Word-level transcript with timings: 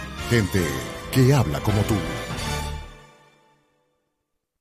Gente 0.31 0.61
que 1.11 1.33
habla 1.33 1.59
como 1.59 1.81
tú. 1.81 1.95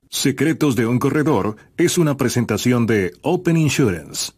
Secretos 0.09 0.75
de 0.75 0.89
un 0.89 0.99
corredor 0.99 1.55
es 1.77 1.97
una 1.97 2.17
presentación 2.17 2.87
de 2.87 3.13
Open 3.23 3.57
Insurance. 3.57 4.33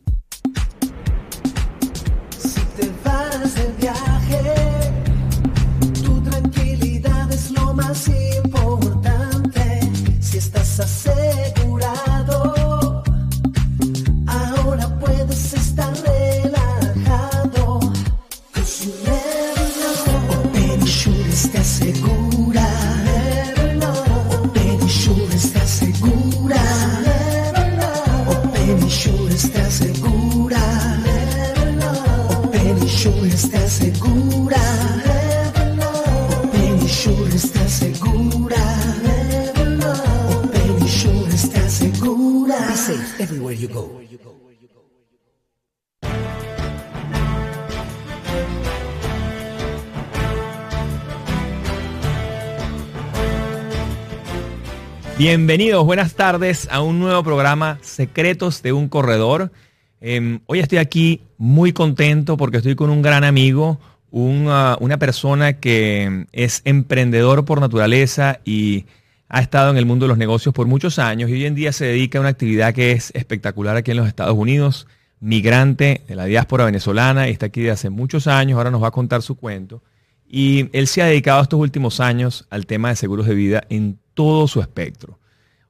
Bienvenidos, 55.19 55.84
buenas 55.84 56.14
tardes 56.14 56.67
a 56.70 56.81
un 56.81 56.98
nuevo 56.98 57.22
programa 57.22 57.78
Secretos 57.83 58.62
de 58.62 58.72
un 58.72 58.89
Corredor. 58.89 59.53
Eh, 60.00 60.39
hoy 60.47 60.61
estoy 60.61 60.78
aquí 60.78 61.20
muy 61.37 61.75
contento 61.75 62.39
porque 62.39 62.56
estoy 62.56 62.75
con 62.75 62.88
un 62.88 63.03
gran 63.03 63.22
amigo, 63.22 63.78
una, 64.10 64.78
una 64.81 64.99
persona 64.99 65.60
que 65.60 66.25
es 66.32 66.62
emprendedor 66.65 67.44
por 67.44 67.60
naturaleza 67.60 68.41
y 68.47 68.87
ha 69.32 69.41
estado 69.41 69.70
en 69.70 69.78
el 69.78 69.87
mundo 69.87 70.04
de 70.04 70.09
los 70.09 70.19
negocios 70.19 70.54
por 70.54 70.66
muchos 70.66 70.98
años 70.98 71.31
y 71.31 71.32
hoy 71.32 71.47
en 71.47 71.54
día 71.54 71.72
se 71.72 71.87
dedica 71.87 72.19
a 72.19 72.20
una 72.20 72.28
actividad 72.28 72.75
que 72.75 72.93
es 72.93 73.10
espectacular 73.15 73.76
aquí 73.76 73.91
en 73.91 73.97
los 73.97 74.06
Estados 74.06 74.37
Unidos, 74.37 74.87
migrante 75.20 76.03
de 76.06 76.15
la 76.15 76.26
diáspora 76.26 76.66
venezolana 76.66 77.28
y 77.28 77.32
está 77.32 77.47
aquí 77.47 77.62
desde 77.62 77.72
hace 77.72 77.91
muchos 77.91 78.26
años, 78.26 78.59
ahora 78.59 78.70
nos 78.70 78.82
va 78.82 78.88
a 78.88 78.91
contar 78.91 79.22
su 79.22 79.37
cuento. 79.37 79.82
Y 80.28 80.69
él 80.76 80.87
se 80.87 81.00
ha 81.00 81.06
dedicado 81.06 81.41
estos 81.41 81.59
últimos 81.59 81.98
años 81.98 82.47
al 82.50 82.66
tema 82.66 82.91
de 82.91 82.97
seguros 82.97 83.26
de 83.26 83.34
vida 83.34 83.65
en 83.70 83.98
todo 84.12 84.47
su 84.48 84.60
espectro. 84.60 85.19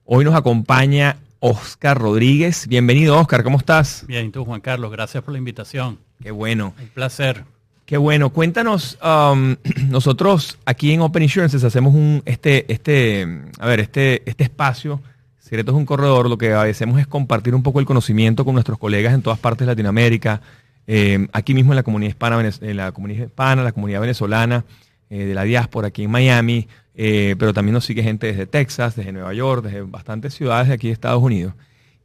Hoy 0.04 0.24
nos 0.24 0.34
acompaña 0.34 1.18
Oscar 1.38 1.96
Rodríguez. 1.96 2.66
Bienvenido, 2.66 3.16
Oscar, 3.16 3.44
¿cómo 3.44 3.58
estás? 3.58 4.04
Bien, 4.08 4.26
y 4.26 4.30
tú, 4.30 4.44
Juan 4.44 4.60
Carlos, 4.60 4.90
gracias 4.90 5.22
por 5.22 5.32
la 5.32 5.38
invitación. 5.38 6.00
Qué 6.20 6.32
bueno, 6.32 6.74
Un 6.80 6.88
placer. 6.88 7.44
Qué 7.92 7.98
bueno. 7.98 8.30
Cuéntanos, 8.30 8.98
um, 9.04 9.56
nosotros 9.90 10.56
aquí 10.64 10.92
en 10.92 11.02
Open 11.02 11.24
Insurances 11.24 11.62
hacemos 11.62 11.94
un, 11.94 12.22
este, 12.24 12.72
este, 12.72 13.28
a 13.58 13.66
ver, 13.66 13.80
este, 13.80 14.22
este 14.24 14.44
espacio, 14.44 15.02
Secretos 15.38 15.74
de 15.74 15.78
un 15.78 15.84
Corredor, 15.84 16.30
lo 16.30 16.38
que 16.38 16.54
hacemos 16.54 16.98
es 16.98 17.06
compartir 17.06 17.54
un 17.54 17.62
poco 17.62 17.80
el 17.80 17.84
conocimiento 17.84 18.46
con 18.46 18.54
nuestros 18.54 18.78
colegas 18.78 19.12
en 19.12 19.20
todas 19.20 19.38
partes 19.38 19.66
de 19.66 19.72
Latinoamérica, 19.72 20.40
eh, 20.86 21.28
aquí 21.34 21.52
mismo 21.52 21.72
en 21.72 21.76
la 21.76 21.82
comunidad 21.82 22.08
hispana, 22.08 22.50
en 22.62 22.76
la 22.78 22.92
comunidad 22.92 23.26
hispana, 23.26 23.62
la 23.62 23.72
comunidad 23.72 24.00
venezolana, 24.00 24.64
eh, 25.10 25.26
de 25.26 25.34
la 25.34 25.42
diáspora 25.42 25.88
aquí 25.88 26.04
en 26.04 26.10
Miami, 26.12 26.68
eh, 26.94 27.36
pero 27.38 27.52
también 27.52 27.74
nos 27.74 27.84
sigue 27.84 28.02
gente 28.02 28.26
desde 28.26 28.46
Texas, 28.46 28.96
desde 28.96 29.12
Nueva 29.12 29.34
York, 29.34 29.64
desde 29.64 29.82
bastantes 29.82 30.32
ciudades 30.32 30.68
de 30.68 30.74
aquí 30.74 30.86
de 30.86 30.94
Estados 30.94 31.22
Unidos. 31.22 31.52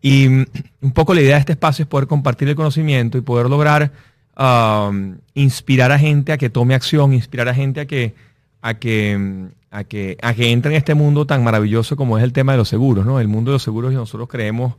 Y 0.02 0.28
mm, 0.28 0.46
un 0.82 0.92
poco 0.92 1.14
la 1.14 1.22
idea 1.22 1.36
de 1.36 1.40
este 1.40 1.54
espacio 1.54 1.84
es 1.84 1.88
poder 1.88 2.08
compartir 2.08 2.50
el 2.50 2.56
conocimiento 2.58 3.18
y 3.18 3.22
poder 3.22 3.50
lograr 3.50 3.94
um, 4.38 5.18
inspirar 5.34 5.92
a 5.92 6.00
gente 6.00 6.32
a 6.32 6.38
que 6.38 6.50
tome 6.50 6.76
acción, 6.76 7.14
inspirar 7.14 7.48
a 7.48 7.54
gente 7.54 7.82
a 7.82 7.86
que, 7.86 8.14
a 8.62 8.76
que, 8.76 9.50
a 9.72 9.84
que, 9.84 10.18
a 10.22 10.34
que 10.34 10.52
entre 10.52 10.72
en 10.72 10.78
este 10.78 10.94
mundo 10.94 11.26
tan 11.26 11.44
maravilloso 11.44 11.96
como 11.96 12.18
es 12.18 12.24
el 12.24 12.34
tema 12.34 12.54
de 12.54 12.60
los 12.60 12.70
seguros, 12.70 13.06
¿no? 13.06 13.20
El 13.20 13.28
mundo 13.28 13.52
de 13.52 13.56
los 13.56 13.64
seguros 13.64 13.92
y 13.92 13.96
nosotros 13.96 14.28
creemos, 14.30 14.76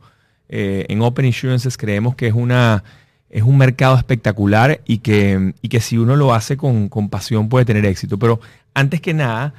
eh, 0.47 0.85
en 0.89 1.01
Open 1.01 1.25
Insurances 1.25 1.77
creemos 1.77 2.15
que 2.15 2.27
es 2.27 2.33
una 2.33 2.83
es 3.29 3.43
un 3.43 3.59
mercado 3.59 3.95
espectacular 3.95 4.81
y 4.85 4.99
que, 4.99 5.53
y 5.61 5.69
que 5.69 5.81
si 5.81 5.99
uno 5.99 6.15
lo 6.15 6.33
hace 6.33 6.57
con, 6.57 6.89
con 6.89 7.09
pasión 7.09 7.47
puede 7.47 7.63
tener 7.63 7.85
éxito. 7.85 8.17
Pero 8.17 8.39
antes 8.73 9.01
que 9.01 9.13
nada, 9.13 9.53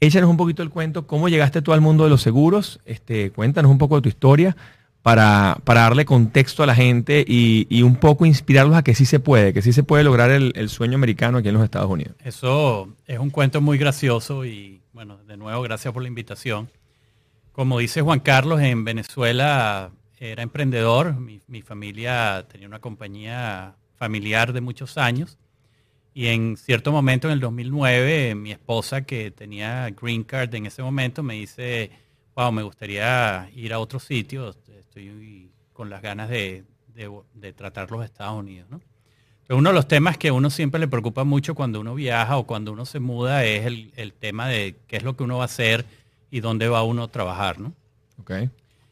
échanos 0.00 0.28
un 0.28 0.36
poquito 0.36 0.64
el 0.64 0.70
cuento, 0.70 1.06
cómo 1.06 1.28
llegaste 1.28 1.62
tú 1.62 1.72
al 1.72 1.80
mundo 1.80 2.02
de 2.02 2.10
los 2.10 2.20
seguros, 2.20 2.80
este, 2.84 3.30
cuéntanos 3.30 3.70
un 3.70 3.78
poco 3.78 3.94
de 3.94 4.02
tu 4.02 4.08
historia 4.08 4.56
para, 5.02 5.58
para 5.64 5.82
darle 5.82 6.04
contexto 6.04 6.62
a 6.62 6.66
la 6.66 6.74
gente 6.74 7.24
y, 7.26 7.66
y 7.68 7.82
un 7.82 7.96
poco 7.96 8.24
inspirarlos 8.24 8.76
a 8.76 8.82
que 8.82 8.94
sí 8.94 9.04
se 9.04 9.18
puede, 9.18 9.52
que 9.52 9.60
sí 9.60 9.72
se 9.72 9.82
puede 9.82 10.04
lograr 10.04 10.30
el, 10.30 10.68
sueño 10.68 10.94
americano 10.94 11.38
aquí 11.38 11.48
en 11.48 11.54
los 11.54 11.64
Estados 11.64 11.90
Unidos. 11.90 12.14
Eso 12.24 12.88
es 13.06 13.18
un 13.18 13.30
cuento 13.30 13.60
muy 13.60 13.78
gracioso 13.78 14.44
y, 14.44 14.80
bueno, 14.92 15.18
de 15.24 15.36
nuevo, 15.36 15.60
gracias 15.62 15.92
por 15.92 16.02
la 16.02 16.08
invitación. 16.08 16.70
Como 17.50 17.80
dice 17.80 18.00
Juan 18.00 18.20
Carlos, 18.20 18.60
en 18.60 18.84
Venezuela 18.84 19.90
era 20.18 20.42
emprendedor. 20.42 21.14
Mi, 21.14 21.40
mi 21.48 21.62
familia 21.62 22.46
tenía 22.48 22.68
una 22.68 22.78
compañía 22.78 23.74
familiar 23.96 24.52
de 24.52 24.60
muchos 24.60 24.96
años. 24.98 25.36
Y 26.14 26.28
en 26.28 26.56
cierto 26.56 26.92
momento, 26.92 27.26
en 27.26 27.32
el 27.32 27.40
2009, 27.40 28.34
mi 28.34 28.52
esposa, 28.52 29.02
que 29.02 29.30
tenía 29.30 29.90
green 29.90 30.24
card 30.24 30.54
en 30.54 30.66
ese 30.66 30.82
momento, 30.82 31.22
me 31.22 31.34
dice, 31.34 31.90
wow, 32.36 32.52
me 32.52 32.62
gustaría 32.62 33.50
ir 33.54 33.72
a 33.72 33.78
otro 33.78 33.98
sitio. 33.98 34.54
Estoy 34.96 35.50
con 35.72 35.88
las 35.88 36.02
ganas 36.02 36.28
de, 36.28 36.64
de- 36.94 37.10
de 37.34 37.52
tratar 37.54 37.90
los 37.90 38.04
Estados 38.04 38.38
Unidos. 38.38 38.68
¿no? 38.70 38.80
Pero 39.46 39.58
uno 39.58 39.70
de 39.70 39.74
los 39.74 39.88
temas 39.88 40.18
que 40.18 40.28
a 40.28 40.32
uno 40.34 40.50
siempre 40.50 40.78
le 40.78 40.86
preocupa 40.88 41.24
mucho 41.24 41.54
cuando 41.54 41.80
uno 41.80 41.94
viaja 41.94 42.36
o 42.36 42.46
cuando 42.46 42.72
uno 42.72 42.84
se 42.84 43.00
muda 43.00 43.44
es 43.46 43.64
el, 43.64 43.92
el 43.96 44.12
tema 44.12 44.48
de 44.48 44.76
qué 44.86 44.98
es 44.98 45.02
lo 45.02 45.16
que 45.16 45.22
uno 45.24 45.38
va 45.38 45.44
a 45.44 45.46
hacer 45.46 45.86
y 46.30 46.40
dónde 46.40 46.68
va 46.68 46.82
uno 46.82 47.04
a 47.04 47.08
trabajar. 47.08 47.58
¿no? 47.58 47.72
Okay. 48.20 48.50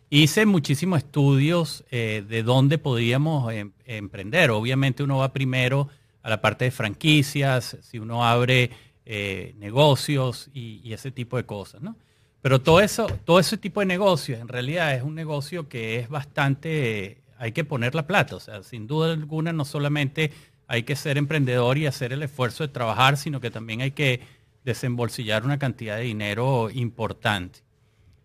Hice 0.08 0.47
muchísimos 0.47 0.99
estudios 0.99 1.85
eh, 1.91 2.25
de 2.26 2.43
dónde 2.43 2.79
podíamos 2.79 3.53
em- 3.53 3.73
emprender. 3.85 4.50
Obviamente 4.50 5.03
uno 5.03 5.19
va 5.19 5.32
primero 5.35 5.88
a 6.23 6.31
la 6.31 6.41
parte 6.41 6.64
de 6.64 6.70
franquicias, 6.70 7.76
si 7.82 7.99
uno 7.99 8.25
abre 8.25 8.70
eh, 9.05 9.55
negocios 9.58 10.49
y, 10.55 10.81
y 10.82 10.94
ese 10.94 11.11
tipo 11.11 11.37
de 11.37 11.44
cosas, 11.44 11.82
¿no? 11.82 11.94
Pero 12.43 12.61
todo 12.61 12.81
eso, 12.81 13.07
todo 13.25 13.39
ese 13.39 13.59
tipo 13.59 13.81
de 13.81 13.87
negocios 13.87 14.41
en 14.41 14.49
realidad 14.49 14.95
es 14.95 15.03
un 15.03 15.15
negocio 15.15 15.69
que 15.69 15.99
es 15.99 16.09
bastante, 16.09 17.19
hay 17.39 17.53
que 17.53 17.65
poner 17.65 17.95
la 17.95 18.07
plata. 18.07 18.37
O 18.37 18.41
sea, 18.41 18.63
sin 18.63 18.87
duda 18.87 19.13
alguna 19.13 19.53
no 19.53 19.65
solamente 19.65 20.33
hay 20.67 20.85
que 20.85 20.97
ser 20.97 21.19
emprendedor 21.19 21.77
y 21.79 21.87
hacer 21.87 22.13
el 22.13 22.23
esfuerzo 22.23 22.67
de 22.67 22.73
trabajar, 22.73 23.17
sino 23.17 23.41
que 23.41 23.51
también 23.51 23.83
hay 23.83 23.91
que 23.91 24.21
desembolsillar 24.65 25.45
una 25.45 25.59
cantidad 25.59 25.97
de 25.97 26.05
dinero 26.05 26.71
importante. 26.71 27.61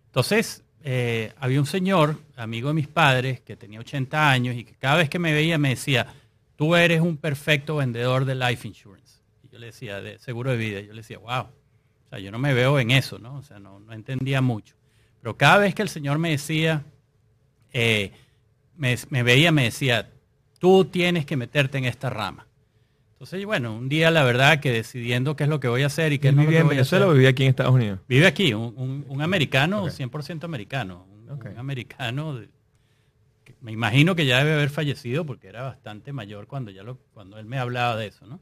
Entonces, 0.06 0.62
eh, 0.82 1.32
había 1.38 1.60
un 1.60 1.66
señor, 1.66 2.16
amigo 2.36 2.68
de 2.68 2.74
mis 2.74 2.86
padres, 2.86 3.40
que 3.40 3.56
tenía 3.56 3.80
80 3.80 4.30
años 4.30 4.54
y 4.54 4.64
que 4.64 4.74
cada 4.74 4.96
vez 4.96 5.10
que 5.10 5.18
me 5.18 5.32
veía 5.32 5.58
me 5.58 5.70
decía, 5.70 6.06
tú 6.54 6.76
eres 6.76 7.00
un 7.00 7.16
perfecto 7.16 7.76
vendedor 7.76 8.24
de 8.24 8.34
life 8.34 8.66
insurance. 8.66 9.20
Y 9.42 9.48
yo 9.48 9.58
le 9.58 9.66
decía, 9.66 10.00
de 10.00 10.18
seguro 10.20 10.52
de 10.52 10.56
vida. 10.56 10.80
Yo 10.80 10.92
le 10.92 11.00
decía, 11.00 11.18
wow. 11.18 11.48
Sea, 12.16 12.24
yo 12.24 12.30
no 12.32 12.38
me 12.38 12.54
veo 12.54 12.78
en 12.78 12.90
eso, 12.90 13.18
¿no? 13.18 13.36
O 13.36 13.42
sea, 13.42 13.58
no, 13.58 13.78
no 13.80 13.92
entendía 13.92 14.40
mucho. 14.40 14.74
Pero 15.20 15.36
cada 15.36 15.58
vez 15.58 15.74
que 15.74 15.82
el 15.82 15.88
Señor 15.88 16.18
me 16.18 16.30
decía, 16.30 16.84
eh, 17.72 18.12
me, 18.76 18.96
me 19.10 19.22
veía, 19.22 19.52
me 19.52 19.64
decía, 19.64 20.10
tú 20.58 20.84
tienes 20.86 21.26
que 21.26 21.36
meterte 21.36 21.78
en 21.78 21.84
esta 21.84 22.08
rama. 22.10 22.46
Entonces, 23.12 23.44
bueno, 23.44 23.74
un 23.74 23.88
día 23.88 24.10
la 24.10 24.24
verdad 24.24 24.60
que 24.60 24.70
decidiendo 24.72 25.36
qué 25.36 25.44
es 25.44 25.48
lo 25.50 25.58
que 25.60 25.68
voy 25.68 25.82
a 25.82 25.86
hacer 25.86 26.12
y 26.12 26.18
qué 26.18 26.28
¿Él 26.28 26.36
no 26.36 26.42
es 26.42 26.46
lo 26.46 26.50
que 26.52 26.58
en 26.58 26.66
voy 26.66 26.78
a 26.78 26.80
hacer. 26.82 26.98
Venezuela 27.00 27.06
o 27.06 27.12
vivía 27.14 27.28
aquí 27.30 27.42
en 27.44 27.48
Estados 27.50 27.74
Unidos? 27.74 28.00
Vive 28.08 28.26
aquí, 28.26 28.52
un, 28.54 28.74
un- 28.76 29.04
un 29.08 29.22
americano, 29.22 29.84
Ok. 29.84 29.90
100% 29.90 30.44
americano. 30.44 31.06
Un, 31.10 31.58
americano, 31.58 32.36
de- 32.36 32.48
que 33.44 33.54
me 33.60 33.72
imagino 33.72 34.14
que 34.14 34.26
ya 34.26 34.38
debe 34.38 34.54
haber 34.54 34.70
fallecido 34.70 35.24
porque 35.26 35.48
era 35.48 35.62
bastante 35.62 36.12
mayor 36.12 36.46
cuando, 36.46 36.70
ya 36.70 36.82
lo, 36.82 36.98
cuando 37.14 37.38
él 37.38 37.46
me 37.46 37.58
hablaba 37.58 37.96
de 37.96 38.06
eso, 38.08 38.26
¿no? 38.26 38.38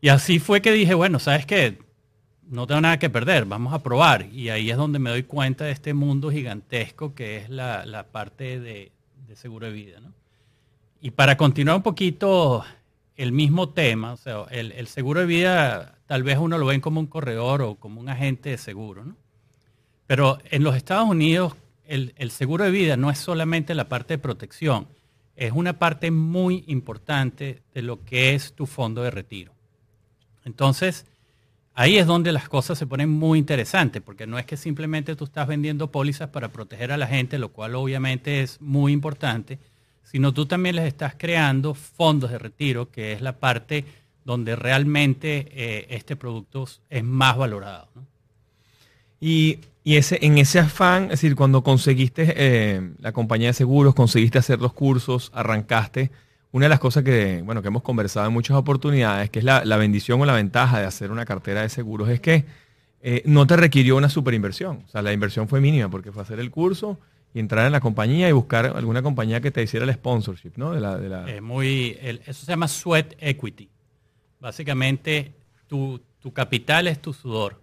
Y 0.00 0.08
así 0.10 0.38
fue 0.38 0.60
que 0.60 0.72
dije, 0.72 0.94
bueno, 0.94 1.18
¿sabes 1.18 1.46
qué? 1.46 1.78
No 2.48 2.66
tengo 2.66 2.80
nada 2.80 2.98
que 2.98 3.10
perder, 3.10 3.44
vamos 3.44 3.72
a 3.72 3.82
probar. 3.82 4.26
Y 4.32 4.50
ahí 4.50 4.70
es 4.70 4.76
donde 4.76 4.98
me 4.98 5.10
doy 5.10 5.24
cuenta 5.24 5.64
de 5.64 5.72
este 5.72 5.94
mundo 5.94 6.30
gigantesco 6.30 7.14
que 7.14 7.38
es 7.38 7.50
la, 7.50 7.84
la 7.84 8.04
parte 8.04 8.60
de, 8.60 8.92
de 9.26 9.36
seguro 9.36 9.66
de 9.66 9.72
vida, 9.72 10.00
¿no? 10.00 10.12
Y 11.00 11.10
para 11.10 11.36
continuar 11.36 11.76
un 11.76 11.82
poquito 11.82 12.64
el 13.16 13.32
mismo 13.32 13.68
tema, 13.70 14.12
o 14.12 14.16
sea, 14.16 14.44
el, 14.50 14.72
el 14.72 14.86
seguro 14.86 15.20
de 15.20 15.26
vida 15.26 15.98
tal 16.06 16.22
vez 16.22 16.38
uno 16.38 16.58
lo 16.58 16.66
ven 16.66 16.80
como 16.80 17.00
un 17.00 17.06
corredor 17.06 17.62
o 17.62 17.74
como 17.76 18.00
un 18.00 18.08
agente 18.08 18.50
de 18.50 18.58
seguro, 18.58 19.04
¿no? 19.04 19.16
Pero 20.06 20.38
en 20.50 20.62
los 20.62 20.76
Estados 20.76 21.08
Unidos 21.08 21.54
el, 21.84 22.14
el 22.16 22.30
seguro 22.30 22.64
de 22.64 22.70
vida 22.70 22.96
no 22.96 23.10
es 23.10 23.18
solamente 23.18 23.74
la 23.74 23.88
parte 23.88 24.14
de 24.14 24.18
protección, 24.18 24.88
es 25.36 25.52
una 25.52 25.78
parte 25.78 26.10
muy 26.10 26.64
importante 26.66 27.62
de 27.74 27.82
lo 27.82 28.04
que 28.04 28.34
es 28.34 28.54
tu 28.54 28.66
fondo 28.66 29.02
de 29.02 29.10
retiro. 29.10 29.52
Entonces, 30.44 31.06
ahí 31.76 31.98
es 31.98 32.06
donde 32.06 32.32
las 32.32 32.48
cosas 32.48 32.78
se 32.78 32.86
ponen 32.86 33.10
muy 33.10 33.38
interesantes, 33.38 34.02
porque 34.02 34.26
no 34.26 34.38
es 34.38 34.46
que 34.46 34.56
simplemente 34.56 35.14
tú 35.14 35.24
estás 35.24 35.46
vendiendo 35.46 35.92
pólizas 35.92 36.30
para 36.30 36.48
proteger 36.48 36.90
a 36.90 36.96
la 36.96 37.06
gente, 37.06 37.38
lo 37.38 37.50
cual 37.50 37.76
obviamente 37.76 38.42
es 38.42 38.60
muy 38.60 38.92
importante, 38.92 39.58
sino 40.02 40.32
tú 40.32 40.46
también 40.46 40.76
les 40.76 40.86
estás 40.86 41.14
creando 41.16 41.74
fondos 41.74 42.30
de 42.30 42.38
retiro, 42.38 42.90
que 42.90 43.12
es 43.12 43.20
la 43.20 43.38
parte 43.38 43.84
donde 44.24 44.56
realmente 44.56 45.46
eh, 45.52 45.86
este 45.90 46.16
producto 46.16 46.66
es 46.90 47.04
más 47.04 47.36
valorado. 47.36 47.88
y 49.20 49.60
ese, 49.84 50.18
en 50.22 50.38
ese 50.38 50.58
afán, 50.58 51.04
es 51.04 51.10
decir, 51.10 51.36
cuando 51.36 51.62
conseguiste 51.62 52.34
eh, 52.36 52.90
la 52.98 53.12
compañía 53.12 53.48
de 53.48 53.52
seguros, 53.54 53.94
conseguiste 53.94 54.38
hacer 54.38 54.60
los 54.60 54.72
cursos, 54.72 55.30
arrancaste, 55.32 56.10
una 56.56 56.64
de 56.66 56.70
las 56.70 56.80
cosas 56.80 57.04
que, 57.04 57.42
bueno, 57.44 57.60
que 57.60 57.68
hemos 57.68 57.82
conversado 57.82 58.26
en 58.26 58.32
muchas 58.32 58.56
oportunidades, 58.56 59.28
que 59.30 59.40
es 59.40 59.44
la, 59.44 59.64
la 59.64 59.76
bendición 59.76 60.20
o 60.20 60.24
la 60.24 60.32
ventaja 60.34 60.80
de 60.80 60.86
hacer 60.86 61.10
una 61.10 61.24
cartera 61.24 61.60
de 61.62 61.68
seguros, 61.68 62.08
es 62.08 62.20
que 62.20 62.44
eh, 63.02 63.22
no 63.26 63.46
te 63.46 63.56
requirió 63.56 63.96
una 63.96 64.08
superinversión. 64.08 64.82
O 64.86 64.88
sea, 64.88 65.02
la 65.02 65.12
inversión 65.12 65.48
fue 65.48 65.60
mínima 65.60 65.88
porque 65.90 66.12
fue 66.12 66.22
hacer 66.22 66.40
el 66.40 66.50
curso 66.50 66.98
y 67.34 67.40
entrar 67.40 67.66
en 67.66 67.72
la 67.72 67.80
compañía 67.80 68.28
y 68.28 68.32
buscar 68.32 68.72
alguna 68.74 69.02
compañía 69.02 69.40
que 69.42 69.50
te 69.50 69.62
hiciera 69.62 69.84
el 69.84 69.92
sponsorship, 69.92 70.52
¿no? 70.56 70.72
De 70.72 70.80
la, 70.80 70.96
de 70.96 71.08
la- 71.10 71.42
muy, 71.42 71.96
eso 72.00 72.44
se 72.46 72.52
llama 72.52 72.68
sweat 72.68 73.12
equity. 73.20 73.68
Básicamente, 74.40 75.32
tu, 75.66 76.00
tu 76.20 76.32
capital 76.32 76.88
es 76.88 77.00
tu 77.00 77.12
sudor. 77.12 77.60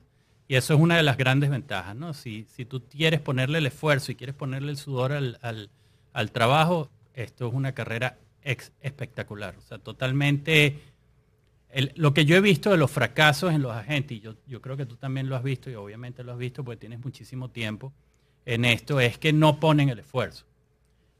Y 0.48 0.56
eso 0.56 0.74
es 0.74 0.80
una 0.80 0.98
de 0.98 1.04
las 1.04 1.18
grandes 1.18 1.50
ventajas, 1.50 1.96
¿no? 1.96 2.14
Si, 2.14 2.46
si 2.54 2.66
tú 2.66 2.84
quieres 2.90 3.22
ponerle 3.22 3.58
el 3.60 3.66
esfuerzo 3.66 4.12
y 4.12 4.16
quieres 4.16 4.36
ponerle 4.36 4.72
el 4.72 4.78
sudor 4.78 5.14
al, 5.14 5.40
al- 5.42 5.70
al 6.14 6.32
trabajo, 6.32 6.90
esto 7.16 7.48
es 7.48 7.54
una 7.54 7.72
carrera 7.74 8.18
ex- 8.44 8.72
espectacular. 8.82 9.56
O 9.58 9.62
sea, 9.62 9.78
totalmente... 9.80 10.80
el- 11.70 11.92
lo 11.96 12.14
que 12.14 12.26
yo 12.26 12.36
he 12.36 12.42
visto 12.42 12.70
de 12.72 12.78
los 12.78 12.92
fracasos 12.92 13.52
en 13.54 13.62
los 13.62 13.72
agentes, 13.74 14.18
y 14.18 14.20
yo, 14.22 14.36
yo 14.48 14.62
creo 14.62 14.78
que 14.78 14.86
tú 14.86 14.96
también 14.96 15.28
lo 15.30 15.36
has 15.36 15.44
visto, 15.44 15.70
y 15.70 15.76
obviamente 15.76 16.24
lo 16.24 16.32
has 16.34 16.38
visto 16.38 16.64
porque 16.64 16.78
tienes 16.82 17.00
muchísimo 17.04 17.50
tiempo 17.50 17.92
en 18.46 18.66
esto, 18.66 19.00
es 19.00 19.18
que 19.18 19.34
no 19.34 19.60
ponen 19.60 19.90
el 19.90 20.00
esfuerzo 20.00 20.46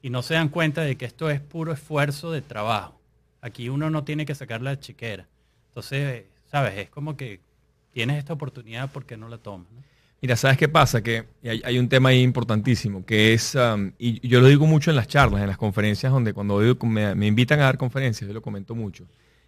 y 0.02 0.10
no 0.10 0.22
se 0.22 0.34
dan 0.36 0.50
cuenta 0.50 0.82
de 0.82 0.98
que 0.98 1.06
esto 1.06 1.30
es 1.30 1.40
puro 1.40 1.72
esfuerzo 1.72 2.32
de 2.32 2.42
trabajo. 2.42 3.00
Aquí 3.42 3.70
uno 3.70 3.90
no 3.90 4.04
tiene 4.04 4.26
que 4.26 4.36
sacar 4.36 4.62
la 4.62 4.78
chiquera. 4.80 5.28
Entonces, 5.70 6.26
sabes, 6.52 6.78
es 6.78 6.90
como 6.90 7.16
que 7.16 7.40
tienes 7.94 8.18
esta 8.18 8.34
oportunidad 8.34 8.92
porque 8.92 9.16
no 9.18 9.30
la 9.30 9.38
tomas. 9.38 9.68
Mira, 10.24 10.38
¿sabes 10.38 10.58
qué 10.58 10.70
pasa? 10.70 11.04
Que 11.04 11.26
hay, 11.44 11.78
un 11.78 11.90
tema 11.90 12.08
ahí 12.08 12.22
importantísimo, 12.22 13.06
que 13.06 13.34
es, 13.34 13.56
um, 13.56 13.92
y 14.00 14.26
yo 14.26 14.40
lo 14.40 14.48
digo 14.48 14.66
mucho 14.66 14.90
en 14.90 14.96
las 14.96 15.10
charlas, 15.10 15.42
en 15.42 15.48
las 15.48 15.58
conferencias, 15.58 16.14
donde 16.14 16.32
cuando 16.32 16.62
me, 16.86 17.28
invitan 17.28 17.60
a 17.60 17.64
dar 17.64 17.78
conferencias, 17.78 18.26
yo 18.26 18.34
lo 18.34 18.42
comento 18.42 18.74
mucho, 18.74 19.06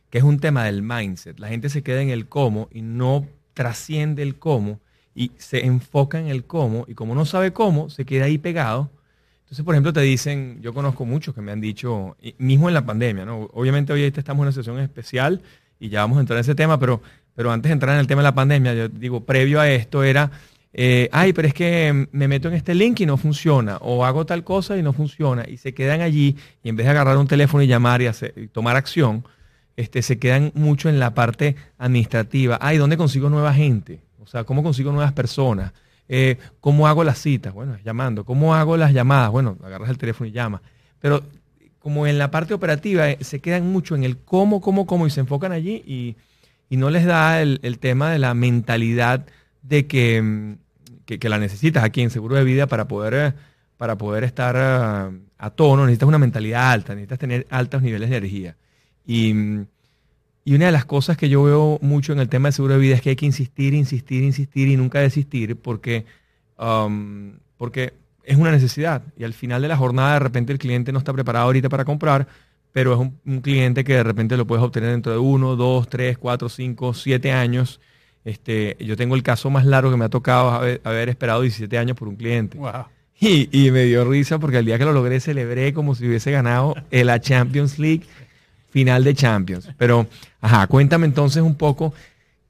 que 0.10 0.18
es 0.18 0.26
un 0.26 0.38
tema 0.38 0.66
del 0.66 0.82
mindset. 0.82 1.40
La 1.40 1.48
gente 1.48 1.70
se 1.70 1.82
queda 1.82 2.02
en 2.02 2.10
el 2.10 2.28
cómo 2.28 2.68
y 2.74 2.82
no 2.82 3.26
trasciende 3.54 4.22
el 4.22 4.38
cómo 4.38 4.82
y 5.16 5.32
se 5.38 5.66
enfoca 5.66 6.20
en 6.20 6.28
el 6.28 6.44
cómo 6.44 6.84
y 6.90 6.94
como 6.94 7.16
no 7.16 7.24
sabe 7.24 7.54
cómo, 7.54 7.90
se 7.90 8.04
queda 8.04 8.26
ahí 8.26 8.38
pegado. 8.38 8.92
Entonces, 9.44 9.64
por 9.64 9.76
ejemplo, 9.76 9.94
te 9.94 10.02
dicen, 10.02 10.60
yo 10.62 10.74
conozco 10.74 11.06
muchos 11.06 11.34
que 11.34 11.40
me 11.40 11.54
han 11.54 11.62
dicho, 11.62 12.18
mismo 12.38 12.68
en 12.68 12.74
la 12.74 12.86
pandemia, 12.86 13.24
¿no? 13.24 13.50
Obviamente 13.54 13.94
hoy 13.94 14.04
estamos 14.04 14.42
en 14.42 14.48
una 14.48 14.52
sesión 14.52 14.78
especial 14.80 15.42
y 15.80 15.88
ya 15.88 16.02
vamos 16.02 16.18
a 16.18 16.20
entrar 16.20 16.36
en 16.36 16.42
ese 16.42 16.54
tema, 16.54 16.78
pero, 16.78 17.02
pero 17.34 17.50
antes 17.50 17.70
de 17.70 17.74
entrar 17.74 17.94
en 17.94 18.02
el 18.02 18.08
tema 18.08 18.24
de 18.24 18.26
la 18.26 18.36
pandemia, 18.36 18.74
yo 18.74 18.90
digo, 18.90 19.24
previo 19.24 19.62
a 19.62 19.70
esto 19.70 20.04
era, 20.04 20.32
eh, 20.78 21.08
ay, 21.14 21.32
pero 21.32 21.48
es 21.48 21.54
que 21.54 22.08
me 22.12 22.28
meto 22.28 22.50
en 22.50 22.54
este 22.54 22.76
link 22.76 23.00
y 23.00 23.06
no 23.06 23.16
funciona, 23.16 23.78
o 23.78 24.04
hago 24.04 24.26
tal 24.26 24.44
cosa 24.44 24.78
y 24.78 24.84
no 24.84 24.92
funciona, 24.92 25.46
y 25.48 25.56
se 25.56 25.74
quedan 25.74 26.02
allí, 26.02 26.36
y 26.64 26.68
en 26.68 26.76
vez 26.76 26.86
de 26.86 26.92
agarrar 26.92 27.18
un 27.18 27.28
teléfono 27.28 27.64
y 27.64 27.68
llamar 27.68 28.02
y, 28.02 28.10
tomar 28.48 28.76
acción, 28.76 29.24
este, 29.78 30.02
se 30.02 30.20
quedan 30.20 30.52
mucho 30.54 30.90
en 30.90 31.00
la 31.00 31.14
parte 31.14 31.56
administrativa. 31.78 32.58
Ay, 32.60 32.78
¿dónde 32.78 32.98
consigo 32.98 33.30
nueva 33.30 33.54
gente? 33.54 34.02
O 34.22 34.28
sea, 34.28 34.44
¿cómo 34.44 34.64
consigo 34.64 34.92
nuevas 34.92 35.14
personas? 35.14 35.72
Eh, 36.10 36.38
¿Cómo 36.60 36.90
hago 36.90 37.06
las 37.06 37.20
citas? 37.20 37.54
Bueno, 37.54 37.78
llamando. 37.86 38.26
¿Cómo 38.26 38.54
hago 38.54 38.76
las 38.76 38.92
llamadas? 38.92 39.32
Bueno, 39.32 39.58
agarras 39.64 39.90
el 39.90 39.98
teléfono 39.98 40.28
y 40.28 40.34
llamas. 40.34 40.60
Pero 41.00 41.24
como 41.80 42.06
en 42.06 42.18
la 42.18 42.32
parte 42.32 42.54
operativa 42.54 43.10
eh, 43.10 43.18
se 43.22 43.40
quedan 43.40 43.72
mucho 43.72 43.96
en 43.96 44.04
el 44.04 44.18
cómo, 44.18 44.60
cómo, 44.60 44.86
cómo 44.86 45.08
y 45.08 45.10
se 45.10 45.22
enfocan 45.22 45.54
allí 45.54 45.84
y, 45.86 46.18
y 46.70 46.76
no 46.76 46.90
les 46.90 47.06
da 47.06 47.42
el, 47.42 47.62
el 47.64 47.80
tema 47.80 48.12
de 48.12 48.20
la 48.20 48.34
mentalidad 48.34 49.26
de 49.62 49.88
que, 49.88 50.22
mm, 50.22 50.65
que, 51.06 51.30
la 51.30 51.40
necesitas 51.40 51.84
aquí 51.84 52.02
en 52.02 52.10
seguro 52.10 52.36
de 52.36 52.44
vida 52.44 52.68
para 52.68 52.88
poder, 52.88 53.14
eh, 53.14 53.34
para 53.78 53.98
poder 53.98 54.24
estar 54.24 54.56
ah, 54.58 55.12
a 55.38 55.50
tono. 55.52 55.86
Necesitas 55.86 56.08
una 56.08 56.18
mentalidad 56.18 56.72
alta, 56.72 56.94
necesitas 56.94 57.20
tener 57.20 57.48
altos 57.50 57.82
niveles 57.82 58.10
de 58.10 58.18
energía. 58.18 58.56
Y, 59.06 59.34
y 60.44 60.56
una 60.56 60.68
de 60.68 60.72
las 60.72 60.86
cosas 60.86 61.18
que 61.18 61.30
yo 61.30 61.44
veo 61.44 61.80
mucho 61.82 62.14
en 62.14 62.20
el 62.20 62.30
tema 62.30 62.50
de 62.50 62.54
seguro 62.54 62.76
de 62.76 62.80
vida 62.80 62.96
es 62.96 63.02
que 63.02 63.10
hay 63.10 63.16
que 63.16 63.26
insistir, 63.26 63.74
insistir, 63.74 64.24
insistir 64.24 64.68
y 64.68 64.78
nunca 64.78 65.00
desistir 65.00 65.56
porque, 65.56 66.06
um, 66.58 67.34
porque 67.58 67.94
es 68.24 68.38
una 68.38 68.52
necesidad. 68.52 69.04
Y 69.18 69.24
al 69.24 69.34
final 69.34 69.62
de 69.62 69.68
la 69.68 69.78
jornada 69.78 70.14
de 70.14 70.20
repente 70.20 70.54
el 70.54 70.60
cliente 70.60 70.92
no 70.92 71.00
está 71.00 71.14
preparado 71.14 71.46
ahorita 71.46 71.70
para 71.70 71.86
comprar, 71.86 72.28
pero 72.72 72.94
es 72.94 73.00
un, 73.00 73.20
un 73.26 73.42
cliente 73.42 73.84
que 73.84 73.94
de 73.94 74.04
repente 74.04 74.38
lo 74.38 74.46
puedes 74.46 74.64
obtener 74.64 74.92
dentro 74.92 75.12
de 75.12 75.18
uno, 75.20 75.56
dos, 75.56 75.88
tres, 75.88 76.18
cuatro, 76.18 76.50
cinco, 76.50 76.94
siete 76.94 77.32
años. 77.32 77.80
Este, 78.26 78.76
yo 78.80 78.98
tengo 78.98 79.16
el 79.16 79.24
caso 79.24 79.50
más 79.50 79.66
largo 79.66 79.92
que 79.92 79.98
me 79.98 80.06
ha 80.06 80.10
tocado 80.10 80.50
haber, 80.50 80.82
haber 80.84 81.10
esperado 81.10 81.42
17 81.42 81.78
años 81.78 81.96
por 81.96 82.08
un 82.08 82.16
cliente. 82.16 82.58
Wow. 82.58 82.86
Y, 83.20 83.48
y 83.52 83.72
me 83.72 83.84
dio 83.84 84.04
risa 84.04 84.40
porque 84.40 84.58
el 84.58 84.66
día 84.66 84.78
que 84.78 84.84
lo 84.84 84.92
logré 84.92 85.20
celebré 85.20 85.74
como 85.74 85.96
si 85.96 86.06
hubiese 86.08 86.32
ganado 86.32 86.76
la 86.92 87.22
Champions 87.22 87.80
League, 87.80 88.04
final 88.72 89.04
de 89.06 89.14
Champions. 89.16 89.70
Pero, 89.78 90.08
ajá, 90.42 90.68
cuéntame 90.68 91.06
entonces 91.06 91.42
un 91.42 91.56
poco 91.56 91.94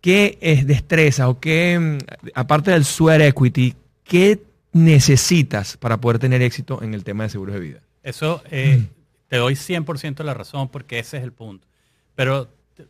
qué 0.01 0.37
es 0.41 0.65
destreza 0.65 1.29
o 1.29 1.39
qué, 1.39 1.77
mm, 1.79 1.97
aparte 2.33 2.71
del 2.71 2.85
sweat 2.85 3.21
equity, 3.21 3.75
qué 4.03 4.41
necesitas 4.71 5.77
para 5.77 5.97
poder 5.97 6.19
tener 6.19 6.41
éxito 6.41 6.81
en 6.83 6.93
el 6.93 7.03
tema 7.03 7.23
de 7.23 7.29
seguros 7.29 7.55
de 7.55 7.61
vida. 7.61 7.79
Eso 8.03 8.43
eh, 8.51 8.85
te 9.27 9.37
doy 9.37 9.55
100% 9.55 10.23
la 10.23 10.33
razón 10.33 10.69
porque 10.69 10.99
ese 10.99 11.17
es 11.17 11.23
el 11.23 11.31
punto. 11.31 11.67
Pero 12.13 12.49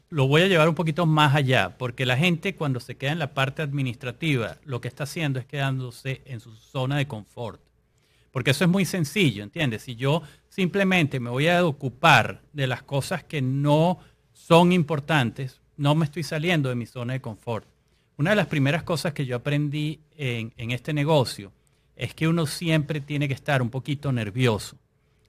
lo 0.10 0.28
voy 0.28 0.42
a 0.42 0.48
llevar 0.48 0.70
un 0.70 0.76
poquito 0.76 1.06
más 1.06 1.36
allá, 1.36 1.78
porque 1.78 2.06
la 2.06 2.18
gente 2.18 2.56
cuando 2.56 2.80
se 2.80 2.96
queda 2.96 3.12
en 3.12 3.20
la 3.20 3.34
parte 3.34 3.62
administrativa, 3.62 4.58
lo 4.66 4.82
que 4.82 4.88
está 4.88 5.04
haciendo 5.04 5.40
es 5.40 5.46
quedándose 5.46 6.22
en 6.26 6.40
su 6.40 6.56
zona 6.56 6.98
de 6.98 7.08
confort. 7.08 7.62
Porque 8.32 8.52
eso 8.52 8.66
es 8.66 8.70
muy 8.70 8.86
sencillo, 8.86 9.44
¿entiendes? 9.44 9.84
Si 9.84 9.96
yo 9.96 10.22
simplemente 10.50 11.20
me 11.20 11.30
voy 11.30 11.48
a 11.48 11.66
ocupar 11.66 12.42
de 12.52 12.68
las 12.68 12.84
cosas 12.84 13.24
que 13.24 13.42
no 13.42 14.00
son 14.34 14.72
importantes, 14.72 15.62
no 15.78 15.96
me 15.96 16.06
estoy 16.06 16.24
saliendo 16.24 16.70
de 16.70 16.76
mi 16.76 16.86
zona 16.86 17.14
de 17.14 17.22
confort. 17.22 17.66
Una 18.18 18.32
de 18.32 18.36
las 18.36 18.48
primeras 18.48 18.84
cosas 18.84 19.14
que 19.14 19.26
yo 19.26 19.38
aprendí 19.38 20.02
en, 20.18 20.54
en 20.58 20.72
este 20.72 20.94
negocio 20.94 21.52
es 21.96 22.14
que 22.14 22.28
uno 22.28 22.46
siempre 22.46 23.00
tiene 23.00 23.28
que 23.28 23.34
estar 23.34 23.62
un 23.62 23.70
poquito 23.70 24.12
nervioso. 24.12 24.78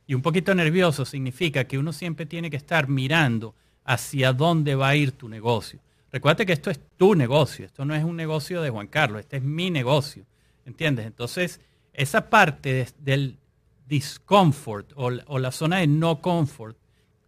Y 0.06 0.14
un 0.14 0.22
poquito 0.22 0.54
nervioso 0.54 1.04
significa 1.04 1.64
que 1.64 1.78
uno 1.78 1.92
siempre 1.92 2.26
tiene 2.26 2.50
que 2.50 2.56
estar 2.56 2.88
mirando 2.88 3.54
hacia 3.86 4.32
dónde 4.32 4.74
va 4.74 4.88
a 4.88 4.96
ir 4.96 5.12
tu 5.12 5.28
negocio. 5.28 5.78
Recuerda 6.12 6.44
que 6.44 6.52
esto 6.52 6.70
es 6.70 6.80
tu 6.96 7.14
negocio, 7.14 7.64
esto 7.64 7.84
no 7.84 7.94
es 7.94 8.04
un 8.04 8.16
negocio 8.16 8.60
de 8.62 8.70
Juan 8.70 8.86
Carlos, 8.88 9.20
este 9.20 9.36
es 9.38 9.42
mi 9.42 9.70
negocio. 9.70 10.24
¿Entiendes? 10.64 11.06
Entonces, 11.06 11.60
esa 11.92 12.28
parte 12.28 12.72
de- 12.72 12.88
del 12.98 13.38
discomfort 13.88 14.92
o, 14.96 15.10
la- 15.38 15.52
zona 15.52 15.78
de 15.78 15.86
no 15.86 16.20
comfort, 16.20 16.76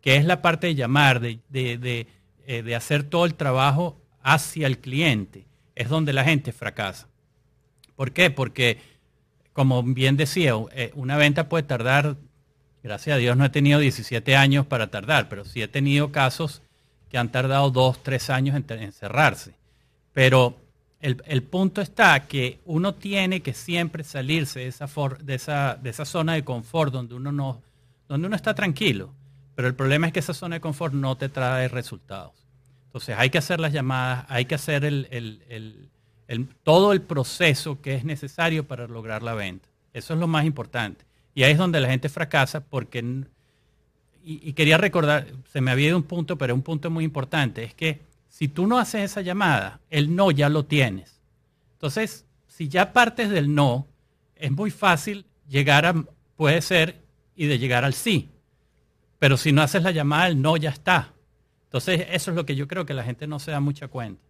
que 0.00 0.17
es 0.17 0.25
la 0.25 0.43
parte 0.43 0.67
de 0.69 0.75
llamar, 0.75 1.21
de, 1.21 1.38
de- 1.49 1.79
de, 1.79 2.07
eh, 2.47 2.62
de 2.62 2.75
hacer 2.75 3.05
todo 3.05 3.25
el 3.27 3.35
trabajo 3.35 4.00
hacia 4.23 4.67
el 4.67 4.79
cliente, 4.79 5.47
es 5.75 5.88
donde 5.88 6.12
la 6.12 6.25
gente 6.25 6.53
fracasa. 6.53 7.09
¿Por 7.95 8.12
qué? 8.12 8.31
Porque 8.31 8.79
como 9.53 9.83
bien 9.83 10.17
decía, 10.17 10.53
eh, 10.73 10.93
una 10.95 11.17
venta 11.17 11.49
puede 11.49 11.65
tardar, 11.65 12.17
gracias 12.83 13.15
a 13.15 13.19
Dios 13.19 13.37
no 13.37 13.45
he 13.45 13.51
tenido 13.51 13.79
17 13.79 14.37
años 14.37 14.67
para 14.67 14.89
tardar, 14.89 15.29
pero 15.29 15.45
sí 15.45 15.63
he 15.63 15.69
tenido 15.69 16.13
casos 16.13 16.63
que 17.11 17.19
han 17.19 17.31
tardado 17.31 17.71
dos, 17.71 18.03
tres 18.03 18.31
años 18.31 18.57
en, 18.57 18.93
cerrarse. 18.93 19.55
Pero 20.13 20.57
el, 21.01 21.43
punto 21.43 21.81
está 21.81 22.27
que 22.27 22.61
uno 22.65 22.95
tiene 22.95 23.41
que 23.41 23.55
siempre 23.55 24.05
salirse 24.05 24.61
de 24.61 24.67
esa, 24.67 24.89
de 25.21 25.35
esa, 25.35 25.79
de 25.81 25.91
esa 25.91 26.05
zona 26.05 26.35
de 26.35 26.45
confort 26.45 26.93
donde 26.93 27.15
uno, 27.15 27.33
no, 27.33 27.63
donde 28.09 28.27
uno 28.27 28.37
está 28.37 28.55
tranquilo. 28.55 29.13
Pero 29.55 29.69
el 29.69 29.75
problema 29.75 30.07
es 30.07 30.13
que 30.13 30.21
esa 30.21 30.35
zona 30.35 30.57
de 30.57 30.61
confort 30.61 30.95
no 30.95 31.17
te 31.17 31.29
trae 31.29 31.69
resultados. 31.69 32.33
Entonces 32.87 33.17
hay 33.19 33.31
que 33.31 33.39
hacer 33.39 33.61
las 33.61 33.73
llamadas, 33.73 34.25
hay 34.29 34.45
que 34.45 34.55
hacer 34.55 34.85
el, 34.85 35.91
todo 36.63 36.93
el 36.93 37.03
proceso 37.03 37.81
que 37.81 37.95
es 37.95 38.05
necesario 38.05 38.67
para 38.67 38.87
lograr 38.87 39.23
la 39.23 39.35
venta. 39.35 39.69
Eso 39.93 40.15
es 40.15 40.21
lo 40.21 40.27
más 40.27 40.45
importante. 40.45 41.05
Y 41.38 41.45
ahí 41.45 41.52
es 41.52 41.59
donde 41.59 41.78
la 41.78 41.88
gente 41.88 42.09
fracasa 42.09 42.64
porque, 42.64 43.23
y, 44.25 44.52
quería 44.54 44.76
recordar, 44.76 45.28
se 45.52 45.61
me 45.61 45.71
había 45.71 45.90
ido 45.90 45.97
un 45.97 46.02
punto, 46.02 46.37
pero 46.37 46.52
un 46.52 46.62
punto 46.62 46.90
muy 46.90 47.04
importante, 47.04 47.62
es 47.62 47.75
que 47.75 48.00
si 48.28 48.49
tú 48.49 48.66
no 48.66 48.76
haces 48.76 49.02
esa 49.02 49.21
llamada, 49.21 49.78
el 49.88 50.16
no 50.16 50.33
ya 50.33 50.49
lo 50.49 50.64
tienes. 50.64 51.21
Entonces, 51.75 52.26
si 52.49 52.68
ya 52.68 52.92
partes 52.92 53.30
del 53.30 53.54
no, 53.54 53.87
es 54.35 54.50
muy 54.50 54.73
fácil 54.73 55.26
llegar 55.49 55.87
a, 55.87 55.95
puede 56.35 56.61
ser, 56.61 57.02
y 57.37 57.47
de 57.47 57.61
llegar 57.61 57.85
al 57.85 57.95
sí. 57.95 58.30
Pero 59.21 59.37
si 59.37 59.52
no 59.52 59.62
haces 59.62 59.85
la 59.85 59.92
llamada, 59.92 60.26
el 60.26 60.42
no 60.42 60.57
ya 60.57 60.71
está. 60.71 61.12
Entonces, 61.66 62.04
eso 62.11 62.33
es 62.33 62.37
lo 62.37 62.47
que 62.47 62.57
yo 62.57 62.66
creo 62.66 62.85
que 62.85 62.95
la 62.95 63.04
gente 63.04 63.28
no 63.28 63.38
se 63.38 63.52
da 63.52 63.61
mucha 63.61 63.87
cuenta. 63.87 64.21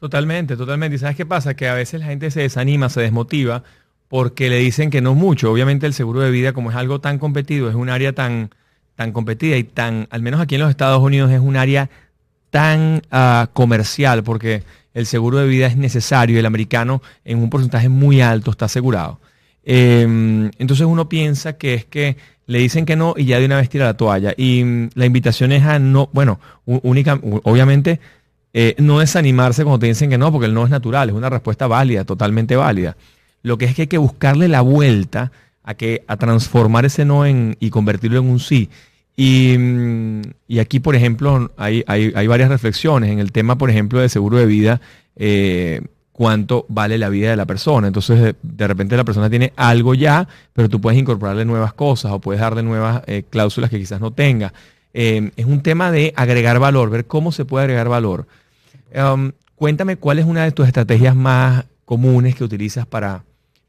Totalmente, 0.00 0.56
totalmente. 0.56 0.96
¿Y 0.96 1.00
sabes 1.00 1.16
qué 1.18 1.26
pasa? 1.26 1.52
Que 1.52 1.68
a 1.68 1.74
veces 1.74 2.00
la 2.00 2.06
gente 2.06 2.30
se 2.30 2.40
desanima, 2.40 2.88
se 2.88 3.02
desmotiva 3.02 3.62
porque 4.08 4.48
le 4.48 4.58
dicen 4.58 4.90
que 4.90 5.00
no 5.00 5.14
mucho. 5.14 5.52
Obviamente 5.52 5.86
el 5.86 5.94
seguro 5.94 6.20
de 6.20 6.30
vida, 6.30 6.52
como 6.52 6.70
es 6.70 6.76
algo 6.76 7.00
tan 7.00 7.18
competido, 7.18 7.68
es 7.68 7.74
un 7.74 7.90
área 7.90 8.12
tan, 8.12 8.50
tan 8.96 9.12
competida 9.12 9.56
y 9.56 9.64
tan, 9.64 10.08
al 10.10 10.22
menos 10.22 10.40
aquí 10.40 10.56
en 10.56 10.62
los 10.62 10.70
Estados 10.70 11.00
Unidos, 11.02 11.30
es 11.30 11.40
un 11.40 11.56
área 11.56 11.90
tan 12.50 13.02
ah, 13.10 13.50
comercial 13.52 14.22
porque 14.24 14.62
el 14.94 15.06
seguro 15.06 15.38
de 15.38 15.46
vida 15.46 15.66
es 15.66 15.76
necesario, 15.76 16.38
el 16.38 16.46
americano 16.46 17.02
en 17.24 17.38
un 17.38 17.50
porcentaje 17.50 17.88
muy 17.88 18.20
alto 18.20 18.50
está 18.50 18.64
asegurado. 18.64 19.20
Em, 19.64 20.50
entonces 20.58 20.86
uno 20.86 21.08
piensa 21.08 21.58
que 21.58 21.74
es 21.74 21.84
que 21.84 22.16
le 22.46 22.58
dicen 22.58 22.86
que 22.86 22.96
no 22.96 23.14
y 23.16 23.26
ya 23.26 23.38
de 23.38 23.44
una 23.44 23.56
vez 23.58 23.68
tira 23.68 23.84
la 23.84 23.96
toalla. 23.96 24.32
Y 24.36 24.64
mm, 24.64 24.90
la 24.94 25.06
invitación 25.06 25.52
es 25.52 25.64
a 25.64 25.78
no, 25.78 26.08
bueno, 26.12 26.40
única, 26.64 27.20
obviamente 27.22 28.00
eh, 28.54 28.74
no 28.78 28.98
desanimarse 28.98 29.62
cuando 29.62 29.80
te 29.80 29.86
dicen 29.86 30.08
que 30.08 30.18
no, 30.18 30.32
porque 30.32 30.46
el 30.46 30.54
no 30.54 30.64
es 30.64 30.70
natural, 30.70 31.10
es 31.10 31.14
una 31.14 31.28
respuesta 31.28 31.66
válida, 31.66 32.04
totalmente 32.04 32.56
válida. 32.56 32.96
Lo 33.42 33.58
que 33.58 33.66
es 33.66 33.74
que 33.74 33.82
hay 33.82 33.88
que 33.88 33.98
buscarle 33.98 34.48
la 34.48 34.60
vuelta 34.60 35.32
a, 35.62 35.74
que, 35.74 36.04
a 36.06 36.16
transformar 36.16 36.84
ese 36.84 37.04
no 37.04 37.26
en, 37.26 37.56
y 37.60 37.70
convertirlo 37.70 38.18
en 38.18 38.26
un 38.28 38.40
sí. 38.40 38.70
Y, 39.16 39.56
mm, 39.58 40.22
aquí, 40.60 40.80
por 40.80 40.94
ejemplo, 40.94 41.50
hay, 41.56 41.82
hay, 41.86 42.26
varias 42.26 42.48
reflexiones 42.48 43.10
en 43.10 43.18
el 43.18 43.32
tema, 43.32 43.58
por 43.58 43.68
ejemplo, 43.68 44.00
de 44.00 44.08
seguro 44.08 44.38
de 44.38 44.46
vida. 44.46 44.80
Eh, 45.16 45.82
cuánto 46.18 46.66
vale 46.68 46.98
la 46.98 47.08
vida 47.10 47.30
de 47.30 47.36
la 47.36 47.46
persona. 47.46 47.86
Entonces, 47.86 48.34
de, 48.42 48.66
repente 48.66 48.96
la 48.96 49.04
persona 49.04 49.30
tiene 49.30 49.52
algo 49.54 49.94
ya, 49.94 50.26
pero 50.52 50.68
tú 50.68 50.80
puedes 50.80 50.98
incorporarle 50.98 51.44
nuevas 51.44 51.72
cosas 51.74 52.10
o 52.10 52.18
puedes 52.18 52.40
darle 52.40 52.64
nuevas 52.64 53.02
eh, 53.06 53.22
cláusulas 53.30 53.70
que 53.70 53.78
quizás 53.78 54.00
no 54.00 54.10
tenga. 54.10 54.52
Eh, 54.94 55.30
es 55.36 55.46
un 55.46 55.62
tema 55.62 55.92
de 55.92 56.12
agregar 56.16 56.58
valor, 56.58 56.90
ver 56.90 57.06
cómo 57.06 57.30
se 57.30 57.44
puede 57.44 57.66
agregar 57.66 57.88
valor. 57.88 58.26
Um, 58.92 59.30
cuéntame 59.54 59.94
cuál 59.96 60.18
es 60.18 60.24
una 60.24 60.42
de 60.42 60.50
tus 60.50 60.66
estrategias 60.66 61.14
más 61.14 61.66
comunes 61.84 62.34
que 62.34 62.42
utilizas 62.42 62.84
para, 62.84 63.22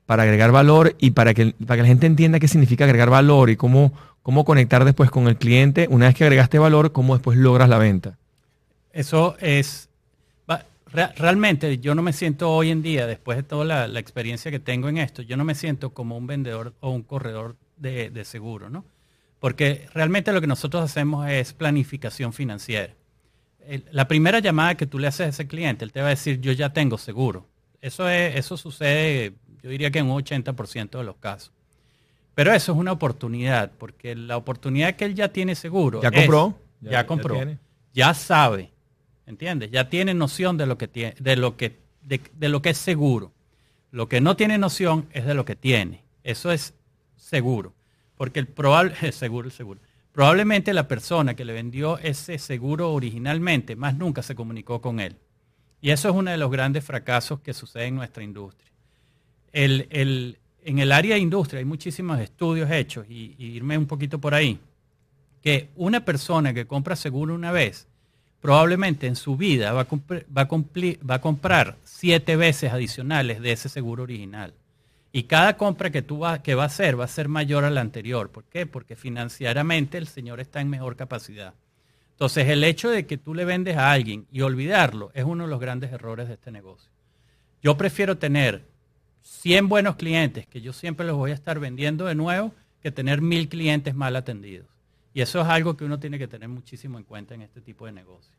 para 0.10 0.24
agregar 0.24 0.52
valor 0.52 0.96
y 0.98 1.12
para 1.12 1.36
que, 1.36 1.54
para 1.68 1.76
que 1.76 1.82
la 1.84 1.88
gente 1.88 2.08
entienda 2.08 2.40
qué 2.40 2.48
significa 2.48 2.86
agregar 2.86 3.12
valor 3.12 3.52
y 3.52 3.56
cómo, 3.56 3.94
cómo 4.24 4.44
conectar 4.44 4.84
después 4.84 5.12
con 5.12 5.28
el 5.28 5.38
cliente. 5.38 5.86
Una 5.88 6.08
vez 6.08 6.16
que 6.16 6.24
agregaste 6.24 6.58
valor, 6.58 6.92
cómo 6.92 7.14
después 7.14 7.38
logras 7.38 7.70
la 7.70 7.78
venta. 7.78 8.18
Eso 8.92 9.38
es 9.40 9.88
realmente 10.88 11.78
yo 11.78 11.94
no 11.94 12.02
me 12.02 12.12
siento 12.12 12.50
hoy 12.50 12.72
en 12.72 12.82
día, 12.82 13.06
después 13.06 13.38
de 13.38 13.44
toda 13.44 13.88
la, 13.88 14.00
experiencia 14.00 14.50
que 14.50 14.60
tengo 14.60 14.90
en 14.90 14.98
esto, 14.98 15.22
yo 15.22 15.38
no 15.38 15.44
me 15.44 15.54
siento 15.54 15.92
como 15.92 16.18
un 16.18 16.26
vendedor 16.26 16.74
o 16.80 16.90
un 16.90 17.04
corredor 17.04 17.56
de, 17.78 18.26
seguro, 18.26 18.72
¿no? 18.72 18.86
Porque 19.40 19.88
realmente 19.94 20.34
lo 20.34 20.42
que 20.42 20.48
nosotros 20.48 20.84
hacemos 20.84 21.30
es 21.30 21.54
planificación 21.54 22.34
financiera. 22.34 22.96
la 23.92 24.08
primera 24.08 24.40
llamada 24.40 24.74
que 24.74 24.88
tú 24.88 24.98
le 24.98 25.06
haces 25.06 25.28
a 25.28 25.30
ese 25.30 25.48
cliente, 25.48 25.86
él 25.86 25.92
te 25.92 26.02
va 26.02 26.08
a 26.08 26.18
decir, 26.18 26.42
yo 26.42 26.52
ya 26.52 26.74
tengo 26.74 26.98
seguro. 26.98 27.46
Eso, 27.80 28.10
es, 28.10 28.36
eso 28.38 28.58
sucede, 28.58 29.34
yo 29.62 29.70
diría 29.70 29.92
que 29.92 30.00
en 30.00 30.10
un 30.10 30.22
80% 30.22 30.98
de 30.98 31.04
los 31.04 31.18
casos. 31.18 31.52
Pero 32.36 32.54
eso 32.54 32.72
es 32.72 32.78
una 32.78 32.92
oportunidad, 32.92 33.72
porque 33.78 34.16
la 34.16 34.38
oportunidad 34.38 34.96
que 34.96 35.06
él 35.06 35.16
ya 35.16 35.30
tiene 35.30 35.56
seguro. 35.56 36.02
Ya 36.02 36.12
compró. 36.12 36.58
ya, 36.82 37.06
compró. 37.06 37.38
ya 37.94 38.14
sabe 38.14 38.72
¿Entiendes? 39.30 39.70
Ya 39.70 39.90
tiene 39.90 40.16
noción 40.16 40.58
de 40.58 40.66
lo 40.66 40.80
que 40.80 40.88
tiene, 40.88 41.14
de 41.20 41.36
lo 41.36 41.56
que, 41.56 41.78
de, 42.02 42.50
lo 42.50 42.64
que 42.64 42.72
es 42.72 42.78
seguro. 42.80 43.32
Lo 43.92 44.10
que 44.10 44.22
no 44.22 44.36
tiene 44.36 44.58
noción 44.58 45.08
es 45.12 45.24
de 45.24 45.36
lo 45.36 45.46
que 45.46 45.56
tiene. 45.56 46.04
Eso 46.24 46.52
es 46.52 46.74
seguro. 47.16 47.76
Porque 48.18 48.40
el 48.40 48.48
probable, 48.48 48.96
seguro, 49.12 49.48
el 49.48 49.52
seguro. 49.52 49.82
Probablemente 50.14 50.74
la 50.74 50.88
persona 50.88 51.36
que 51.36 51.46
le 51.46 51.54
vendió 51.54 52.00
ese 52.00 52.40
seguro 52.40 52.92
originalmente 52.92 53.76
más 53.76 53.96
nunca 53.96 54.24
se 54.24 54.34
comunicó 54.34 54.82
con 54.82 55.00
él. 55.00 55.16
Y 55.80 55.92
eso 55.92 56.10
es 56.10 56.16
uno 56.16 56.32
de 56.32 56.38
los 56.38 56.50
grandes 56.50 56.84
fracasos 56.84 57.40
que 57.40 57.54
sucede 57.54 57.86
en 57.86 57.96
nuestra 57.98 58.24
industria. 58.24 58.72
En 59.54 60.80
el 60.80 60.92
área 60.92 61.16
de 61.16 61.22
industria 61.22 61.60
hay 61.60 61.66
muchísimos 61.66 62.20
estudios 62.20 62.70
hechos, 62.70 63.06
y, 63.10 63.36
irme 63.38 63.78
un 63.78 63.88
poquito 63.88 64.20
por 64.20 64.34
ahí, 64.34 64.60
que 65.42 65.70
una 65.76 66.04
persona 66.04 66.54
que 66.54 66.68
compra 66.68 66.96
seguro 66.96 67.34
una 67.34 67.52
vez 67.52 67.88
probablemente 68.42 69.08
en 69.08 69.16
su 69.16 69.36
vida 69.36 69.74
va 69.74 69.82
a, 69.82 69.86
va, 69.86 70.48
va 71.10 71.22
comprar 71.22 71.78
siete 71.84 72.36
veces 72.36 72.72
adicionales 72.72 73.42
de 73.42 73.52
ese 73.52 73.70
seguro 73.70 74.04
original. 74.04 74.54
Y 75.12 75.24
cada 75.24 75.58
compra 75.58 75.90
que, 75.90 76.02
tú 76.02 76.20
va, 76.20 76.44
que 76.44 76.56
va 76.56 76.64
a 76.64 76.68
hacer 76.68 77.00
va 77.00 77.06
a 77.06 77.08
ser 77.08 77.30
mayor 77.30 77.64
a 77.64 77.70
la 77.70 77.82
anterior. 77.82 78.30
¿Por 78.30 78.44
qué? 78.44 78.66
Porque 78.66 78.96
financieramente 78.96 79.98
el 79.98 80.08
señor 80.08 80.40
está 80.40 80.62
en 80.62 80.70
mejor 80.70 80.96
capacidad. 80.96 81.54
Entonces 82.12 82.48
el 82.50 82.64
hecho 82.64 82.90
de 82.90 83.08
que 83.08 83.18
tú 83.18 83.34
le 83.34 83.46
vendes 83.46 83.78
a 83.78 83.92
alguien 83.92 84.28
y 84.32 84.42
olvidarlo 84.42 85.12
es 85.14 85.24
uno 85.24 85.46
de 85.46 85.50
los 85.50 85.60
grandes 85.60 85.92
errores 85.92 86.28
de 86.28 86.36
este 86.36 86.52
negocio. 86.52 86.92
Yo 87.64 87.76
prefiero 87.76 88.18
tener 88.18 88.69
100 89.30 89.70
buenos 89.70 89.96
clientes 89.96 90.48
que 90.48 90.60
yo 90.60 90.74
siempre 90.74 91.06
los 91.06 91.16
voy 91.16 91.32
a 91.32 91.34
estar 91.34 91.60
vendiendo 91.60 92.06
de 92.06 92.16
nuevo 92.16 92.52
que 92.82 92.92
tener 92.92 93.22
mil 93.22 93.48
clientes 93.48 93.96
mal 93.96 94.16
atendidos. 94.16 94.68
Y 95.14 95.22
eso 95.22 95.40
es 95.42 95.48
algo 95.48 95.78
que 95.78 95.86
uno 95.86 96.00
tiene 96.00 96.18
que 96.18 96.28
tener 96.28 96.50
muchísimo 96.50 96.98
en 96.98 97.04
cuenta 97.04 97.36
en 97.36 97.42
este 97.44 97.62
tipo 97.62 97.86
de 97.86 97.92
negocio. 97.92 98.34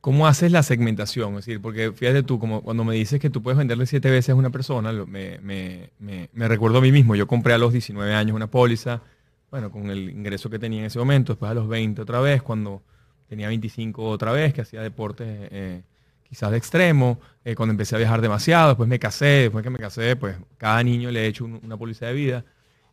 ¿Cómo 0.00 0.26
haces 0.26 0.52
la 0.52 0.62
segmentación? 0.62 1.30
Es 1.30 1.46
decir, 1.46 1.62
porque 1.62 1.92
fíjate 1.92 2.22
tú, 2.22 2.38
como 2.38 2.62
cuando 2.62 2.84
me 2.84 2.94
dices 2.94 3.18
que 3.18 3.30
tú 3.30 3.42
puedes 3.42 3.56
venderle 3.56 3.86
siete 3.86 4.10
veces 4.10 4.30
a 4.30 4.34
una 4.34 4.50
persona, 4.50 4.92
me, 4.92 5.38
me, 5.40 6.48
recuerdo 6.48 6.78
a 6.78 6.80
mí 6.82 6.92
mismo. 6.92 7.14
Yo 7.16 7.26
compré 7.26 7.54
a 7.54 7.58
los 7.58 7.72
19 7.72 8.12
años 8.14 8.36
una 8.36 8.48
póliza, 8.48 9.02
bueno, 9.50 9.70
con 9.70 9.90
el 9.90 10.10
ingreso 10.10 10.50
que 10.50 10.58
tenía 10.58 10.80
en 10.80 10.86
ese 10.86 10.98
momento, 10.98 11.32
después 11.32 11.50
a 11.50 11.54
los 11.54 11.68
20 11.68 12.02
otra 12.02 12.20
vez, 12.20 12.42
cuando 12.42 12.82
tenía 13.28 13.48
25 13.48 14.04
otra 14.04 14.32
vez, 14.32 14.52
que 14.52 14.60
hacía 14.60 14.82
deportes 14.82 15.26
eh, 15.50 15.82
quizás 16.28 16.50
de 16.50 16.56
extremo, 16.56 17.20
eh, 17.44 17.54
cuando 17.54 17.72
empecé 17.72 17.94
a 17.94 17.98
viajar 17.98 18.20
demasiado, 18.20 18.68
después 18.68 18.88
me 18.88 18.98
casé, 18.98 19.26
después 19.26 19.62
que 19.62 19.70
me 19.70 19.78
casé, 19.78 20.16
pues 20.16 20.36
cada 20.56 20.82
niño 20.82 21.10
le 21.10 21.24
he 21.24 21.26
hecho 21.26 21.44
una 21.44 21.76
póliza 21.76 22.06
de 22.06 22.14
vida. 22.14 22.44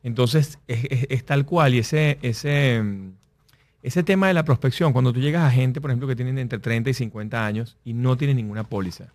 Entonces 0.03 0.59
es, 0.67 1.25
tal 1.25 1.45
cual 1.45 1.75
y 1.75 1.79
ese, 1.79 2.17
ese, 2.21 2.83
ese 3.83 4.03
tema 4.03 4.27
de 4.27 4.33
la 4.33 4.43
prospección, 4.43 4.93
cuando 4.93 5.13
tú 5.13 5.19
llegas 5.19 5.43
a 5.43 5.51
gente, 5.51 5.79
por 5.79 5.91
ejemplo, 5.91 6.07
que 6.07 6.15
tienen 6.15 6.37
entre 6.37 6.59
30 6.59 6.89
y 6.89 6.93
50 6.93 7.45
años 7.45 7.77
y 7.83 7.93
no 7.93 8.17
tienen 8.17 8.37
ninguna 8.37 8.63
póliza, 8.63 9.13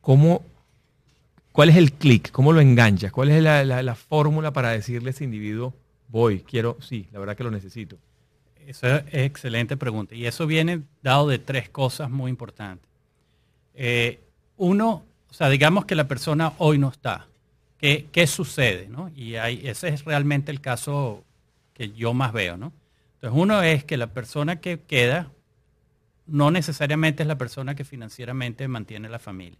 ¿cómo, 0.00 0.42
¿cuál 1.52 1.68
es 1.68 1.76
el 1.76 1.92
clic? 1.92 2.30
¿Cómo 2.30 2.52
lo 2.52 2.60
enganchas? 2.60 3.12
¿Cuál 3.12 3.30
es 3.30 3.42
la, 3.42 3.94
fórmula 3.94 4.52
para 4.52 4.70
decirle 4.70 5.10
a 5.10 5.10
ese 5.10 5.24
individuo, 5.24 5.74
voy, 6.08 6.40
quiero, 6.40 6.78
sí, 6.80 7.08
la 7.12 7.18
verdad 7.18 7.36
que 7.36 7.44
lo 7.44 7.50
necesito? 7.50 7.98
Esa 8.66 8.98
es 8.98 9.26
excelente 9.26 9.76
pregunta. 9.76 10.14
Y 10.14 10.26
eso 10.26 10.46
viene 10.46 10.82
dado 11.02 11.28
de 11.28 11.38
tres 11.38 11.68
cosas 11.68 12.10
muy 12.10 12.30
importantes. 12.30 12.93
Eh, 13.74 14.20
uno, 14.56 15.04
o 15.28 15.34
sea, 15.34 15.48
digamos 15.48 15.84
que 15.84 15.94
la 15.94 16.08
persona 16.08 16.52
hoy 16.58 16.78
no 16.78 16.88
está. 16.88 17.26
¿Qué, 17.78 18.26
sucede? 18.26 18.88
Y 19.14 19.34
ese 19.34 19.88
es 19.88 20.04
realmente 20.06 20.50
el 20.50 20.62
caso 20.62 21.22
que 21.74 21.90
yo 21.92 22.14
más 22.14 22.32
veo. 22.32 22.56
¿no? 22.56 22.72
Entonces, 23.16 23.38
uno 23.38 23.62
es 23.62 23.84
que 23.84 23.98
la 23.98 24.06
persona 24.06 24.60
que 24.60 24.80
queda 24.80 25.30
no 26.26 26.50
necesariamente 26.50 27.22
es 27.22 27.26
la 27.26 27.36
persona 27.36 27.74
que 27.74 27.84
financieramente 27.84 28.66
mantiene 28.68 29.10
la 29.10 29.18
familia. 29.18 29.58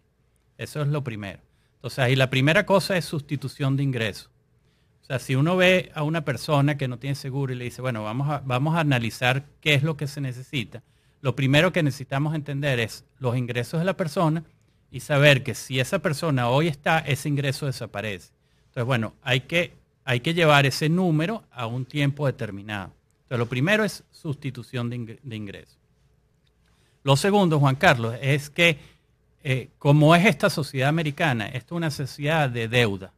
Eso 0.57 0.81
es 0.81 0.87
lo 0.87 1.03
primero. 1.03 1.39
Entonces, 1.75 1.99
ahí 1.99 2.15
la 2.15 2.31
primera 2.31 2.65
cosa 2.65 2.97
es 2.97 3.05
sustitución 3.05 3.77
de 3.77 3.83
ingresos. 3.83 4.31
O 5.03 5.05
sea, 5.05 5.19
si 5.19 5.35
uno 5.35 5.55
ve 5.55 5.91
a 5.93 6.01
una 6.01 6.25
persona 6.25 6.77
que 6.77 6.87
no 6.87 6.97
tiene 6.97 7.13
seguro 7.13 7.53
y 7.53 7.55
le 7.55 7.65
dice, 7.65 7.83
bueno, 7.83 8.03
vamos 8.03 8.27
a, 8.27 8.41
vamos 8.43 8.75
a 8.75 8.79
analizar 8.79 9.45
qué 9.61 9.75
es 9.75 9.83
lo 9.83 9.97
que 9.97 10.07
se 10.07 10.19
necesita, 10.19 10.81
lo 11.25 11.35
primero 11.35 11.73
que 11.73 11.81
necesitamos 11.81 12.35
entender 12.35 12.79
es 12.79 13.03
los 13.17 13.35
ingresos 13.35 13.79
de 13.79 13.85
la 13.87 13.97
persona 13.97 14.43
y 14.91 14.99
saber 14.99 15.41
que 15.41 15.55
si 15.55 15.79
esa 15.79 15.97
persona 15.97 16.49
hoy 16.49 16.67
está, 16.67 16.99
ese 16.99 17.27
ingreso 17.29 17.65
desaparece. 17.65 18.29
Entonces, 18.67 18.85
bueno, 18.85 19.15
hay 19.23 19.39
que, 19.39 19.73
hay 20.03 20.19
que 20.19 20.35
llevar 20.35 20.67
ese 20.67 20.87
número 20.87 21.43
a 21.51 21.65
un 21.65 21.83
tiempo 21.85 22.27
determinado. 22.27 22.91
Entonces, 23.23 23.39
lo 23.39 23.47
primero 23.47 23.83
es 23.83 24.03
sustitución 24.11 24.87
de, 24.91 24.97
ing- 24.97 25.19
de 25.23 25.35
ingresos. 25.35 25.79
Lo 27.01 27.15
segundo, 27.15 27.59
Juan 27.59 27.75
Carlos, 27.75 28.15
es 28.21 28.51
que 28.51 28.77
eh, 29.43 29.69
como 29.79 30.15
es 30.15 30.27
esta 30.27 30.51
sociedad 30.51 30.89
americana, 30.89 31.47
esto 31.47 31.73
es 31.73 31.77
una 31.77 31.89
sociedad 31.89 32.51
de 32.51 32.67
deuda. 32.67 33.11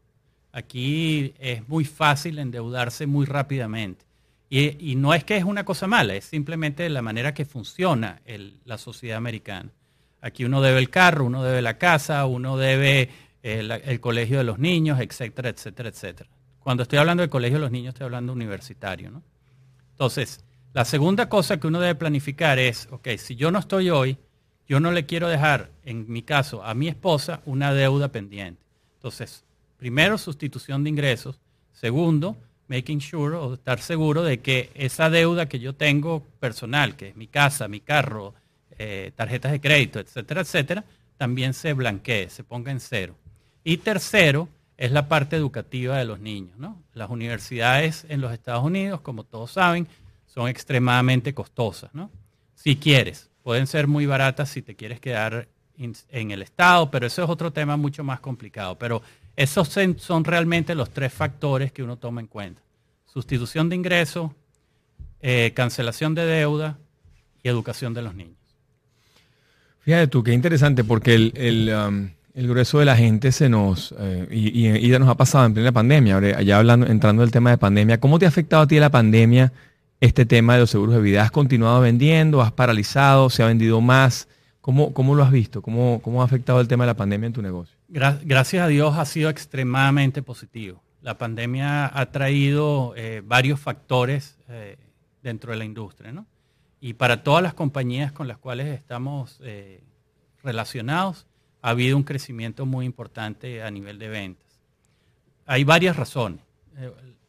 Aquí 0.53 1.33
es 1.39 1.67
muy 1.67 1.83
fácil 1.83 2.39
endeudarse 2.39 3.05
muy 3.05 3.25
rápidamente. 3.25 4.05
Y, 4.49 4.91
y 4.91 4.95
no 4.95 5.13
es 5.13 5.23
que 5.23 5.35
es 5.37 5.43
una 5.43 5.65
cosa 5.65 5.87
mala, 5.87 6.15
es 6.15 6.25
simplemente 6.25 6.89
la 6.89 7.01
manera 7.01 7.33
que 7.33 7.45
funciona 7.45 8.21
el- 8.25 8.59
la 8.65 8.77
sociedad 8.77 9.17
americana. 9.17 9.71
Aquí 10.21 10.45
uno 10.45 10.61
debe 10.61 10.79
el 10.79 10.89
carro, 10.89 11.25
uno 11.25 11.43
debe 11.43 11.61
la 11.61 11.77
casa, 11.77 12.25
uno 12.25 12.57
debe 12.57 13.09
eh, 13.43 13.63
la- 13.63 13.75
el 13.77 13.99
colegio 14.01 14.37
de 14.39 14.43
los 14.43 14.59
niños, 14.59 14.99
etcétera, 14.99 15.49
etcétera, 15.49 15.89
etcétera. 15.89 16.29
Cuando 16.59 16.83
estoy 16.83 16.99
hablando 16.99 17.21
del 17.21 17.29
colegio 17.29 17.57
de 17.59 17.61
los 17.61 17.71
niños, 17.71 17.93
estoy 17.93 18.05
hablando 18.05 18.33
universitario, 18.33 19.09
¿no? 19.11 19.23
Entonces, 19.91 20.43
la 20.73 20.85
segunda 20.85 21.29
cosa 21.29 21.59
que 21.59 21.67
uno 21.67 21.79
debe 21.79 21.95
planificar 21.95 22.59
es, 22.59 22.87
ok, 22.91 23.09
si 23.17 23.35
yo 23.35 23.51
no 23.51 23.59
estoy 23.59 23.89
hoy, 23.89 24.17
yo 24.67 24.79
no 24.79 24.91
le 24.91 25.05
quiero 25.05 25.29
dejar, 25.29 25.71
en 25.85 26.09
mi 26.11 26.23
caso, 26.23 26.63
a 26.63 26.73
mi 26.73 26.87
esposa 26.87 27.41
una 27.45 27.73
deuda 27.73 28.09
pendiente. 28.11 28.61
Entonces, 28.95 29.45
primero, 29.77 30.17
sustitución 30.17 30.83
de 30.83 30.89
ingresos. 30.89 31.39
Segundo, 31.71 32.37
making 32.67 32.99
sure 32.99 33.35
o 33.35 33.53
estar 33.53 33.79
seguro 33.79 34.23
de 34.23 34.39
que 34.39 34.71
esa 34.75 35.09
deuda 35.09 35.47
que 35.47 35.59
yo 35.59 35.73
tengo 35.73 36.21
personal, 36.39 36.95
que 36.95 37.09
es 37.09 37.15
mi 37.15 37.27
casa, 37.27 37.67
mi 37.67 37.79
carro, 37.79 38.33
eh, 38.77 39.11
tarjetas 39.15 39.51
de 39.51 39.61
crédito, 39.61 39.99
etcétera, 39.99 40.41
etcétera, 40.41 40.83
también 41.17 41.53
se 41.53 41.73
blanquee, 41.73 42.29
se 42.29 42.43
ponga 42.43 42.71
en 42.71 42.79
cero. 42.79 43.15
Y 43.63 43.77
tercero, 43.77 44.49
es 44.77 44.91
la 44.91 45.07
parte 45.07 45.35
educativa 45.35 45.97
de 45.97 46.05
los 46.05 46.19
niños. 46.19 46.57
¿no? 46.57 46.81
Las 46.93 47.09
universidades 47.09 48.05
en 48.09 48.21
los 48.21 48.31
Estados 48.31 48.63
Unidos, 48.63 49.01
como 49.01 49.23
todos 49.23 49.51
saben, 49.51 49.87
son 50.27 50.47
extremadamente 50.47 51.33
costosas. 51.33 51.93
¿no? 51.93 52.11
Si 52.53 52.75
quieres, 52.75 53.29
pueden 53.43 53.67
ser 53.67 53.87
muy 53.87 54.05
baratas 54.05 54.49
si 54.49 54.61
te 54.61 54.75
quieres 54.75 54.99
quedar 54.99 55.47
en 55.77 56.31
el 56.31 56.41
Estado, 56.41 56.89
pero 56.89 57.05
eso 57.05 57.23
es 57.23 57.29
otro 57.29 57.51
tema 57.51 57.77
mucho 57.77 58.03
más 58.03 58.19
complicado. 58.19 58.77
Pero 58.77 59.01
esos 59.37 59.69
son 59.97 60.25
realmente 60.25 60.75
los 60.75 60.89
tres 60.89 61.13
factores 61.13 61.71
que 61.71 61.83
uno 61.83 61.95
toma 61.97 62.19
en 62.21 62.27
cuenta. 62.27 62.61
Sustitución 63.05 63.69
de 63.69 63.75
ingresos, 63.75 64.31
eh, 65.21 65.53
cancelación 65.55 66.13
de 66.15 66.25
deuda 66.25 66.77
y 67.41 67.47
educación 67.47 67.93
de 67.93 68.01
los 68.01 68.13
niños. 68.15 68.35
Fíjate 69.79 70.07
tú, 70.07 70.23
qué 70.23 70.33
interesante, 70.33 70.83
porque 70.83 71.13
el, 71.13 71.71
um, 71.73 72.09
grueso 72.47 72.79
de 72.79 72.85
la 72.85 72.95
gente 72.97 73.31
se 73.31 73.47
nos, 73.47 73.95
eh, 73.97 74.27
y, 74.31 74.67
y- 74.67 74.99
nos 74.99 75.07
ha 75.07 75.15
pasado 75.15 75.45
en 75.45 75.53
plena 75.53 75.71
pandemia, 75.71 76.15
ahora 76.15 76.41
ya 76.41 76.57
hablando, 76.57 76.87
entrando 76.87 77.21
en 77.23 77.27
el 77.27 77.31
tema 77.31 77.51
de 77.51 77.57
pandemia, 77.57 77.99
¿cómo 77.99 78.19
te 78.19 78.25
ha 78.25 78.29
afectado 78.29 78.63
a 78.63 78.67
ti 78.67 78.79
la 78.79 78.89
pandemia 78.89 79.53
este 80.01 80.25
tema 80.25 80.55
de 80.55 80.61
los 80.61 80.69
seguros 80.71 80.95
de 80.95 81.01
vida? 81.01 81.21
¿Has 81.23 81.31
continuado 81.31 81.79
vendiendo? 81.81 82.41
¿Has 82.41 82.51
paralizado? 82.51 83.29
¿Se 83.29 83.43
ha 83.43 83.47
vendido 83.47 83.81
más? 83.81 84.27
¿Cómo, 84.61 84.93
cómo 84.93 85.15
lo 85.15 85.23
has 85.23 85.31
visto? 85.31 85.61
¿Cómo, 85.61 86.01
¿Cómo 86.03 86.21
ha 86.21 86.25
afectado 86.25 86.59
el 86.59 86.67
tema 86.67 86.83
de 86.83 86.87
la 86.87 86.97
pandemia 86.97 87.27
en 87.27 87.33
tu 87.33 87.41
negocio? 87.41 87.76
Gra- 87.89 88.19
gracias 88.23 88.63
a 88.63 88.67
Dios 88.67 88.97
ha 88.97 89.05
sido 89.05 89.29
extremadamente 89.29 90.21
positivo. 90.21 90.83
La 91.01 91.17
pandemia 91.17 91.85
ha 91.97 92.11
traído 92.11 92.93
eh, 92.97 93.21
varios 93.23 93.59
factores 93.59 94.37
eh, 94.49 94.77
dentro 95.23 95.51
de 95.51 95.57
la 95.57 95.65
industria, 95.65 96.11
¿no? 96.11 96.25
Y 96.79 96.93
para 96.93 97.23
todas 97.23 97.41
las 97.41 97.53
compañías 97.53 98.11
con 98.11 98.27
las 98.27 98.37
cuales 98.37 98.67
estamos 98.67 99.39
eh, 99.41 99.83
relacionados, 100.43 101.25
ha 101.61 101.69
habido 101.69 101.97
un 101.97 102.03
crecimiento 102.03 102.65
muy 102.65 102.85
importante 102.85 103.63
a 103.63 103.71
nivel 103.71 103.97
de 103.99 104.09
ventas. 104.09 104.59
Hay 105.45 105.63
varias 105.63 105.95
razones. 105.95 106.41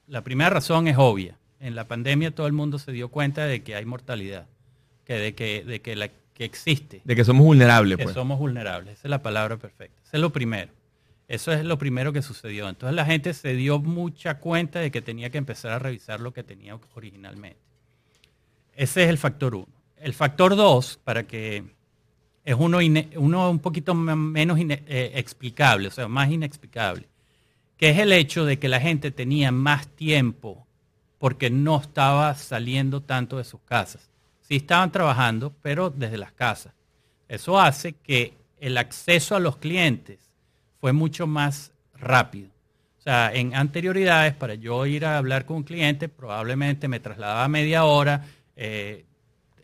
La 0.06 0.22
primera 0.22 0.50
razón 0.50 0.86
es 0.86 0.96
obvia. 0.98 1.38
En 1.60 1.75
la 1.75 1.88
pandemia 1.88 2.34
todo 2.34 2.47
el 2.47 2.52
mundo 2.52 2.78
se 2.78 2.92
dio 2.92 3.08
cuenta 3.08 3.47
de 3.47 3.62
que 3.62 3.75
hay 3.75 3.84
mortalidad, 3.84 4.47
que 5.04 5.14
de 5.14 5.34
que, 5.34 5.64
de 5.64 5.80
que, 5.80 5.97
la, 5.97 6.10
que 6.38 6.44
existe 6.44 7.02
De 7.04 7.16
que 7.16 7.24
somos 7.24 7.44
vulnerables, 7.44 7.98
que 7.98 8.04
pues. 8.04 8.14
somos 8.14 8.38
vulnerables. 8.38 8.94
Esa 8.94 9.08
es 9.08 9.10
la 9.10 9.22
palabra 9.22 9.56
perfecta. 9.56 10.00
Eso 10.04 10.12
es 10.12 10.20
lo 10.20 10.30
primero. 10.30 10.72
Eso 11.26 11.52
es 11.52 11.64
lo 11.64 11.76
primero 11.78 12.12
que 12.12 12.22
sucedió. 12.22 12.68
Entonces 12.68 12.94
la 12.94 13.04
gente 13.04 13.34
se 13.34 13.54
dio 13.54 13.80
mucha 13.80 14.38
cuenta 14.38 14.78
de 14.78 14.92
que 14.92 15.02
tenía 15.02 15.30
que 15.30 15.38
empezar 15.38 15.72
a 15.72 15.78
revisar 15.80 16.20
lo 16.20 16.32
que 16.32 16.44
tenía 16.44 16.78
originalmente. 16.94 17.58
Ese 18.74 19.02
es 19.02 19.10
el 19.10 19.18
factor 19.18 19.56
uno. 19.56 19.66
El 19.96 20.14
factor 20.14 20.54
dos, 20.54 21.00
para 21.02 21.26
que 21.26 21.64
es 22.44 22.54
uno, 22.56 22.78
uno 23.16 23.50
un 23.50 23.58
poquito 23.58 23.94
menos 23.94 24.58
eh, 24.60 25.12
explicable, 25.16 25.88
o 25.88 25.90
sea, 25.90 26.06
más 26.06 26.30
inexplicable, 26.30 27.08
que 27.76 27.90
es 27.90 27.98
el 27.98 28.12
hecho 28.12 28.44
de 28.44 28.60
que 28.60 28.68
la 28.68 28.80
gente 28.80 29.10
tenía 29.10 29.50
más 29.50 29.88
tiempo 29.88 30.66
porque 31.18 31.50
no 31.50 31.80
estaba 31.80 32.32
saliendo 32.36 33.02
tanto 33.02 33.38
de 33.38 33.44
sus 33.44 33.60
casas. 33.62 34.08
Sí 34.49 34.56
estaban 34.56 34.91
trabajando, 34.91 35.52
pero 35.61 35.91
desde 35.91 36.17
las 36.17 36.32
casas. 36.32 36.73
Eso 37.28 37.61
hace 37.61 37.93
que 37.93 38.32
el 38.58 38.78
acceso 38.78 39.37
a 39.37 39.41
los 39.41 39.58
clientes 39.58 40.30
fue 40.80 40.95
mucho 40.95 41.26
más 41.26 41.71
rápido. 41.93 42.49
O 42.99 43.02
sea, 43.02 43.30
en 43.34 43.54
anterioridades, 43.54 44.32
para 44.32 44.54
yo 44.54 44.87
ir 44.87 45.04
a 45.04 45.19
hablar 45.19 45.45
con 45.45 45.58
un 45.58 45.63
cliente, 45.65 46.08
probablemente 46.08 46.89
me 46.89 46.99
trasladaba 46.99 47.47
media 47.49 47.84
hora, 47.84 48.25
eh, 48.56 49.04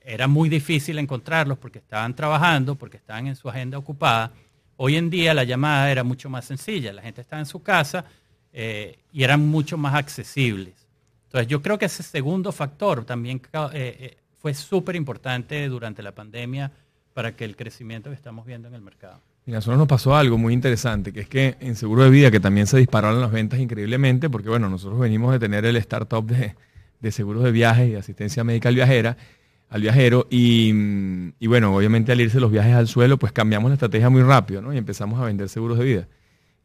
era 0.04 0.28
muy 0.28 0.50
difícil 0.50 0.98
encontrarlos 0.98 1.56
porque 1.56 1.78
estaban 1.78 2.14
trabajando, 2.14 2.74
porque 2.74 2.98
estaban 2.98 3.26
en 3.26 3.36
su 3.36 3.48
agenda 3.48 3.78
ocupada. 3.78 4.32
Hoy 4.76 4.96
en 4.96 5.08
día 5.08 5.32
la 5.32 5.44
llamada 5.44 5.90
era 5.90 6.04
mucho 6.04 6.28
más 6.28 6.44
sencilla, 6.44 6.92
la 6.92 7.00
gente 7.00 7.22
estaba 7.22 7.40
en 7.40 7.46
su 7.46 7.62
casa 7.62 8.04
eh, 8.52 8.98
y 9.14 9.22
eran 9.22 9.48
mucho 9.48 9.78
más 9.78 9.94
accesibles. 9.94 10.74
Entonces 11.24 11.48
yo 11.48 11.62
creo 11.62 11.78
que 11.78 11.86
ese 11.86 12.02
segundo 12.02 12.52
factor 12.52 13.06
también 13.06 13.40
eh, 13.72 14.18
fue 14.44 14.52
súper 14.52 14.94
importante 14.94 15.66
durante 15.70 16.02
la 16.02 16.12
pandemia 16.12 16.70
para 17.14 17.34
que 17.34 17.46
el 17.46 17.56
crecimiento 17.56 18.10
que 18.10 18.16
estamos 18.16 18.44
viendo 18.44 18.68
en 18.68 18.74
el 18.74 18.82
mercado. 18.82 19.18
Mira, 19.46 19.56
a 19.56 19.60
nosotros 19.60 19.78
nos 19.78 19.88
pasó 19.88 20.14
algo 20.14 20.36
muy 20.36 20.52
interesante, 20.52 21.14
que 21.14 21.20
es 21.20 21.30
que 21.30 21.56
en 21.60 21.76
seguro 21.76 22.04
de 22.04 22.10
vida, 22.10 22.30
que 22.30 22.40
también 22.40 22.66
se 22.66 22.76
dispararon 22.76 23.22
las 23.22 23.32
ventas 23.32 23.58
increíblemente, 23.58 24.28
porque 24.28 24.50
bueno, 24.50 24.68
nosotros 24.68 25.00
venimos 25.00 25.32
de 25.32 25.38
tener 25.38 25.64
el 25.64 25.76
startup 25.76 26.26
de, 26.26 27.10
seguros 27.10 27.42
de 27.42 27.52
viajes 27.52 27.88
y 27.90 27.94
asistencia 27.94 28.44
médica 28.44 28.68
al 28.68 28.74
viajera, 28.74 29.16
al 29.70 29.80
viajero, 29.80 30.26
y, 30.28 30.74
y 31.38 31.46
bueno, 31.46 31.74
obviamente 31.74 32.12
al 32.12 32.20
irse 32.20 32.38
los 32.38 32.52
viajes 32.52 32.74
al 32.74 32.86
suelo, 32.86 33.18
pues 33.18 33.32
cambiamos 33.32 33.70
la 33.70 33.76
estrategia 33.76 34.10
muy 34.10 34.20
rápido, 34.20 34.60
¿no? 34.60 34.74
Y 34.74 34.76
empezamos 34.76 35.18
a 35.20 35.24
vender 35.24 35.48
seguros 35.48 35.78
de 35.78 35.84
vida. 35.86 36.08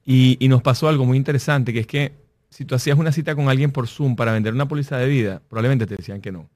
Y, 0.05 0.35
y 0.41 0.49
nos 0.49 0.61
pasó 0.61 0.89
algo 0.89 1.05
muy 1.05 1.15
interesante, 1.15 1.71
que 1.71 1.79
es 1.79 1.87
que 1.87 2.11
si 2.49 2.65
tú 2.65 2.75
hacías 2.75 2.99
una 2.99 3.13
cita 3.13 3.35
con 3.35 3.47
alguien 3.47 3.71
por 3.71 3.87
Zoom 3.87 4.17
para 4.17 4.33
vender 4.33 4.53
una 4.53 4.67
póliza 4.67 4.97
de 4.97 5.07
vida, 5.07 5.41
probablemente 5.47 5.87
te 5.87 5.95
decían 5.95 6.19
que 6.19 6.33
no. 6.33 6.49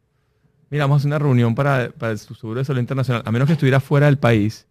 Mira, 0.74 0.86
vamos 0.86 0.96
a 0.96 0.98
hacer 1.02 1.10
una 1.10 1.20
reunión 1.20 1.54
para, 1.54 1.92
para 1.92 2.18
su 2.18 2.34
seguro 2.34 2.58
de 2.58 2.66
salud 2.66 2.80
internacional, 2.80 3.22
a 3.24 3.32
menos 3.32 3.46
que 3.46 3.54
estuviera 3.54 3.80
fuera 3.80 4.08
del 4.08 4.18
país, 4.18 4.66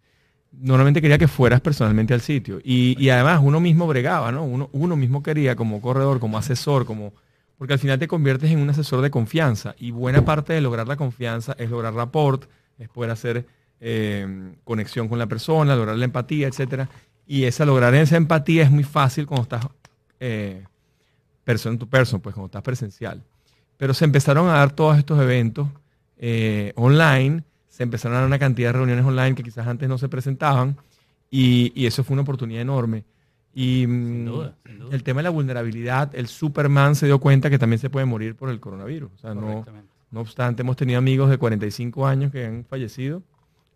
normalmente 0.51 1.01
quería 1.01 1.17
que 1.17 1.29
fueras 1.29 1.61
personalmente 1.61 2.13
al 2.13 2.19
sitio. 2.19 2.59
Y, 2.61 3.01
y 3.01 3.09
además 3.09 3.39
uno 3.41 3.61
mismo 3.61 3.87
bregaba, 3.87 4.29
¿no? 4.29 4.43
Uno, 4.43 4.69
uno 4.73 4.97
mismo 4.97 5.23
quería 5.23 5.55
como 5.55 5.79
corredor, 5.79 6.19
como 6.19 6.37
asesor, 6.37 6.85
como... 6.85 7.13
Porque 7.57 7.71
al 7.71 7.79
final 7.79 7.99
te 7.99 8.09
conviertes 8.09 8.51
en 8.51 8.59
un 8.59 8.69
asesor 8.69 8.99
de 8.99 9.11
confianza. 9.11 9.75
Y 9.79 9.91
buena 9.91 10.25
parte 10.25 10.51
de 10.51 10.59
lograr 10.59 10.89
la 10.89 10.97
confianza 10.97 11.55
es 11.57 11.69
lograr 11.69 11.93
rapport, 11.93 12.49
es 12.77 12.89
poder 12.89 13.09
hacer 13.09 13.45
eh, 13.79 14.55
conexión 14.65 15.07
con 15.07 15.19
la 15.19 15.27
persona, 15.27 15.73
lograr 15.73 15.95
la 15.95 16.03
empatía, 16.03 16.49
etcétera. 16.49 16.89
Y 17.25 17.45
esa, 17.45 17.63
lograr 17.63 17.95
esa 17.95 18.17
empatía 18.17 18.63
es 18.63 18.71
muy 18.71 18.83
fácil 18.83 19.25
cuando 19.25 19.43
estás 19.43 19.67
eh, 20.19 20.65
person 21.45 21.79
to 21.79 21.87
person, 21.87 22.19
pues 22.19 22.35
cuando 22.35 22.47
estás 22.47 22.61
presencial. 22.61 23.23
Pero 23.77 23.93
se 23.93 24.03
empezaron 24.03 24.49
a 24.49 24.55
dar 24.55 24.73
todos 24.73 24.97
estos 24.97 25.17
eventos 25.21 25.69
eh, 26.25 26.71
online, 26.77 27.43
se 27.67 27.83
empezaron 27.83 28.15
a 28.15 28.19
dar 28.19 28.27
una 28.27 28.39
cantidad 28.39 28.69
de 28.69 28.73
reuniones 28.77 29.03
online 29.03 29.35
que 29.35 29.43
quizás 29.43 29.67
antes 29.67 29.89
no 29.89 29.97
se 29.97 30.07
presentaban 30.07 30.77
y, 31.29 31.73
y 31.75 31.85
eso 31.85 32.05
fue 32.05 32.13
una 32.13 32.21
oportunidad 32.21 32.61
enorme. 32.61 33.03
Y 33.53 33.85
mm, 33.85 34.25
duda, 34.25 34.55
sin 34.65 34.79
duda. 34.79 34.95
el 34.95 35.03
tema 35.03 35.19
de 35.19 35.23
la 35.23 35.29
vulnerabilidad, 35.31 36.15
el 36.15 36.27
Superman 36.27 36.95
se 36.95 37.07
dio 37.07 37.19
cuenta 37.19 37.49
que 37.49 37.59
también 37.59 37.77
se 37.77 37.89
puede 37.89 38.05
morir 38.05 38.37
por 38.37 38.49
el 38.49 38.61
coronavirus. 38.61 39.11
O 39.11 39.17
sea, 39.17 39.33
no, 39.33 39.65
no 40.11 40.21
obstante, 40.21 40.61
hemos 40.61 40.77
tenido 40.77 40.97
amigos 40.97 41.29
de 41.29 41.37
45 41.37 42.07
años 42.07 42.31
que 42.31 42.45
han 42.45 42.63
fallecido 42.63 43.21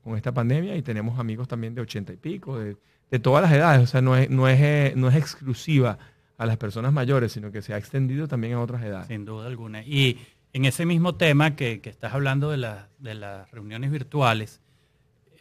con 0.06 0.16
esta 0.16 0.34
pandemia 0.34 0.78
y 0.78 0.82
tenemos 0.84 1.20
amigos 1.20 1.50
también 1.50 1.76
de 1.76 1.82
80 1.82 2.14
y 2.14 2.16
pico, 2.16 2.58
de, 2.58 2.78
de 3.12 3.20
todas 3.20 3.42
las 3.42 3.52
edades. 3.52 3.84
O 3.84 3.88
sea, 3.88 4.02
no 4.02 4.16
es, 4.16 4.30
no, 4.30 4.48
es, 4.48 4.62
eh, 4.62 4.94
no 4.96 5.10
es 5.10 5.18
exclusiva 5.18 6.00
a 6.38 6.46
las 6.46 6.56
personas 6.56 6.94
mayores, 6.94 7.34
sino 7.34 7.52
que 7.52 7.62
se 7.62 7.74
ha 7.74 7.78
extendido 7.78 8.26
también 8.30 8.54
a 8.54 8.62
otras 8.62 8.84
edades. 8.84 9.08
Sin 9.08 9.26
duda 9.26 9.48
alguna. 9.48 9.84
Y 9.84 10.20
en 10.58 10.66
ese 10.66 10.88
mismo 10.88 11.14
tema 11.14 11.56
que, 11.56 11.80
estás 11.84 12.14
hablando 12.14 12.50
de, 12.50 12.58
la- 12.58 12.90
de 12.98 13.14
las 13.14 13.50
reuniones 13.52 13.92
virtuales, 13.92 14.60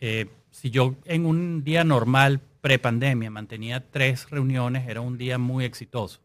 eh, 0.00 0.26
si 0.50 0.70
yo 0.70 0.94
en 1.06 1.24
un 1.24 1.64
día 1.64 1.84
normal 1.84 2.40
pre-pandemia 2.60 3.30
mantenía 3.30 3.82
tres 3.90 4.28
reuniones, 4.28 4.86
era 4.86 5.00
un 5.00 5.16
día 5.16 5.38
muy 5.38 5.64
exitoso. 5.64 6.20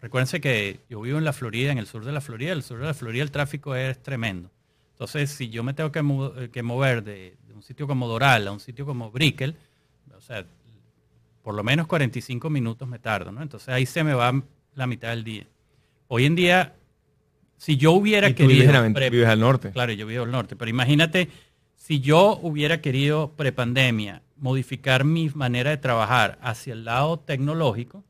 Recuérdense 0.00 0.40
que 0.40 0.80
yo 0.90 1.00
vivo 1.00 1.16
en 1.18 1.24
la 1.24 1.32
Florida, 1.32 1.70
en 1.70 1.78
el 1.78 1.86
sur 1.86 2.04
de 2.04 2.10
la 2.10 2.20
Florida. 2.20 2.52
El 2.52 2.64
sur 2.64 2.80
de 2.80 2.86
la 2.86 2.94
Florida 2.94 3.22
el 3.22 3.30
tráfico 3.30 3.76
es 3.76 4.02
tremendo. 4.02 4.50
Entonces, 4.94 5.30
si 5.30 5.48
yo 5.48 5.62
me 5.62 5.72
tengo 5.72 5.92
que, 5.92 6.00
eh, 6.00 6.62
mover 6.62 7.04
de, 7.04 7.36
de 7.46 7.54
un 7.54 7.62
sitio 7.62 7.86
como 7.86 8.08
Doral 8.08 8.48
a 8.48 8.52
un 8.52 8.58
sitio 8.58 8.84
como 8.84 9.12
Brickell, 9.12 9.54
O 10.16 10.20
sea, 10.20 10.44
por 11.44 11.54
lo 11.54 11.62
menos 11.62 11.86
45 11.86 12.50
minutos 12.50 12.88
me 12.88 12.98
tardo, 12.98 13.30
¿no? 13.30 13.42
Entonces 13.42 13.68
ahí 13.68 13.86
se 13.86 14.02
me 14.02 14.12
va 14.14 14.42
la 14.74 14.86
mitad 14.88 15.10
del 15.10 15.22
día. 15.22 15.46
Hoy 16.08 16.26
en 16.26 16.34
día, 16.34 16.74
si 17.62 17.76
yo 17.76 17.92
hubiera 17.92 18.28
Y 18.28 18.34
tú 18.34 18.42
vives, 18.48 18.56
querido... 18.64 18.70
en 18.70 18.76
Aven- 18.86 18.94
pre- 18.94 19.08
vives 19.10 19.28
al 19.28 19.38
norte. 19.38 19.70
Claro, 19.70 19.92
yo 19.92 20.04
vivo 20.04 20.24
al 20.24 20.32
norte, 20.32 20.56
pero 20.56 20.68
imagínate 20.68 21.28
si 21.76 22.00
yo 22.00 22.38
hubiera 22.42 22.80
querido 22.80 23.32
prepandemia 23.36 24.22
modificar 24.36 25.04
mi 25.04 25.30
manera 25.30 25.70
de 25.70 25.76
trabajar 25.76 26.38
hacia 26.42 26.72
el 26.72 26.84
lado 26.84 27.20
tecnológico, 27.20 28.02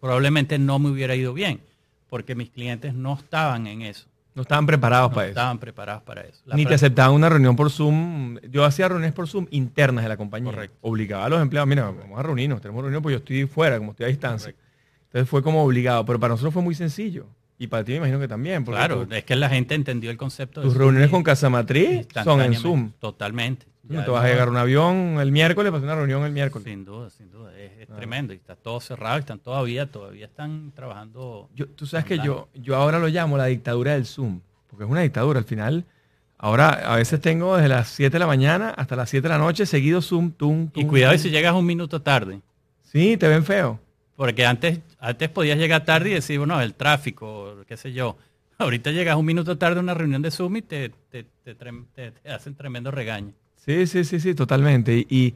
probablemente 0.00 0.58
no 0.58 0.78
me 0.78 0.90
hubiera 0.90 1.16
ido 1.16 1.32
bien, 1.34 1.60
porque 2.08 2.34
mis 2.36 2.50
clientes 2.50 2.94
no 2.94 3.14
estaban 3.14 3.66
en 3.66 3.82
eso, 3.82 4.06
No 4.36 4.42
estaban 4.42 4.66
preparados 4.66 5.10
no 5.10 5.14
para 5.16 5.26
eso. 5.26 5.30
estaban 5.32 5.58
preparados 5.58 6.02
para 6.04 6.20
eso. 6.22 6.40
La 6.46 6.54
Ni 6.54 6.64
te 6.64 6.74
aceptaban 6.74 7.12
una 7.14 7.28
reunión 7.28 7.56
por 7.56 7.70
Zoom. 7.70 8.38
Yo 8.50 8.64
hacía 8.64 8.86
reuniones 8.88 9.12
por 9.14 9.26
Zoom 9.26 9.46
internas 9.50 10.04
de 10.04 10.08
la 10.08 10.16
compañía. 10.16 10.52
Correcto. 10.52 10.76
Obligaba 10.82 11.24
a 11.24 11.28
los 11.28 11.42
empleados, 11.42 11.68
mira, 11.68 11.90
vamos 11.90 12.16
a 12.16 12.22
reunirnos, 12.22 12.60
tenemos 12.60 12.82
reunión 12.82 13.02
porque 13.02 13.14
yo 13.14 13.18
estoy 13.18 13.46
fuera, 13.46 13.78
como 13.78 13.90
estoy 13.90 14.04
a 14.06 14.08
distancia. 14.08 14.54
Entonces 15.06 15.28
fue 15.28 15.42
como 15.42 15.64
obligado, 15.64 16.04
pero 16.04 16.20
para 16.20 16.34
nosotros 16.34 16.54
fue 16.54 16.62
muy 16.62 16.76
sencillo. 16.76 17.26
Y 17.58 17.66
para 17.66 17.82
ti 17.84 17.92
me 17.92 17.98
imagino 17.98 18.20
que 18.20 18.28
también. 18.28 18.64
porque 18.64 18.78
Claro, 18.78 19.06
tú- 19.06 19.14
es 19.14 19.24
que 19.24 19.34
la 19.36 19.48
gente 19.48 19.74
entendió 19.74 20.10
el 20.10 20.16
concepto. 20.16 20.60
de 20.60 20.66
tus 20.68 20.76
reuniones 20.76 21.10
con 21.10 21.22
Casa 21.22 21.50
Matriz 21.50 22.06
son 22.24 22.40
en. 22.40 22.54
Zoom. 22.54 22.92
Totalmente. 23.00 23.66
No 23.82 24.04
te 24.04 24.10
vas 24.10 24.22
a 24.24 24.28
llegar 24.28 24.48
a 24.48 24.50
un 24.50 24.56
avión 24.58 25.16
el 25.18 25.32
miércoles 25.32 25.70
para 25.70 25.78
hacer 25.78 25.86
una 25.88 25.96
reunión 25.96 26.22
el 26.24 26.32
miércoles. 26.32 26.64
Sin 26.64 26.84
duda, 26.84 27.08
sin 27.10 27.30
duda. 27.30 27.56
Es, 27.58 27.72
es 27.80 27.88
tremendo. 27.88 28.34
Y 28.34 28.36
está 28.36 28.54
todo 28.54 28.80
cerrado, 28.80 29.18
están 29.18 29.38
todavía, 29.38 29.90
todavía 29.90 30.26
están 30.26 30.72
trabajando. 30.74 31.48
Yo- 31.54 31.66
tú 31.68 31.86
sabes 31.86 32.04
que 32.04 32.18
yo, 32.18 32.48
yo 32.54 32.76
ahora 32.76 32.98
lo 32.98 33.08
llamo 33.08 33.36
la 33.38 33.46
dictadura 33.46 33.94
del 33.94 34.04
Zoom, 34.04 34.40
porque 34.68 34.84
es 34.84 34.90
una 34.90 35.00
dictadura. 35.00 35.38
Al 35.38 35.46
final, 35.46 35.84
ahora 36.36 36.68
a 36.68 36.96
veces 36.96 37.20
tengo 37.20 37.56
desde 37.56 37.70
las 37.70 37.88
7 37.88 38.12
de 38.12 38.18
la 38.18 38.26
mañana 38.26 38.70
hasta 38.70 38.94
las 38.94 39.08
7 39.08 39.22
de 39.26 39.30
la 39.30 39.38
noche 39.38 39.64
seguido 39.66 40.02
Zoom, 40.02 40.32
tum, 40.32 40.68
Y 40.74 40.84
cuidado 40.84 41.14
y 41.14 41.16
tum. 41.16 41.22
si 41.22 41.30
llegas 41.30 41.54
un 41.54 41.64
minuto 41.66 42.02
tarde. 42.02 42.40
Sí, 42.82 43.16
te 43.16 43.26
ven 43.26 43.42
feo. 43.44 43.80
Porque 44.16 44.44
antes, 44.44 44.80
antes 44.98 45.28
podías 45.28 45.58
llegar 45.58 45.84
tarde 45.84 46.10
y 46.10 46.14
decir, 46.14 46.38
bueno, 46.38 46.60
el 46.60 46.74
tráfico, 46.74 47.56
qué 47.66 47.76
sé 47.76 47.92
yo. 47.92 48.16
Ahorita 48.58 48.90
llegas 48.90 49.16
un 49.16 49.26
minuto 49.26 49.56
tarde 49.58 49.78
a 49.78 49.82
una 49.82 49.94
reunión 49.94 50.22
de 50.22 50.30
Zoom 50.30 50.56
y 50.56 50.62
te, 50.62 50.90
te, 51.10 51.24
te 51.44 51.56
trem- 51.56 51.86
te- 51.94 52.10
te 52.12 52.30
hacen 52.30 52.54
tremendo 52.54 52.90
regaño. 52.90 53.32
Sí, 53.56 53.86
sí, 53.86 54.04
sí, 54.04 54.18
sí, 54.20 54.34
totalmente. 54.34 54.96
Y, 54.96 55.06
y, 55.10 55.34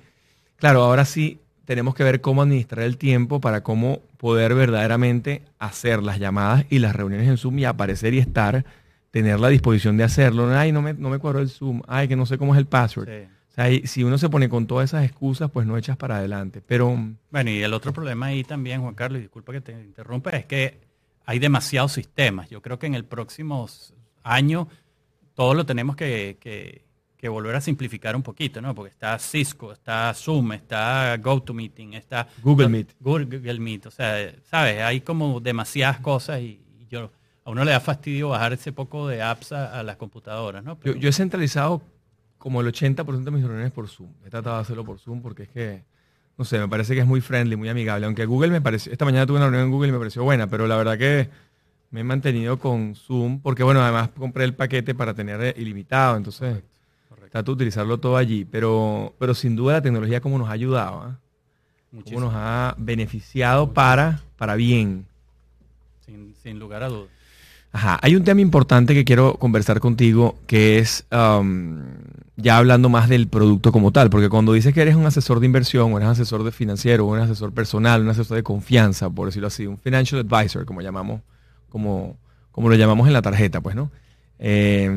claro, 0.57 0.83
ahora 0.83 1.05
sí 1.05 1.38
tenemos 1.64 1.94
que 1.94 2.03
ver 2.03 2.20
cómo 2.20 2.42
administrar 2.42 2.85
el 2.85 2.96
tiempo 2.96 3.40
para 3.40 3.62
cómo 3.62 4.01
poder 4.16 4.55
verdaderamente 4.55 5.42
hacer 5.59 6.03
las 6.03 6.18
llamadas 6.18 6.64
y 6.70 6.79
las 6.81 6.96
reuniones 6.96 7.29
en 7.29 7.37
Zoom 7.37 7.59
y 7.61 7.64
aparecer 7.64 8.14
y 8.14 8.18
estar, 8.18 8.64
tener 9.11 9.38
la 9.38 9.48
disposición 9.48 9.96
de 9.96 10.05
hacerlo. 10.05 10.51
Ay, 10.51 10.72
no 10.72 10.83
me, 10.83 10.94
no 10.94 11.09
me 11.11 11.18
cuadró 11.18 11.40
el 11.40 11.48
Zoom. 11.51 11.83
Ay, 11.87 12.09
que 12.09 12.16
no 12.16 12.27
sé 12.27 12.38
cómo 12.38 12.55
es 12.55 12.59
el 12.59 12.66
password. 12.66 13.09
Sí. 13.09 13.29
O 13.52 13.54
sea, 13.54 13.70
y 13.70 13.86
si 13.86 14.02
uno 14.02 14.16
se 14.18 14.28
pone 14.30 14.48
con 14.48 14.66
todas 14.66 14.90
esas 14.90 15.04
excusas, 15.04 15.50
pues 15.50 15.66
no 15.66 15.76
echas 15.76 15.96
para 15.98 16.16
adelante. 16.16 16.62
Pero 16.66 16.96
Bueno, 17.30 17.50
y 17.50 17.62
el 17.62 17.74
otro 17.74 17.92
problema 17.92 18.26
ahí 18.26 18.44
también, 18.44 18.80
Juan 18.80 18.94
Carlos, 18.94 19.18
y 19.18 19.22
disculpa 19.22 19.52
que 19.52 19.60
te 19.60 19.72
interrumpa, 19.72 20.30
es 20.30 20.46
que 20.46 20.80
hay 21.26 21.38
demasiados 21.38 21.92
sistemas. 21.92 22.48
Yo 22.48 22.62
creo 22.62 22.78
que 22.78 22.86
en 22.86 22.94
el 22.94 23.04
próximo 23.04 23.68
año 24.22 24.68
todo 25.34 25.54
lo 25.54 25.66
tenemos 25.66 25.96
que, 25.96 26.38
que- 26.40 26.84
que 27.16 27.28
volver 27.28 27.54
a 27.54 27.60
simplificar 27.60 28.16
un 28.16 28.22
poquito, 28.24 28.60
¿no? 28.60 28.74
Porque 28.74 28.90
está 28.90 29.16
Cisco, 29.20 29.70
está 29.70 30.12
Zoom, 30.12 30.54
está 30.54 31.16
GoToMeeting, 31.18 31.94
está 31.94 32.26
Google 32.42 32.68
Meet. 32.68 32.96
Google 32.98 33.60
Meet. 33.60 33.86
O 33.86 33.90
sea, 33.92 34.32
¿sabes? 34.50 34.80
Hay 34.82 35.02
como 35.02 35.38
demasiadas 35.38 36.00
cosas 36.00 36.40
y, 36.40 36.60
y 36.80 36.86
yo 36.90 37.12
a 37.44 37.50
uno 37.50 37.64
le 37.64 37.70
da 37.70 37.78
fastidio 37.78 38.30
bajar 38.30 38.54
ese 38.54 38.72
poco 38.72 39.06
de 39.06 39.22
apps 39.22 39.52
a, 39.52 39.78
a 39.78 39.84
las 39.84 39.96
computadoras, 39.98 40.64
¿no? 40.64 40.80
yo 40.82 41.08
he 41.08 41.12
centralizado 41.12 41.80
como 42.42 42.61
el 42.61 42.66
80% 42.66 43.22
de 43.22 43.31
mis 43.31 43.44
reuniones 43.44 43.70
por 43.70 43.88
Zoom. 43.88 44.11
He 44.26 44.28
tratado 44.28 44.57
de 44.57 44.62
hacerlo 44.62 44.85
por 44.85 44.98
Zoom 44.98 45.22
porque 45.22 45.44
es 45.44 45.48
que, 45.48 45.85
no 46.37 46.44
sé, 46.44 46.59
me 46.59 46.66
parece 46.66 46.92
que 46.92 47.00
es 47.00 47.07
muy 47.07 47.20
friendly, 47.20 47.55
muy 47.55 47.68
amigable. 47.68 48.05
Aunque 48.05 48.26
Google 48.26 48.50
me 48.50 48.61
pareció, 48.61 48.90
esta 48.90 49.05
mañana 49.05 49.26
tuve 49.26 49.37
una 49.37 49.46
reunión 49.46 49.66
en 49.66 49.70
Google 49.70 49.90
y 49.90 49.92
me 49.92 49.98
pareció 49.98 50.24
buena, 50.24 50.48
pero 50.48 50.66
la 50.66 50.76
verdad 50.76 50.98
que 50.98 51.28
me 51.92 52.00
he 52.00 52.05
mantenido 52.05 52.59
con 52.59 52.96
Zoom 52.96 53.38
porque, 53.38 53.62
bueno, 53.62 53.81
además 53.81 54.09
compré 54.18 54.42
el 54.42 54.55
paquete 54.55 54.92
para 54.92 55.14
tener 55.14 55.40
eh, 55.40 55.55
ilimitado, 55.57 56.16
entonces 56.16 56.64
trato 57.31 57.52
de 57.52 57.55
utilizarlo 57.55 57.98
todo 57.98 58.16
allí. 58.16 58.44
Pero, 58.44 59.14
pero 59.20 59.35
sin 59.35 59.55
duda 59.55 59.74
la 59.74 59.83
tecnología 59.83 60.20
como 60.20 60.37
nos 60.37 60.48
ha 60.48 60.52
ayudado, 60.52 61.16
muchísimo, 61.92 62.22
Cómo 62.22 62.33
nos 62.33 62.35
ha 62.37 62.74
beneficiado 62.76 63.72
para, 63.72 64.20
para 64.37 64.57
bien. 64.57 65.07
sin, 66.05 66.35
sin 66.42 66.59
lugar 66.59 66.83
a 66.83 66.88
dudas. 66.88 67.09
Ajá, 67.70 68.00
hay 68.02 68.16
un 68.16 68.24
tema 68.24 68.40
importante 68.40 68.94
que 68.94 69.05
quiero 69.05 69.35
conversar 69.35 69.78
contigo, 69.78 70.40
que 70.48 70.78
es 70.78 71.07
um, 71.12 71.83
ya 72.36 72.56
hablando 72.56 72.88
más 72.88 73.08
del 73.08 73.28
producto 73.28 73.72
como 73.72 73.92
tal, 73.92 74.10
porque 74.10 74.28
cuando 74.28 74.52
dices 74.52 74.72
que 74.72 74.80
eres 74.80 74.96
un 74.96 75.06
asesor 75.06 75.40
de 75.40 75.46
inversión, 75.46 75.92
o 75.92 75.96
eres 75.98 76.08
asesor 76.08 76.44
de 76.44 76.52
financiero, 76.52 77.06
o 77.06 77.14
eres 77.14 77.26
asesor 77.26 77.52
personal, 77.52 78.02
un 78.02 78.08
asesor 78.08 78.36
de 78.36 78.42
confianza, 78.42 79.10
por 79.10 79.26
decirlo 79.26 79.48
así, 79.48 79.66
un 79.66 79.78
financial 79.78 80.20
advisor, 80.20 80.64
como 80.64 80.80
llamamos, 80.80 81.20
como, 81.68 82.16
como 82.50 82.68
lo 82.68 82.74
llamamos 82.74 83.06
en 83.06 83.12
la 83.12 83.22
tarjeta, 83.22 83.60
pues, 83.60 83.76
¿no? 83.76 83.90
Eh, 84.38 84.90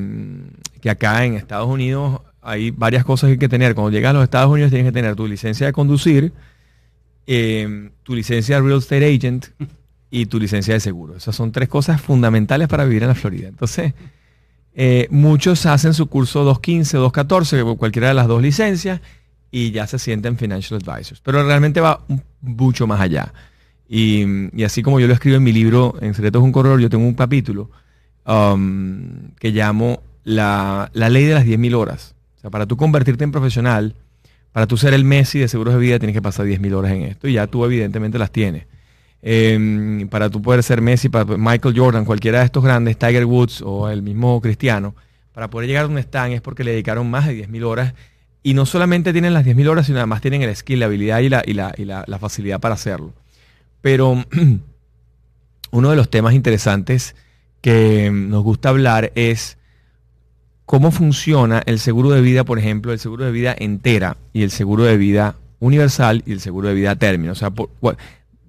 que 0.81 0.89
acá 0.89 1.25
en 1.25 1.35
Estados 1.35 1.67
Unidos 1.67 2.21
hay 2.41 2.71
varias 2.71 3.03
cosas 3.03 3.27
que 3.27 3.31
hay 3.33 3.37
que 3.37 3.49
tener. 3.49 3.75
Cuando 3.75 3.91
llegas 3.91 4.11
a 4.11 4.13
los 4.13 4.23
Estados 4.23 4.51
Unidos 4.51 4.71
tienes 4.71 4.87
que 4.87 4.93
tener 4.93 5.15
tu 5.15 5.27
licencia 5.27 5.67
de 5.67 5.73
conducir, 5.73 6.31
eh, 7.27 7.89
tu 8.03 8.15
licencia 8.15 8.55
de 8.55 8.61
real 8.61 8.79
estate 8.79 9.05
agent 9.05 9.47
y 10.09 10.27
tu 10.27 10.39
licencia 10.39 10.73
de 10.73 10.79
seguro. 10.79 11.15
Esas 11.15 11.35
son 11.35 11.51
tres 11.51 11.69
cosas 11.69 12.01
fundamentales 12.01 12.67
para 12.67 12.85
vivir 12.85 13.03
en 13.03 13.09
la 13.09 13.15
Florida. 13.15 13.47
Entonces, 13.47 13.93
eh, 14.75 15.07
muchos 15.09 15.65
hacen 15.65 15.93
su 15.93 16.07
curso 16.07 16.43
215 16.43 16.97
o 16.97 17.01
214, 17.01 17.61
o 17.61 17.75
cualquiera 17.77 18.09
de 18.09 18.13
las 18.13 18.27
dos 18.27 18.41
licencias, 18.41 18.99
y 19.49 19.71
ya 19.71 19.87
se 19.87 19.97
sienten 19.97 20.37
financial 20.37 20.81
advisors. 20.85 21.21
Pero 21.21 21.43
realmente 21.45 21.79
va 21.79 22.01
mucho 22.41 22.85
más 22.85 22.99
allá. 22.99 23.33
Y, 23.87 24.25
y 24.53 24.63
así 24.63 24.83
como 24.83 24.99
yo 24.99 25.07
lo 25.07 25.13
escribo 25.13 25.37
en 25.37 25.43
mi 25.43 25.53
libro, 25.53 25.95
En 26.01 26.13
Secretos 26.13 26.43
un 26.43 26.51
Corredor, 26.51 26.81
yo 26.81 26.89
tengo 26.89 27.05
un 27.05 27.13
capítulo 27.13 27.69
um, 28.25 29.31
que 29.39 29.51
llamo 29.51 30.03
la, 30.23 30.89
la 30.93 31.09
ley 31.09 31.23
de 31.23 31.35
las 31.35 31.45
10.000 31.45 31.73
horas. 31.75 32.15
O 32.37 32.41
sea, 32.41 32.49
para 32.49 32.65
tú 32.65 32.75
convertirte 32.75 33.23
en 33.23 33.31
profesional, 33.31 33.95
para 34.51 34.67
tú 34.67 34.75
ser 34.75 34.93
el 34.93 35.05
Messi 35.05 35.39
de 35.39 35.47
seguros 35.47 35.73
de 35.75 35.79
vida, 35.79 35.99
tienes 35.99 36.15
que 36.15 36.21
pasar 36.21 36.45
10.000 36.47 36.73
horas 36.73 36.91
en 36.91 37.03
esto. 37.03 37.27
Y 37.29 37.33
ya 37.33 37.47
tú 37.47 37.63
evidentemente 37.63 38.17
las 38.17 38.31
tienes. 38.31 38.65
Eh, 39.21 40.05
para 40.09 40.29
tú 40.29 40.41
poder 40.41 40.61
ser 40.61 40.81
Messi, 40.81 41.09
para 41.09 41.25
Michael 41.25 41.77
Jordan, 41.77 42.05
cualquiera 42.05 42.39
de 42.39 42.45
estos 42.45 42.63
grandes, 42.63 42.97
Tiger 42.97 43.25
Woods 43.25 43.61
o 43.63 43.89
el 43.89 44.01
mismo 44.03 44.39
Cristiano, 44.39 44.95
para 45.33 45.49
poder 45.49 45.67
llegar 45.67 45.85
donde 45.85 46.01
están 46.01 46.31
es 46.31 46.41
porque 46.41 46.63
le 46.63 46.71
dedicaron 46.71 47.09
más 47.09 47.27
de 47.27 47.47
10.000 47.47 47.63
horas. 47.63 47.93
Y 48.43 48.53
no 48.53 48.65
solamente 48.67 49.11
tienen 49.11 49.33
las 49.33 49.43
10.000 49.43 49.67
horas, 49.67 49.87
sino 49.87 49.97
además 49.97 50.21
tienen 50.21 50.43
el 50.43 50.55
skill, 50.55 50.79
la 50.79 50.85
habilidad 50.85 51.19
y 51.19 51.29
la, 51.29 51.43
y 51.45 51.53
la, 51.53 51.73
y 51.75 51.85
la, 51.85 52.19
facilidad 52.19 52.59
para 52.59 52.75
hacerlo. 52.75 53.13
Pero 53.81 54.23
uno 55.71 55.89
de 55.89 55.95
los 55.95 56.09
temas 56.09 56.35
interesantes 56.35 57.15
que 57.61 58.11
nos 58.13 58.43
gusta 58.43 58.69
hablar 58.69 59.11
es 59.15 59.57
cómo 60.65 60.91
funciona 60.91 61.63
el 61.65 61.79
seguro 61.79 62.11
de 62.11 62.21
vida, 62.21 62.43
por 62.43 62.59
ejemplo, 62.59 62.93
el 62.93 62.99
seguro 62.99 63.25
de 63.25 63.31
vida 63.31 63.55
entera 63.57 64.17
y 64.33 64.43
el 64.43 64.51
seguro 64.51 64.83
de 64.83 64.97
vida 64.97 65.35
universal 65.59 66.21
y 66.27 66.33
el 66.33 66.39
seguro 66.39 66.67
de 66.67 66.75
vida 66.75 66.95
término. 66.95 67.31
O 67.31 67.35
sea, 67.35 67.49
por- 67.49 67.69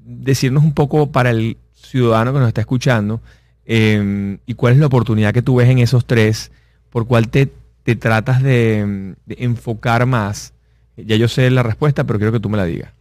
decirnos 0.06 0.64
un 0.64 0.72
poco 0.72 1.10
para 1.12 1.30
el 1.30 1.56
ciudadano 1.74 2.32
que 2.32 2.38
nos 2.38 2.48
está 2.48 2.60
escuchando 2.62 3.20
eh, 3.64 4.38
y 4.46 4.54
cuál 4.54 4.74
es 4.74 4.78
la 4.78 4.86
oportunidad 4.86 5.34
que 5.34 5.42
tú 5.42 5.56
ves 5.56 5.68
en 5.68 5.78
esos 5.78 6.06
tres, 6.06 6.52
por 6.90 7.06
cuál 7.06 7.28
te, 7.28 7.52
te 7.82 7.96
tratas 7.96 8.42
de, 8.42 9.14
de 9.26 9.36
enfocar 9.40 10.06
más. 10.06 10.52
Ya 10.96 11.16
yo 11.16 11.28
sé 11.28 11.50
la 11.50 11.62
respuesta, 11.62 12.04
pero 12.04 12.18
quiero 12.18 12.32
que 12.32 12.40
tú 12.40 12.48
me 12.48 12.56
la 12.56 12.64
digas. 12.64 12.92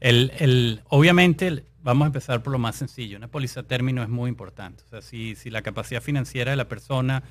El, 0.00 0.32
el- 0.38 0.80
obviamente, 0.88 1.64
vamos 1.82 2.04
a 2.04 2.06
empezar 2.08 2.42
por 2.42 2.52
lo 2.52 2.58
más 2.58 2.76
sencillo. 2.76 3.16
Una 3.16 3.28
póliza 3.28 3.62
término 3.62 4.02
es 4.02 4.08
muy 4.08 4.28
importante. 4.28 4.84
O 4.86 4.88
sea, 4.90 5.02
si, 5.02 5.34
si 5.34 5.50
la 5.50 5.62
capacidad 5.62 6.02
financiera 6.02 6.50
de 6.50 6.56
la 6.56 6.68
persona 6.68 7.22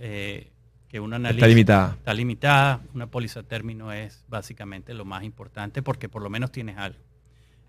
eh, 0.00 0.48
que 0.88 1.00
uno 1.00 1.16
analiza 1.16 1.38
Está 1.40 1.48
limitada. 1.48 1.94
está 1.98 2.14
limitada, 2.14 2.80
una 2.94 3.08
póliza 3.08 3.42
término 3.42 3.92
es 3.92 4.24
básicamente 4.28 4.94
lo 4.94 5.04
más 5.04 5.24
importante 5.24 5.82
porque 5.82 6.08
por 6.08 6.22
lo 6.22 6.30
menos 6.30 6.52
tienes 6.52 6.78
algo. 6.78 6.98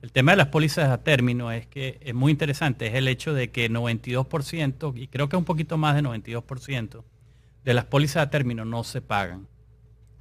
El 0.05 0.11
tema 0.11 0.33
de 0.33 0.37
las 0.37 0.49
pólizas 0.49 0.91
a 0.91 0.99
término 0.99 1.51
es 1.51 1.65
que 1.65 1.97
es 1.99 2.13
muy 2.13 2.31
interesante, 2.31 2.85
es 2.85 2.93
el 2.93 3.07
hecho 3.07 3.33
de 3.33 3.49
que 3.49 3.71
92%, 3.71 4.93
y 4.95 5.07
creo 5.07 5.29
que 5.29 5.35
un 5.35 5.45
poquito 5.45 5.79
más 5.79 5.95
de 5.95 6.03
92%, 6.03 7.03
de 7.63 7.73
las 7.73 7.85
pólizas 7.85 8.17
a 8.17 8.29
término 8.29 8.65
no 8.65 8.83
se 8.83 9.01
pagan. 9.01 9.47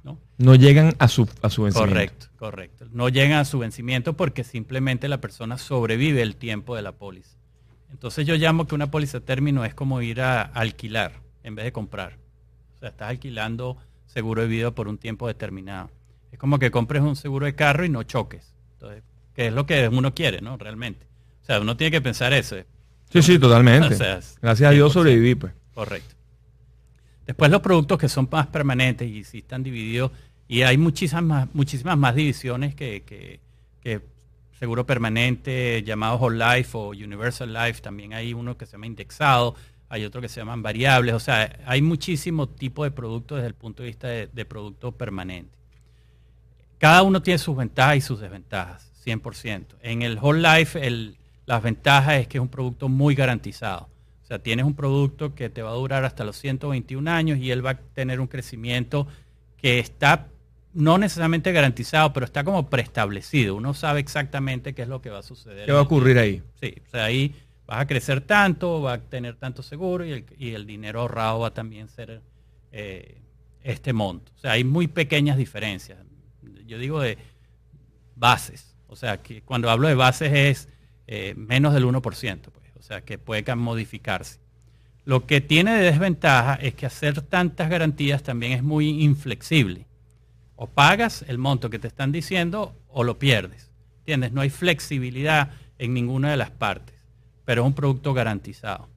¿no? 0.03 0.17
No 0.39 0.55
llegan 0.55 0.95
a 0.97 1.07
su, 1.07 1.29
a 1.43 1.51
su 1.51 1.61
vencimiento. 1.61 1.93
Correcto, 1.93 2.27
correcto. 2.35 2.85
No 2.93 3.09
llegan 3.09 3.37
a 3.37 3.45
su 3.45 3.59
vencimiento 3.59 4.17
porque 4.17 4.43
simplemente 4.43 5.07
la 5.07 5.21
persona 5.21 5.59
sobrevive 5.59 6.23
el 6.23 6.35
tiempo 6.35 6.75
de 6.75 6.81
la 6.81 6.93
póliza. 6.93 7.37
Entonces 7.91 8.25
yo 8.25 8.33
llamo 8.37 8.65
que 8.65 8.73
una 8.73 8.89
póliza 8.89 9.19
a 9.19 9.21
término 9.21 9.65
es 9.65 9.75
como 9.75 10.01
ir 10.01 10.19
a 10.19 10.41
alquilar 10.41 11.21
en 11.43 11.53
vez 11.53 11.63
de 11.63 11.71
comprar. 11.71 12.17
O 12.73 12.79
sea, 12.79 12.89
estás 12.89 13.09
alquilando 13.09 13.77
seguro 14.07 14.41
de 14.41 14.47
vida 14.47 14.71
por 14.71 14.87
un 14.87 14.97
tiempo 14.97 15.27
determinado. 15.27 15.91
Es 16.31 16.39
como 16.39 16.57
que 16.57 16.71
compres 16.71 17.03
un 17.03 17.15
seguro 17.15 17.45
de 17.45 17.53
carro 17.53 17.85
y 17.85 17.89
no 17.89 18.01
choques. 18.01 18.55
Entonces, 18.73 19.03
que 19.35 19.47
es 19.47 19.53
lo 19.53 19.65
que 19.65 19.87
uno 19.89 20.13
quiere, 20.13 20.41
¿no? 20.41 20.57
Realmente. 20.57 21.05
O 21.43 21.45
sea, 21.45 21.59
uno 21.59 21.77
tiene 21.77 21.91
que 21.91 22.01
pensar 22.01 22.33
eso. 22.33 22.55
Sí, 23.11 23.21
sí, 23.21 23.37
totalmente. 23.37 23.93
O 23.93 23.97
sea, 23.97 24.17
es 24.17 24.37
Gracias 24.41 24.69
a 24.69 24.71
Dios 24.71 24.91
100%. 24.91 24.93
sobreviví, 24.93 25.35
pues. 25.35 25.53
Correcto. 25.73 26.15
Después 27.27 27.51
los 27.51 27.61
productos 27.61 27.97
que 27.97 28.07
son 28.07 28.27
más 28.31 28.47
permanentes 28.47 29.09
y 29.09 29.23
si 29.23 29.39
están 29.39 29.63
divididos 29.63 30.11
Y 30.47 30.61
hay 30.61 30.77
muchísimas 30.77 31.23
más, 31.23 31.47
muchísimas 31.53 31.97
más 31.97 32.15
divisiones 32.15 32.75
que, 32.75 33.01
que, 33.03 33.39
que 33.81 34.01
seguro 34.59 34.85
permanente, 34.85 35.83
llamado 35.83 36.17
Whole 36.17 36.37
Life 36.37 36.77
o 36.77 36.89
Universal 36.89 37.51
Life. 37.51 37.81
También 37.81 38.13
hay 38.13 38.33
uno 38.33 38.57
que 38.57 38.65
se 38.65 38.73
llama 38.73 38.87
indexado, 38.87 39.55
hay 39.89 40.05
otro 40.05 40.21
que 40.21 40.29
se 40.29 40.39
llaman 40.39 40.61
variables. 40.61 41.13
O 41.15 41.19
sea, 41.19 41.59
hay 41.65 41.81
muchísimo 41.81 42.47
tipo 42.47 42.83
de 42.83 42.91
productos 42.91 43.37
desde 43.37 43.47
el 43.47 43.55
punto 43.55 43.83
de 43.83 43.87
vista 43.87 44.07
de, 44.07 44.27
de 44.27 44.45
producto 44.45 44.91
permanente. 44.91 45.55
Cada 46.77 47.01
uno 47.03 47.21
tiene 47.21 47.37
sus 47.37 47.55
ventajas 47.55 47.97
y 47.97 48.01
sus 48.01 48.19
desventajas, 48.19 48.91
100%. 49.05 49.65
En 49.81 50.01
el 50.01 50.17
Whole 50.19 50.41
Life, 50.41 50.85
el, 50.85 51.17
las 51.45 51.61
ventajas 51.61 52.15
es 52.15 52.27
que 52.27 52.37
es 52.37 52.41
un 52.41 52.49
producto 52.49 52.89
muy 52.89 53.15
garantizado. 53.15 53.89
O 54.23 54.27
sea, 54.27 54.39
tienes 54.39 54.65
un 54.65 54.73
producto 54.73 55.35
que 55.35 55.49
te 55.49 55.61
va 55.61 55.69
a 55.69 55.75
durar 55.75 56.03
hasta 56.03 56.23
los 56.23 56.37
121 56.37 57.09
años 57.09 57.37
y 57.37 57.51
él 57.51 57.63
va 57.63 57.71
a 57.71 57.77
tener 57.77 58.19
un 58.19 58.27
crecimiento 58.27 59.07
que 59.57 59.79
está 59.79 60.27
no 60.73 60.97
necesariamente 60.97 61.51
garantizado, 61.51 62.11
pero 62.11 62.25
está 62.25 62.43
como 62.43 62.69
preestablecido. 62.69 63.55
Uno 63.55 63.73
sabe 63.73 63.99
exactamente 64.01 64.73
qué 64.73 64.81
es 64.81 64.87
lo 64.87 65.01
que 65.01 65.09
va 65.09 65.19
a 65.19 65.23
suceder. 65.23 65.65
¿Qué 65.65 65.71
va 65.71 65.79
a 65.79 65.83
ocurrir 65.83 66.17
ahí? 66.17 66.41
Sí, 66.59 66.73
o 66.85 66.89
sea, 66.89 67.05
ahí 67.05 67.33
vas 67.65 67.79
a 67.79 67.87
crecer 67.87 68.21
tanto, 68.21 68.81
va 68.81 68.93
a 68.93 69.01
tener 69.01 69.35
tanto 69.35 69.63
seguro 69.63 70.05
y 70.05 70.11
el, 70.11 70.25
y 70.37 70.49
el 70.53 70.65
dinero 70.65 71.01
ahorrado 71.01 71.39
va 71.39 71.47
a 71.47 71.53
también 71.53 71.87
ser 71.87 72.21
eh, 72.71 73.21
este 73.63 73.93
monto. 73.93 74.31
O 74.35 74.39
sea, 74.39 74.51
hay 74.51 74.63
muy 74.63 74.87
pequeñas 74.87 75.37
diferencias. 75.37 75.99
Yo 76.65 76.77
digo 76.77 76.99
de 76.99 77.17
bases. 78.15 78.74
O 78.87 78.95
sea, 78.95 79.21
que 79.21 79.41
cuando 79.41 79.69
hablo 79.69 79.87
de 79.87 79.95
bases 79.95 80.31
es 80.33 80.69
eh, 81.07 81.33
menos 81.37 81.73
del 81.73 81.85
1%, 81.85 82.01
pues. 82.01 82.65
o 82.77 82.81
sea, 82.81 83.01
que 83.01 83.17
puede 83.17 83.55
modificarse. 83.55 84.39
Lo 85.03 85.27
que 85.27 85.39
tiene 85.39 85.75
de 85.75 85.83
desventaja 85.83 86.55
es 86.55 86.73
que 86.73 86.85
hacer 86.85 87.21
tantas 87.21 87.69
garantías 87.69 88.23
también 88.23 88.53
es 88.53 88.63
muy 88.63 89.03
inflexible 89.03 89.85
o 90.55 90.67
pagas 90.67 91.23
el 91.27 91.37
monto 91.37 91.69
que 91.69 91.79
te 91.79 91.87
están 91.87 92.11
diciendo 92.11 92.75
o 92.89 93.03
lo 93.03 93.19
pierdes. 93.19 93.71
¿Entiendes? 93.99 94.31
No 94.31 94.41
hay 94.41 94.49
flexibilidad 94.49 95.51
en 95.77 95.93
ninguna 95.93 96.31
de 96.31 96.37
las 96.37 96.51
partes, 96.51 96.95
pero 97.43 97.61
es 97.61 97.67
un 97.67 97.73
producto 97.73 98.13
garantizado. 98.13 98.87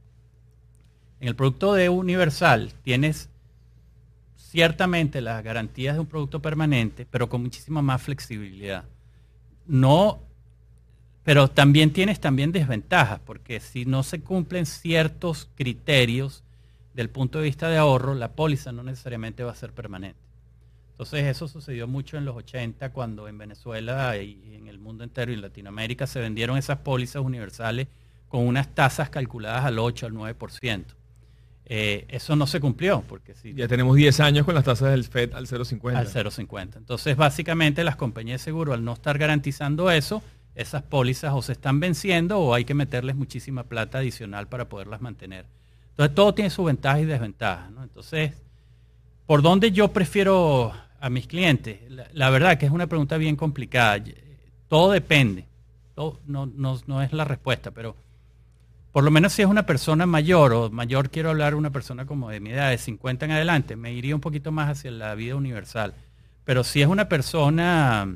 En 1.20 1.28
el 1.28 1.36
producto 1.36 1.74
de 1.74 1.88
Universal 1.88 2.72
tienes 2.82 3.28
ciertamente 4.36 5.20
las 5.20 5.42
garantías 5.42 5.94
de 5.94 6.00
un 6.00 6.06
producto 6.06 6.40
permanente, 6.40 7.06
pero 7.10 7.28
con 7.28 7.42
muchísima 7.42 7.82
más 7.82 8.00
flexibilidad. 8.02 8.84
No, 9.68 10.20
pero 11.22 11.48
también 11.48 11.92
tienes 11.92 12.20
también 12.20 12.52
desventajas, 12.52 13.20
porque 13.20 13.60
si 13.60 13.84
no 13.84 14.02
se 14.02 14.20
cumplen 14.20 14.66
ciertos 14.66 15.50
criterios 15.54 16.42
del 16.94 17.10
punto 17.10 17.38
de 17.38 17.44
vista 17.44 17.68
de 17.68 17.76
ahorro, 17.76 18.14
la 18.14 18.32
póliza 18.32 18.72
no 18.72 18.82
necesariamente 18.82 19.44
va 19.44 19.52
a 19.52 19.54
ser 19.54 19.72
permanente. 19.72 20.18
Entonces 20.92 21.26
eso 21.26 21.46
sucedió 21.46 21.86
mucho 21.86 22.16
en 22.16 22.24
los 22.24 22.34
80 22.34 22.90
cuando 22.90 23.28
en 23.28 23.38
Venezuela 23.38 24.16
y 24.16 24.40
en 24.54 24.66
el 24.66 24.80
mundo 24.80 25.04
entero 25.04 25.30
y 25.30 25.34
en 25.34 25.42
Latinoamérica 25.42 26.08
se 26.08 26.18
vendieron 26.18 26.58
esas 26.58 26.78
pólizas 26.78 27.22
universales 27.22 27.86
con 28.28 28.46
unas 28.46 28.74
tasas 28.74 29.08
calculadas 29.10 29.64
al 29.64 29.78
8, 29.78 30.06
al 30.06 30.12
9%. 30.14 30.84
Eh, 31.70 32.06
eso 32.08 32.34
no 32.34 32.46
se 32.46 32.60
cumplió 32.60 33.04
porque 33.06 33.34
si 33.34 33.52
Ya 33.52 33.68
tenemos 33.68 33.94
10 33.94 34.20
años 34.20 34.46
con 34.46 34.54
las 34.54 34.64
tasas 34.64 34.90
del 34.90 35.04
FED 35.04 35.34
al 35.34 35.46
0,50. 35.46 35.96
al 35.96 36.08
0,50. 36.08 36.76
Entonces 36.76 37.16
básicamente 37.16 37.84
las 37.84 37.96
compañías 37.96 38.40
de 38.40 38.44
seguro 38.44 38.72
al 38.72 38.82
no 38.82 38.94
estar 38.94 39.18
garantizando 39.18 39.90
eso, 39.90 40.22
esas 40.54 40.82
pólizas 40.82 41.34
o 41.34 41.42
se 41.42 41.52
están 41.52 41.78
venciendo 41.78 42.38
o 42.40 42.54
hay 42.54 42.64
que 42.64 42.72
meterles 42.72 43.16
muchísima 43.16 43.64
plata 43.64 43.98
adicional 43.98 44.48
para 44.48 44.68
poderlas 44.70 45.02
mantener. 45.02 45.44
Entonces 45.90 46.14
todo 46.14 46.32
tiene 46.32 46.48
su 46.48 46.64
ventaja 46.64 47.00
y 47.00 47.04
desventaja. 47.04 47.68
¿no? 47.70 47.82
Entonces, 47.82 48.32
¿por 49.26 49.42
dónde 49.42 49.70
yo 49.70 49.88
prefiero 49.88 50.72
a 51.00 51.10
mis 51.10 51.26
clientes? 51.26 51.80
La, 51.90 52.08
la 52.14 52.30
verdad 52.30 52.56
que 52.56 52.64
es 52.64 52.72
una 52.72 52.86
pregunta 52.86 53.18
bien 53.18 53.36
complicada. 53.36 54.02
Todo 54.68 54.90
depende. 54.92 55.44
Todo, 55.94 56.18
no, 56.26 56.46
no, 56.46 56.80
no 56.86 57.02
es 57.02 57.12
la 57.12 57.24
respuesta, 57.24 57.72
pero 57.72 57.94
por 58.98 59.04
lo 59.04 59.12
menos 59.12 59.32
si 59.32 59.42
es 59.42 59.48
una 59.48 59.64
persona 59.64 60.06
mayor 60.06 60.52
o 60.52 60.70
mayor 60.70 61.08
quiero 61.10 61.30
hablar 61.30 61.54
una 61.54 61.70
persona 61.70 62.04
como 62.04 62.30
de 62.30 62.40
mi 62.40 62.50
edad, 62.50 62.70
de 62.70 62.78
50 62.78 63.26
en 63.26 63.30
adelante, 63.30 63.76
me 63.76 63.92
iría 63.92 64.12
un 64.12 64.20
poquito 64.20 64.50
más 64.50 64.68
hacia 64.68 64.90
la 64.90 65.14
vida 65.14 65.36
universal. 65.36 65.94
Pero 66.44 66.64
si 66.64 66.82
es 66.82 66.88
una 66.88 67.08
persona 67.08 68.12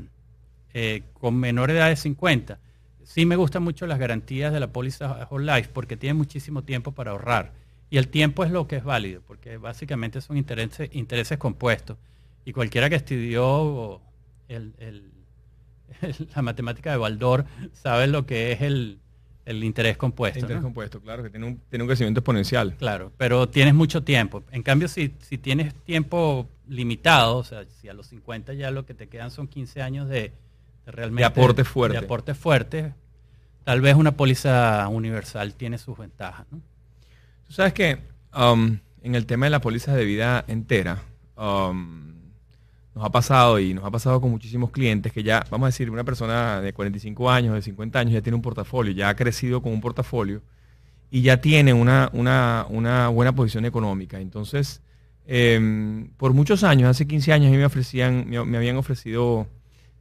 eh, 0.75 1.05
con 1.21 1.37
menor 1.37 1.71
edad 1.71 1.89
de 1.89 1.95
50, 1.95 2.59
sí 3.05 3.27
me 3.27 3.37
gustan 3.37 3.63
mucho 3.63 3.87
las 3.87 4.01
garantías 4.01 4.53
de 4.53 4.59
la 4.59 4.73
póliza 4.73 5.29
Whole 5.31 5.55
Life 5.55 5.71
porque 5.73 5.97
tiene 5.97 6.15
muchísimo 6.15 6.65
tiempo 6.65 6.91
para 6.91 7.13
ahorrar. 7.13 7.53
Y 7.89 7.99
el 7.99 8.09
tiempo 8.09 8.43
es 8.43 8.51
lo 8.51 8.67
que 8.67 8.75
es 8.75 8.83
válido, 8.83 9.23
porque 9.25 9.59
básicamente 9.59 10.21
son 10.21 10.37
intereses, 10.37 10.91
intereses 10.93 11.39
compuestos. 11.39 11.97
Y 12.45 12.53
cualquiera 12.53 12.91
que 12.91 12.97
estudió 12.97 14.01
la 16.35 16.43
matemática 16.43 16.91
de 16.91 16.97
Baldor 16.97 17.45
sabe 17.73 18.09
lo 18.09 18.27
que 18.27 18.51
es 18.51 18.63
el, 18.63 18.99
el 19.45 19.65
interés 19.65 19.97
compuesto. 19.97 20.39
Interés 20.39 20.59
¿no? 20.59 20.67
compuesto, 20.67 21.01
claro, 21.01 21.23
que 21.23 21.31
tiene 21.31 21.47
un, 21.47 21.61
tiene 21.69 21.83
un 21.83 21.89
crecimiento 21.89 22.21
exponencial. 22.21 22.75
Claro, 22.77 23.13
pero 23.17 23.49
tienes 23.49 23.75
mucho 23.75 24.03
tiempo. 24.03 24.43
En 24.51 24.63
cambio, 24.63 24.89
si, 24.89 25.15
si 25.21 25.39
tienes 25.39 25.75
tiempo 25.75 26.49
limitado, 26.69 27.39
o 27.39 27.45
sea, 27.45 27.65
si 27.81 27.89
a 27.89 27.95
los 27.95 28.07
50 28.07 28.55
ya 28.55 28.71
lo 28.71 28.87
que 28.87 28.95
te 28.95 29.09
quedan 29.09 29.31
son 29.31 29.49
15 29.49 29.83
años 29.83 30.09
de, 30.09 30.33
de 30.85 30.93
realmente... 30.93 31.23
De 31.23 31.27
aporte 31.27 31.65
fuerte. 31.65 31.99
De 31.99 32.05
aporte 32.05 32.35
fuerte, 32.35 32.95
tal 33.65 33.81
vez 33.81 33.97
una 33.97 34.13
póliza 34.13 34.87
universal 34.89 35.55
tiene 35.55 35.79
sus 35.79 35.99
ventajas. 35.99 36.47
¿no? 36.51 36.61
Tú 37.47 37.53
sabes 37.53 37.73
que 37.73 37.99
um, 38.35 38.79
en 39.03 39.15
el 39.15 39.27
tema 39.27 39.47
de 39.47 39.51
la 39.51 39.61
póliza 39.61 39.95
de 39.95 40.05
vida 40.05 40.45
entera, 40.47 41.03
um, 41.37 42.02
nos 42.95 43.05
ha 43.05 43.11
pasado 43.11 43.59
y 43.59 43.75
nos 43.75 43.85
ha 43.85 43.91
pasado 43.91 44.21
con 44.21 44.31
muchísimos 44.31 44.71
clientes 44.71 45.13
que 45.13 45.23
ya, 45.23 45.45
vamos 45.51 45.67
a 45.67 45.69
decir, 45.69 45.91
una 45.91 46.05
persona 46.05 46.61
de 46.61 46.73
45 46.73 47.31
años, 47.31 47.55
de 47.55 47.63
50 47.63 47.99
años, 47.99 48.13
ya 48.15 48.23
tiene 48.23 48.37
un 48.37 48.43
portafolio, 48.43 48.93
ya 48.93 49.09
ha 49.09 49.17
crecido 49.17 49.63
con 49.63 49.73
un 49.73 49.81
portafolio 49.81 50.43
y 51.11 51.23
ya 51.23 51.41
tiene 51.41 51.73
una, 51.73 52.11
una, 52.13 52.67
una 52.69 53.09
buena 53.09 53.35
posición 53.35 53.65
económica. 53.65 54.21
Entonces, 54.21 54.83
em, 55.27 56.09
por 56.17 56.33
muchos 56.33 56.65
años, 56.65 56.89
hace 56.91 57.07
15 57.07 57.33
años, 57.33 57.49
a 57.49 57.51
mí 57.51 57.57
me, 57.57 57.65
ofrecían, 57.65 58.29
me, 58.29 58.45
me 58.45 58.57
habían 58.57 58.77
ofrecido 58.77 59.47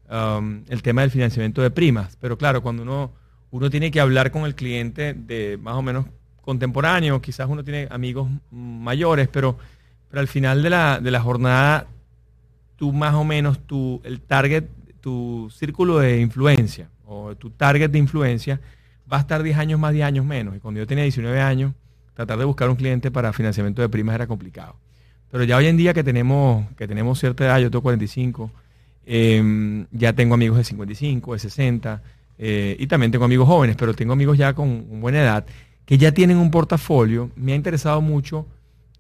um, 0.10 0.64
el 0.70 0.82
tema 0.82 1.02
del 1.02 1.12
financiamiento 1.12 1.62
de 1.62 1.72
primas. 1.72 2.18
Pero 2.20 2.38
claro, 2.38 2.62
cuando 2.62 2.84
uno, 2.84 3.12
uno 3.52 3.70
tiene 3.70 3.92
que 3.92 4.00
hablar 4.00 4.32
con 4.32 4.46
el 4.46 4.56
cliente 4.56 5.14
de 5.14 5.58
más 5.62 5.76
o 5.76 5.82
menos 5.82 6.06
contemporáneo, 6.42 7.22
quizás 7.22 7.48
uno 7.50 7.64
tiene 7.64 7.88
amigos 7.92 8.30
mayores, 8.50 9.28
pero, 9.28 9.58
pero 10.10 10.22
al 10.22 10.28
final 10.28 10.64
de 10.64 10.70
la, 10.70 11.00
de 11.00 11.12
la 11.12 11.22
jornada, 11.22 11.88
tú 12.82 12.92
más 12.92 13.14
o 13.14 13.24
menos, 13.24 13.60
tu, 13.60 14.02
el 14.04 14.22
target, 14.22 14.64
tu 15.02 15.54
círculo 15.56 16.00
de 16.00 16.20
influencia 16.20 16.90
o 17.06 17.36
tu 17.36 17.52
target 17.52 17.92
de 17.92 18.00
influencia 18.00 18.60
va 19.06 19.18
a 19.18 19.20
estar 19.20 19.44
10 19.44 19.56
años 19.56 19.80
más, 19.80 19.94
10 19.94 20.04
años 20.04 20.26
menos. 20.26 20.56
Y 20.56 20.60
cuando 20.60 20.80
yo 20.80 20.88
tenía 20.88 21.04
19 21.04 21.40
años, 21.42 21.74
tratar 22.16 22.40
de 22.40 22.46
buscar 22.46 22.72
un 22.72 22.76
cliente 22.76 23.12
para 23.12 23.34
financiamiento 23.34 23.84
de 23.84 23.90
primas 23.90 24.16
era 24.16 24.26
complicado. 24.26 24.78
Pero 25.30 25.44
ya 25.44 25.58
hoy 25.58 25.68
en 25.68 25.78
día 25.78 25.94
que 25.94 26.04
tenemos, 26.04 26.66
que 26.76 26.88
tenemos 26.88 27.20
cierta 27.20 27.46
edad, 27.46 27.60
yo 27.60 27.70
tengo 27.70 27.84
45, 27.84 28.50
eh, 29.06 29.86
ya 29.92 30.14
tengo 30.14 30.34
amigos 30.34 30.58
de 30.58 30.64
55, 30.64 31.34
de 31.34 31.40
60, 31.40 32.02
eh, 32.40 32.76
y 32.80 32.88
también 32.88 33.12
tengo 33.12 33.26
amigos 33.26 33.48
jóvenes, 33.48 33.76
pero 33.76 33.94
tengo 33.94 34.14
amigos 34.14 34.40
ya 34.40 34.56
con 34.56 35.02
buena 35.02 35.22
edad 35.22 35.46
que 35.86 36.00
ya 36.00 36.14
tienen 36.14 36.38
un 36.38 36.50
portafolio. 36.50 37.30
Me 37.36 37.54
ha 37.54 37.56
interesado 37.56 38.02
mucho 38.02 38.48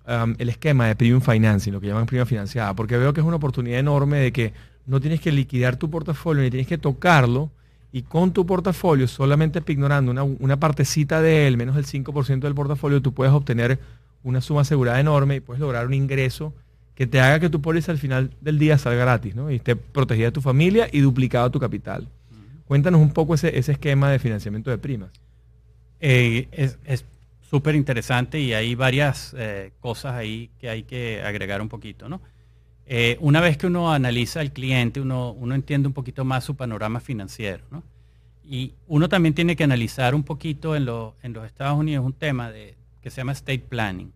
um, 0.08 0.36
el 0.38 0.50
esquema 0.50 0.88
de 0.88 0.96
premium 0.96 1.22
financing, 1.22 1.72
lo 1.72 1.82
que 1.82 1.88
llaman 1.88 2.06
prima 2.06 2.26
financiada, 2.26 2.74
porque 2.76 2.98
veo 2.98 3.14
que 3.14 3.22
es 3.22 3.26
una 3.26 3.38
oportunidad 3.38 3.80
enorme 3.80 4.20
de 4.20 4.32
que 4.32 4.54
no 4.86 5.00
tienes 5.00 5.22
que 5.22 5.32
liquidar 5.32 5.76
tu 5.76 5.90
portafolio 5.90 6.44
ni 6.44 6.50
tienes 6.50 6.68
que 6.68 6.78
tocarlo 6.78 7.52
y 7.92 8.04
con 8.04 8.32
tu 8.32 8.46
portafolio, 8.46 9.08
solamente 9.08 9.62
ignorando 9.68 10.12
una, 10.12 10.24
una 10.24 10.60
partecita 10.60 11.22
de 11.22 11.48
él, 11.48 11.58
menos 11.58 11.76
del 11.76 11.86
5% 11.86 12.40
del 12.40 12.56
portafolio, 12.56 13.02
tú 13.02 13.14
puedes 13.14 13.34
obtener 13.34 13.80
una 14.24 14.42
suma 14.42 14.62
asegurada 14.62 15.00
enorme 15.00 15.38
y 15.38 15.40
puedes 15.40 15.60
lograr 15.60 15.88
un 15.88 15.94
ingreso 15.94 16.54
que 16.96 17.08
te 17.08 17.20
haga 17.20 17.40
que 17.40 17.50
tu 17.50 17.62
póliza 17.62 17.92
al 17.92 17.98
final 17.98 18.32
del 18.42 18.60
día 18.60 18.78
salga 18.78 19.02
gratis, 19.02 19.36
¿no? 19.36 19.52
Y 19.52 19.56
esté 19.56 19.76
protegida 19.76 20.28
de 20.28 20.32
tu 20.32 20.42
familia 20.42 20.88
y 20.92 21.00
duplicado 21.00 21.50
tu 21.50 21.60
capital. 21.60 22.08
Cuéntanos 22.66 23.02
un 23.02 23.12
poco 23.12 23.34
ese, 23.34 23.58
ese 23.58 23.74
esquema 23.74 24.12
de 24.12 24.20
financiamiento 24.20 24.70
de 24.70 24.78
primas. 24.78 25.10
Eh, 26.00 26.48
es 26.52 26.78
es 26.86 27.06
súper 27.52 27.76
interesante 27.76 28.40
y 28.40 28.54
hay 28.54 28.74
varias 28.76 29.36
eh, 29.38 29.74
cosas 29.82 30.14
ahí 30.14 30.50
que 30.58 30.70
hay 30.70 30.84
que 30.84 31.22
agregar 31.22 31.62
un 31.62 31.68
poquito, 31.70 32.08
¿no? 32.10 32.22
Eh, 32.86 33.18
una 33.20 33.42
vez 33.42 33.58
que 33.58 33.68
uno 33.68 33.92
analiza 33.94 34.40
al 34.40 34.52
cliente, 34.54 35.02
uno, 35.02 35.32
uno 35.34 35.54
entiende 35.54 35.88
un 35.88 35.94
poquito 35.94 36.24
más 36.26 36.46
su 36.46 36.56
panorama 36.56 37.00
financiero, 37.02 37.66
¿no? 37.70 37.84
Y 38.44 38.74
uno 38.88 39.08
también 39.10 39.34
tiene 39.36 39.56
que 39.58 39.66
analizar 39.66 40.16
un 40.16 40.24
poquito 40.24 40.76
en, 40.78 40.86
lo- 40.86 41.16
en 41.24 41.34
los 41.34 41.46
Estados 41.46 41.78
Unidos 41.78 42.06
un 42.06 42.14
tema 42.14 42.50
de, 42.52 42.76
que 43.02 43.10
se 43.10 43.18
llama 43.18 43.34
estate 43.34 43.60
planning. 43.60 44.12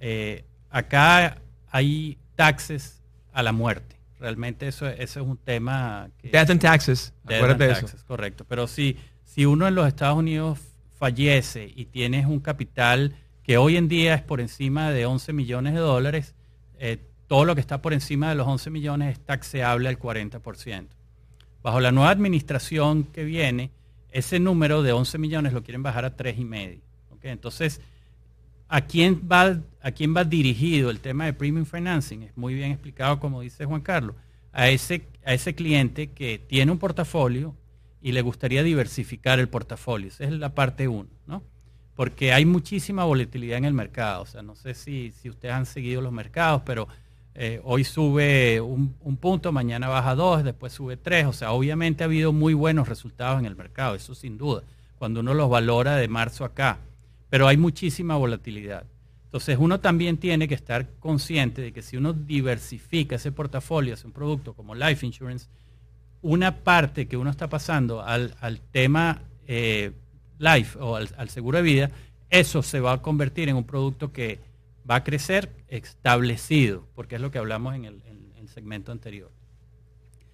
Eh, 0.00 0.44
acá 0.70 1.38
hay 1.70 2.16
taxes 2.36 3.02
a 3.34 3.42
la 3.42 3.52
muerte. 3.52 3.96
Realmente 4.18 4.66
eso, 4.68 4.88
eso 4.88 5.20
es 5.20 5.26
un 5.26 5.36
tema 5.36 6.08
que... 6.18 6.28
Death 6.30 6.50
and 6.50 6.60
taxes, 6.60 7.12
Death 7.24 7.36
acuérdate 7.36 7.64
de 7.64 7.70
and 7.70 7.76
eso. 7.78 7.86
taxes, 7.86 8.04
correcto. 8.04 8.44
Pero 8.48 8.66
si, 8.66 8.96
si 9.24 9.44
uno 9.46 9.66
en 9.68 9.74
los 9.74 9.86
Estados 9.86 10.16
Unidos 10.16 10.58
fallece 11.02 11.72
y 11.74 11.86
tienes 11.86 12.26
un 12.26 12.38
capital 12.38 13.16
que 13.42 13.58
hoy 13.58 13.76
en 13.76 13.88
día 13.88 14.14
es 14.14 14.22
por 14.22 14.40
encima 14.40 14.92
de 14.92 15.04
11 15.04 15.32
millones 15.32 15.74
de 15.74 15.80
dólares, 15.80 16.36
eh, 16.78 16.98
todo 17.26 17.44
lo 17.44 17.56
que 17.56 17.60
está 17.60 17.82
por 17.82 17.92
encima 17.92 18.28
de 18.28 18.36
los 18.36 18.46
11 18.46 18.70
millones 18.70 19.18
es 19.18 19.26
taxeable 19.26 19.88
al 19.88 19.98
40%. 19.98 20.86
Bajo 21.60 21.80
la 21.80 21.90
nueva 21.90 22.10
administración 22.10 23.02
que 23.02 23.24
viene, 23.24 23.72
ese 24.12 24.38
número 24.38 24.84
de 24.84 24.92
11 24.92 25.18
millones 25.18 25.52
lo 25.52 25.64
quieren 25.64 25.82
bajar 25.82 26.04
a 26.04 26.16
3,5. 26.16 26.78
¿ok? 27.10 27.24
Entonces, 27.24 27.80
¿a 28.68 28.82
quién, 28.82 29.28
va, 29.28 29.58
¿a 29.80 29.90
quién 29.90 30.14
va 30.16 30.22
dirigido 30.22 30.88
el 30.88 31.00
tema 31.00 31.24
de 31.24 31.32
premium 31.32 31.64
financing? 31.64 32.22
Es 32.22 32.36
muy 32.36 32.54
bien 32.54 32.70
explicado, 32.70 33.18
como 33.18 33.40
dice 33.40 33.64
Juan 33.64 33.80
Carlos. 33.80 34.14
A 34.52 34.68
ese, 34.68 35.02
a 35.24 35.34
ese 35.34 35.52
cliente 35.56 36.12
que 36.12 36.38
tiene 36.38 36.70
un 36.70 36.78
portafolio 36.78 37.56
y 38.02 38.12
le 38.12 38.20
gustaría 38.20 38.62
diversificar 38.62 39.38
el 39.38 39.48
portafolio. 39.48 40.08
Esa 40.08 40.24
es 40.24 40.32
la 40.32 40.54
parte 40.54 40.88
1, 40.88 41.08
¿no? 41.26 41.42
Porque 41.94 42.32
hay 42.32 42.44
muchísima 42.44 43.04
volatilidad 43.04 43.58
en 43.58 43.64
el 43.64 43.74
mercado. 43.74 44.22
O 44.22 44.26
sea, 44.26 44.42
no 44.42 44.56
sé 44.56 44.74
si, 44.74 45.12
si 45.12 45.30
ustedes 45.30 45.54
han 45.54 45.66
seguido 45.66 46.00
los 46.00 46.12
mercados, 46.12 46.62
pero 46.66 46.88
eh, 47.34 47.60
hoy 47.64 47.84
sube 47.84 48.60
un, 48.60 48.96
un, 49.00 49.16
punto, 49.16 49.52
mañana 49.52 49.88
baja 49.88 50.14
dos, 50.14 50.42
después 50.42 50.72
sube 50.72 50.96
tres. 50.96 51.26
O 51.26 51.32
sea, 51.32 51.52
obviamente 51.52 52.02
ha 52.02 52.06
habido 52.06 52.32
muy 52.32 52.54
buenos 52.54 52.88
resultados 52.88 53.38
en 53.38 53.46
el 53.46 53.54
mercado, 53.54 53.94
eso 53.94 54.14
sin 54.14 54.36
duda, 54.36 54.62
cuando 54.98 55.20
uno 55.20 55.32
los 55.32 55.48
valora 55.48 55.96
de 55.96 56.08
marzo 56.08 56.44
acá. 56.44 56.78
Pero 57.30 57.46
hay 57.46 57.56
muchísima 57.56 58.16
volatilidad. 58.16 58.84
Entonces 59.26 59.56
uno 59.58 59.80
también 59.80 60.18
tiene 60.18 60.48
que 60.48 60.54
estar 60.54 60.90
consciente 60.98 61.62
de 61.62 61.72
que 61.72 61.80
si 61.80 61.96
uno 61.96 62.12
diversifica 62.12 63.16
ese 63.16 63.32
portafolio 63.32 63.94
hacia 63.94 64.06
un 64.06 64.12
producto 64.12 64.52
como 64.52 64.74
Life 64.74 65.06
Insurance, 65.06 65.48
una 66.22 66.62
parte 66.62 67.06
que 67.06 67.16
uno 67.16 67.30
está 67.30 67.48
pasando 67.48 68.02
al, 68.02 68.34
al 68.40 68.60
tema 68.60 69.22
eh, 69.46 69.92
Life 70.38 70.78
o 70.78 70.96
al, 70.96 71.08
al 71.16 71.28
seguro 71.28 71.58
de 71.58 71.64
vida, 71.64 71.90
eso 72.30 72.62
se 72.62 72.80
va 72.80 72.92
a 72.92 73.02
convertir 73.02 73.48
en 73.48 73.56
un 73.56 73.64
producto 73.64 74.12
que 74.12 74.40
va 74.88 74.96
a 74.96 75.04
crecer 75.04 75.50
establecido, 75.68 76.88
porque 76.94 77.16
es 77.16 77.20
lo 77.20 77.30
que 77.30 77.38
hablamos 77.38 77.74
en 77.74 77.84
el, 77.84 78.02
en 78.06 78.32
el, 78.38 78.48
segmento 78.48 78.92
anterior. 78.92 79.30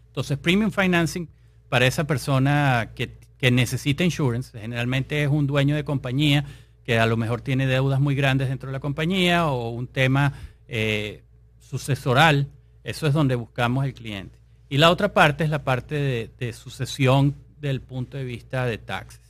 Entonces, 0.08 0.38
premium 0.38 0.72
financing 0.72 1.28
para 1.68 1.86
esa 1.86 2.04
persona 2.04 2.90
que, 2.96 3.18
que, 3.38 3.50
necesita 3.52 4.02
insurance, 4.02 4.58
generalmente 4.58 5.22
es 5.22 5.28
un 5.28 5.46
dueño 5.46 5.76
de 5.76 5.84
compañía 5.84 6.44
que 6.84 6.98
a 6.98 7.06
lo 7.06 7.16
mejor 7.16 7.42
tiene 7.42 7.66
deudas 7.66 8.00
muy 8.00 8.16
grandes 8.16 8.48
dentro 8.48 8.68
de 8.68 8.72
la 8.72 8.80
compañía 8.80 9.46
o 9.46 9.68
un 9.68 9.86
tema 9.86 10.32
eh, 10.66 11.22
sucesoral, 11.60 12.48
eso 12.82 13.06
es 13.06 13.12
donde 13.12 13.36
buscamos 13.36 13.84
el 13.84 13.94
cliente. 13.94 14.38
Y 14.68 14.76
la 14.76 14.90
otra 14.90 15.14
parte 15.14 15.44
es 15.44 15.50
la 15.50 15.64
parte 15.64 16.30
de, 16.38 16.52
sucesión 16.52 17.34
del 17.60 17.80
punto 17.80 18.16
de 18.18 18.24
vista 18.24 18.66
de 18.66 18.78
taxes. 18.78 19.20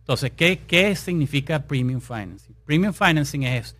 Entonces, 0.00 0.32
¿qué, 0.34 0.60
¿qué 0.66 0.96
significa 0.96 1.62
premium 1.62 2.00
financing? 2.00 2.54
Premium 2.64 2.92
financing 2.92 3.42
es 3.42 3.76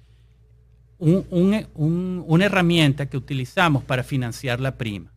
un, 0.98 1.26
un, 1.30 1.66
un, 1.74 2.24
una 2.26 2.44
herramienta 2.44 3.06
que 3.06 3.16
utilizamos 3.16 3.82
para 3.82 4.04
financiar 4.04 4.60
la 4.60 4.76
prima. 4.76 5.10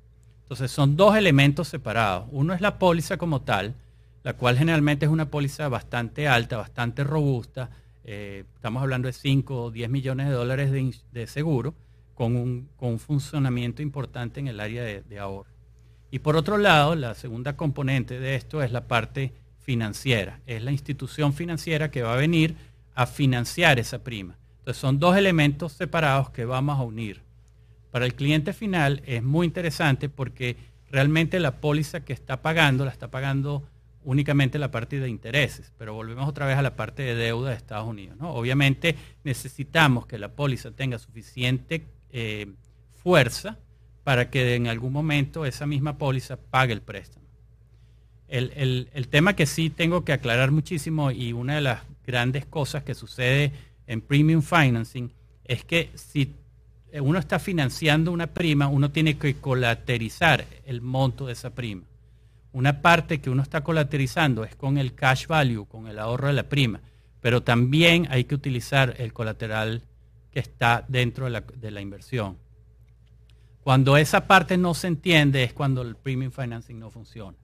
Entonces 0.43 0.71
son 0.71 0.95
dos 0.95 1.15
elementos 1.15 1.67
separados. 1.67 2.27
Uno 2.31 2.53
es 2.53 2.61
la 2.61 2.79
póliza 2.79 3.17
como 3.17 3.41
tal, 3.41 3.75
la 4.23 4.33
cual 4.33 4.57
generalmente 4.57 5.05
es 5.05 5.11
una 5.11 5.29
póliza 5.29 5.67
bastante 5.67 6.27
alta, 6.27 6.57
bastante 6.57 7.03
robusta. 7.03 7.69
Eh, 8.03 8.45
estamos 8.55 8.81
hablando 8.81 9.07
de 9.07 9.13
5 9.13 9.63
o 9.63 9.71
10 9.71 9.89
millones 9.89 10.27
de 10.27 10.33
dólares 10.33 10.71
de, 10.71 10.95
de 11.11 11.27
seguro 11.27 11.73
con 12.13 12.35
un, 12.35 12.69
con 12.77 12.89
un, 12.89 12.99
funcionamiento 12.99 13.81
importante 13.81 14.39
en 14.39 14.47
el 14.47 14.59
área 14.59 14.83
de 14.83 15.19
ahorro. 15.19 15.54
Y 16.15 16.19
por 16.19 16.37
otro 16.37 16.57
lado, 16.57 16.95
la 16.95 17.13
segunda 17.13 17.57
componente 17.57 18.21
de 18.21 18.35
esto 18.35 18.63
es 18.63 18.71
la 18.71 18.87
parte 18.87 19.33
financiera. 19.59 20.39
Es 20.47 20.63
la 20.63 20.71
institución 20.71 21.33
financiera 21.33 21.91
que 21.91 22.03
va 22.03 22.13
a 22.13 22.15
venir 22.15 22.55
a 22.93 23.05
financiar 23.05 23.79
esa 23.79 23.99
prima. 24.01 24.37
Entonces 24.59 24.79
son 24.79 24.97
dos 24.97 25.17
elementos 25.17 25.73
separados 25.73 26.29
que 26.29 26.45
vamos 26.45 26.79
a 26.79 26.83
unir. 26.83 27.21
Para 27.91 28.05
el 28.05 28.15
cliente 28.15 28.53
final 28.53 29.03
es 29.05 29.23
muy 29.23 29.45
interesante 29.45 30.07
porque 30.07 30.55
realmente 30.89 31.37
la 31.41 31.59
póliza 31.59 32.05
que 32.05 32.13
está 32.13 32.41
pagando 32.41 32.85
la 32.85 32.91
está 32.91 33.11
pagando 33.11 33.67
únicamente 34.05 34.57
la 34.57 34.71
parte 34.71 35.01
de 35.01 35.09
intereses, 35.09 35.73
pero 35.77 35.95
volvemos 35.95 36.29
otra 36.29 36.45
vez 36.45 36.57
a 36.57 36.61
la 36.61 36.77
parte 36.77 37.03
de 37.03 37.15
deuda 37.15 37.49
de 37.49 37.57
Estados 37.57 37.89
Unidos. 37.89 38.15
¿no? 38.17 38.33
Obviamente 38.33 38.95
necesitamos 39.25 40.07
que 40.07 40.17
la 40.17 40.29
póliza 40.29 40.71
tenga 40.71 40.97
suficiente 40.97 41.83
eh, 42.09 42.53
fuerza 43.03 43.57
para 44.05 44.29
que 44.29 44.53
en 44.53 44.67
algún 44.67 44.93
momento 44.93 45.47
esa 45.47 45.65
misma 45.65 45.97
póliza 45.97 46.37
pague 46.37 46.73
el 46.73 46.81
préstamo. 46.81 47.25
El, 48.27 48.87
el, 48.93 49.07
tema 49.07 49.35
que 49.35 49.47
sí 49.47 49.71
tengo 49.71 50.05
que 50.05 50.13
aclarar 50.13 50.51
muchísimo 50.51 51.09
y 51.09 51.33
una 51.33 51.55
de 51.55 51.61
las 51.61 51.81
grandes 52.05 52.45
cosas 52.45 52.83
que 52.83 52.93
sucede 52.93 53.51
en 53.87 54.01
premium 54.01 54.43
financing 54.43 55.11
es 55.43 55.63
que 55.63 55.89
si 55.95 56.31
uno 56.93 57.17
está 57.17 57.39
financiando 57.39 58.11
una 58.11 58.27
prima, 58.27 58.67
uno 58.67 58.91
tiene 58.91 59.17
que 59.17 59.37
colaterizar 59.37 60.45
el 60.65 60.81
monto 60.81 61.25
de 61.25 61.33
esa 61.33 61.49
prima. 61.49 61.83
Una 62.53 62.83
parte 62.83 63.19
que 63.19 63.31
uno 63.31 63.41
está 63.41 63.63
colaterizando 63.63 64.43
es 64.43 64.55
con 64.55 64.77
el 64.77 64.93
cash 64.93 65.25
value, 65.25 65.65
con 65.65 65.87
el 65.87 65.97
ahorro 65.97 66.27
de 66.27 66.33
la 66.33 66.43
prima, 66.43 66.79
pero 67.21 67.41
también 67.41 68.07
hay 68.11 68.25
que 68.25 68.35
utilizar 68.35 68.93
el 68.99 69.13
colateral 69.13 69.81
que 70.31 70.41
está 70.41 70.85
dentro 70.87 71.25
de 71.25 71.31
la, 71.31 71.41
de 71.41 71.71
la 71.71 71.81
inversión. 71.81 72.44
Cuando 73.65 73.97
esa 73.97 74.27
parte 74.27 74.59
no 74.59 74.75
se 74.75 74.85
entiende 74.85 75.43
es 75.43 75.51
cuando 75.51 75.81
el 75.81 75.95
premium 75.95 76.31
financing 76.31 76.77
no 76.77 76.91
funciona. 76.91 77.35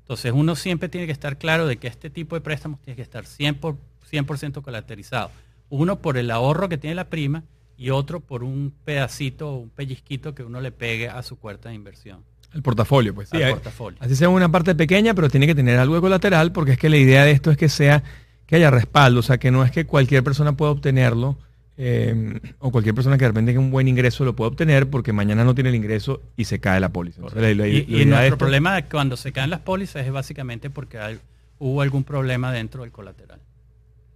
Entonces 0.00 0.32
uno 0.34 0.56
siempre 0.56 0.88
tiene 0.88 1.06
que 1.06 1.12
estar 1.12 1.38
claro 1.38 1.68
de 1.68 1.76
que 1.76 1.86
este 1.86 2.10
tipo 2.10 2.34
de 2.34 2.40
préstamos 2.40 2.80
tiene 2.80 2.96
que 2.96 3.02
estar 3.02 3.22
100%, 3.22 3.76
100 4.02 4.52
colaterizado. 4.62 5.30
Uno 5.68 6.00
por 6.00 6.18
el 6.18 6.32
ahorro 6.32 6.68
que 6.68 6.76
tiene 6.76 6.96
la 6.96 7.04
prima 7.04 7.44
y 7.76 7.90
otro 7.90 8.18
por 8.18 8.42
un 8.42 8.74
pedacito 8.84 9.48
o 9.48 9.58
un 9.58 9.70
pellizquito 9.70 10.34
que 10.34 10.42
uno 10.42 10.60
le 10.60 10.72
pegue 10.72 11.08
a 11.08 11.22
su 11.22 11.38
cuenta 11.38 11.68
de 11.68 11.76
inversión. 11.76 12.24
El 12.52 12.62
portafolio, 12.62 13.14
pues 13.14 13.28
sí. 13.28 13.40
Al 13.40 13.52
portafolio. 13.52 13.96
Así 14.02 14.16
sea 14.16 14.28
una 14.28 14.50
parte 14.50 14.74
pequeña, 14.74 15.14
pero 15.14 15.30
tiene 15.30 15.46
que 15.46 15.54
tener 15.54 15.78
algo 15.78 15.94
de 15.94 16.00
colateral, 16.00 16.50
porque 16.50 16.72
es 16.72 16.78
que 16.78 16.88
la 16.88 16.96
idea 16.96 17.24
de 17.24 17.30
esto 17.30 17.52
es 17.52 17.56
que 17.56 17.68
sea, 17.68 18.02
que 18.44 18.56
haya 18.56 18.72
respaldo, 18.72 19.20
o 19.20 19.22
sea, 19.22 19.38
que 19.38 19.52
no 19.52 19.64
es 19.64 19.70
que 19.70 19.86
cualquier 19.86 20.24
persona 20.24 20.56
pueda 20.56 20.72
obtenerlo, 20.72 21.38
eh, 21.82 22.38
o 22.58 22.70
cualquier 22.70 22.94
persona 22.94 23.16
que 23.16 23.24
de 23.24 23.28
repente 23.28 23.52
tenga 23.52 23.60
un 23.64 23.70
buen 23.70 23.88
ingreso 23.88 24.22
lo 24.26 24.36
pueda 24.36 24.48
obtener, 24.48 24.90
porque 24.90 25.14
mañana 25.14 25.44
no 25.44 25.54
tiene 25.54 25.70
el 25.70 25.76
ingreso 25.76 26.20
y 26.36 26.44
se 26.44 26.58
cae 26.60 26.78
la 26.78 26.90
póliza. 26.90 27.20
Entonces, 27.22 27.40
la- 27.40 27.54
la- 27.64 27.68
Y, 27.68 27.86
la 27.86 28.02
y 28.02 28.04
nuestro 28.04 28.24
esto- 28.26 28.36
problema 28.38 28.82
cuando 28.82 29.16
se 29.16 29.32
caen 29.32 29.48
las 29.48 29.60
pólizas 29.60 30.04
es 30.04 30.12
básicamente 30.12 30.68
porque 30.68 30.98
hay- 30.98 31.18
hubo 31.58 31.80
algún 31.80 32.04
problema 32.04 32.52
dentro 32.52 32.82
del 32.82 32.92
colateral. 32.92 33.40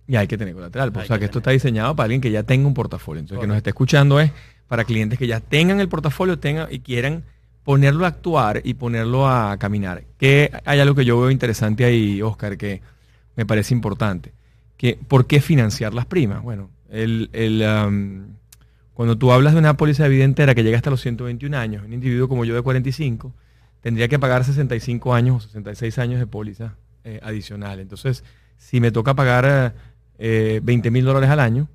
Y 0.07 0.16
hay 0.16 0.27
que 0.27 0.37
tener 0.37 0.53
colateral. 0.53 0.92
pues, 0.92 1.05
o 1.05 1.09
sea, 1.09 1.16
que 1.16 1.20
que 1.20 1.24
esto 1.27 1.38
está 1.38 1.53
diseñado 1.53 1.96
para 1.96 2.05
alguien 2.05 2.20
que 2.20 2.31
ya 2.31 2.42
tenga 2.42 2.66
un 2.66 2.74
portafolio. 2.74 3.20
Entonces, 3.20 3.40
que 3.40 3.46
nos 3.46 3.55
Correcto. 3.55 3.59
esté 3.59 3.70
escuchando 3.70 4.20
es 4.20 4.31
para 4.68 4.85
clientes 4.85 5.18
que 5.18 5.27
ya 5.27 5.40
tengan 5.40 5.81
el 5.81 5.88
portafolio 5.88 6.38
tengan 6.38 6.68
y 6.70 6.81
quieran 6.81 7.24
ponerlo 7.64 8.05
a 8.05 8.09
actuar 8.09 8.61
y 8.62 8.74
ponerlo 8.74 9.27
a 9.27 9.57
caminar. 9.57 10.05
Que 10.18 10.50
hay 10.66 10.81
algo 10.81 10.94
que 10.94 11.07
yo 11.07 11.18
veo 11.18 11.31
interesante 11.31 11.87
ahí, 11.87 12.20
Oscar, 12.20 12.59
que 12.59 12.83
me 13.37 13.46
parece 13.46 13.72
importante. 13.72 14.33
Que, 14.77 14.98
¿Por 15.09 15.27
qué 15.27 15.40
financiar 15.40 15.94
las 15.94 16.05
primas? 16.05 16.42
Bueno, 16.42 16.68
el, 16.90 17.31
el, 17.33 17.62
um, 17.62 18.27
cuando 18.94 19.18
tú 19.18 19.33
hablas 19.33 19.55
de 19.55 19.59
una 19.59 19.77
póliza 19.77 20.05
de 20.05 20.09
vida 20.09 20.25
entera 20.25 20.55
que 20.55 20.62
llega 20.62 20.77
hasta 20.77 20.90
los 20.90 21.01
121 21.01 21.57
años, 21.57 21.85
un 21.85 21.92
individuo 21.92 22.29
como 22.29 22.44
yo 22.44 22.55
de 22.55 22.62
45, 22.62 23.33
tendría 23.81 24.09
que 24.09 24.18
pagar 24.18 24.44
65 24.44 25.14
años 25.14 25.37
o 25.37 25.40
66 25.40 25.99
años 25.99 26.20
de 26.20 26.27
póliza 26.27 26.77
eh, 27.03 27.20
adicional. 27.23 27.81
Entonces, 27.81 28.25
si 28.57 28.81
me 28.81 28.90
toca 28.92 29.14
pagar 29.14 29.75
eh, 30.18 30.61
20 30.62 30.90
mil 30.90 31.05
dólares 31.05 31.29
al 31.29 31.40
año 31.40 31.68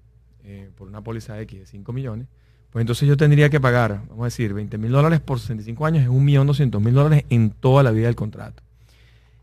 eh, 0.43 0.69
por 0.75 0.87
una 0.87 1.01
póliza 1.01 1.39
X 1.41 1.59
de 1.59 1.65
5 1.65 1.93
millones, 1.93 2.27
pues 2.71 2.81
entonces 2.81 3.07
yo 3.07 3.17
tendría 3.17 3.49
que 3.49 3.59
pagar, 3.59 4.01
vamos 4.09 4.21
a 4.21 4.25
decir, 4.25 4.53
20 4.53 4.77
mil 4.77 4.91
dólares 4.91 5.19
por 5.19 5.39
65 5.39 5.85
años 5.85 6.03
es 6.03 6.09
1.200.000 6.09 6.91
dólares 6.91 7.25
en 7.29 7.49
toda 7.49 7.83
la 7.83 7.91
vida 7.91 8.05
del 8.05 8.15
contrato. 8.15 8.63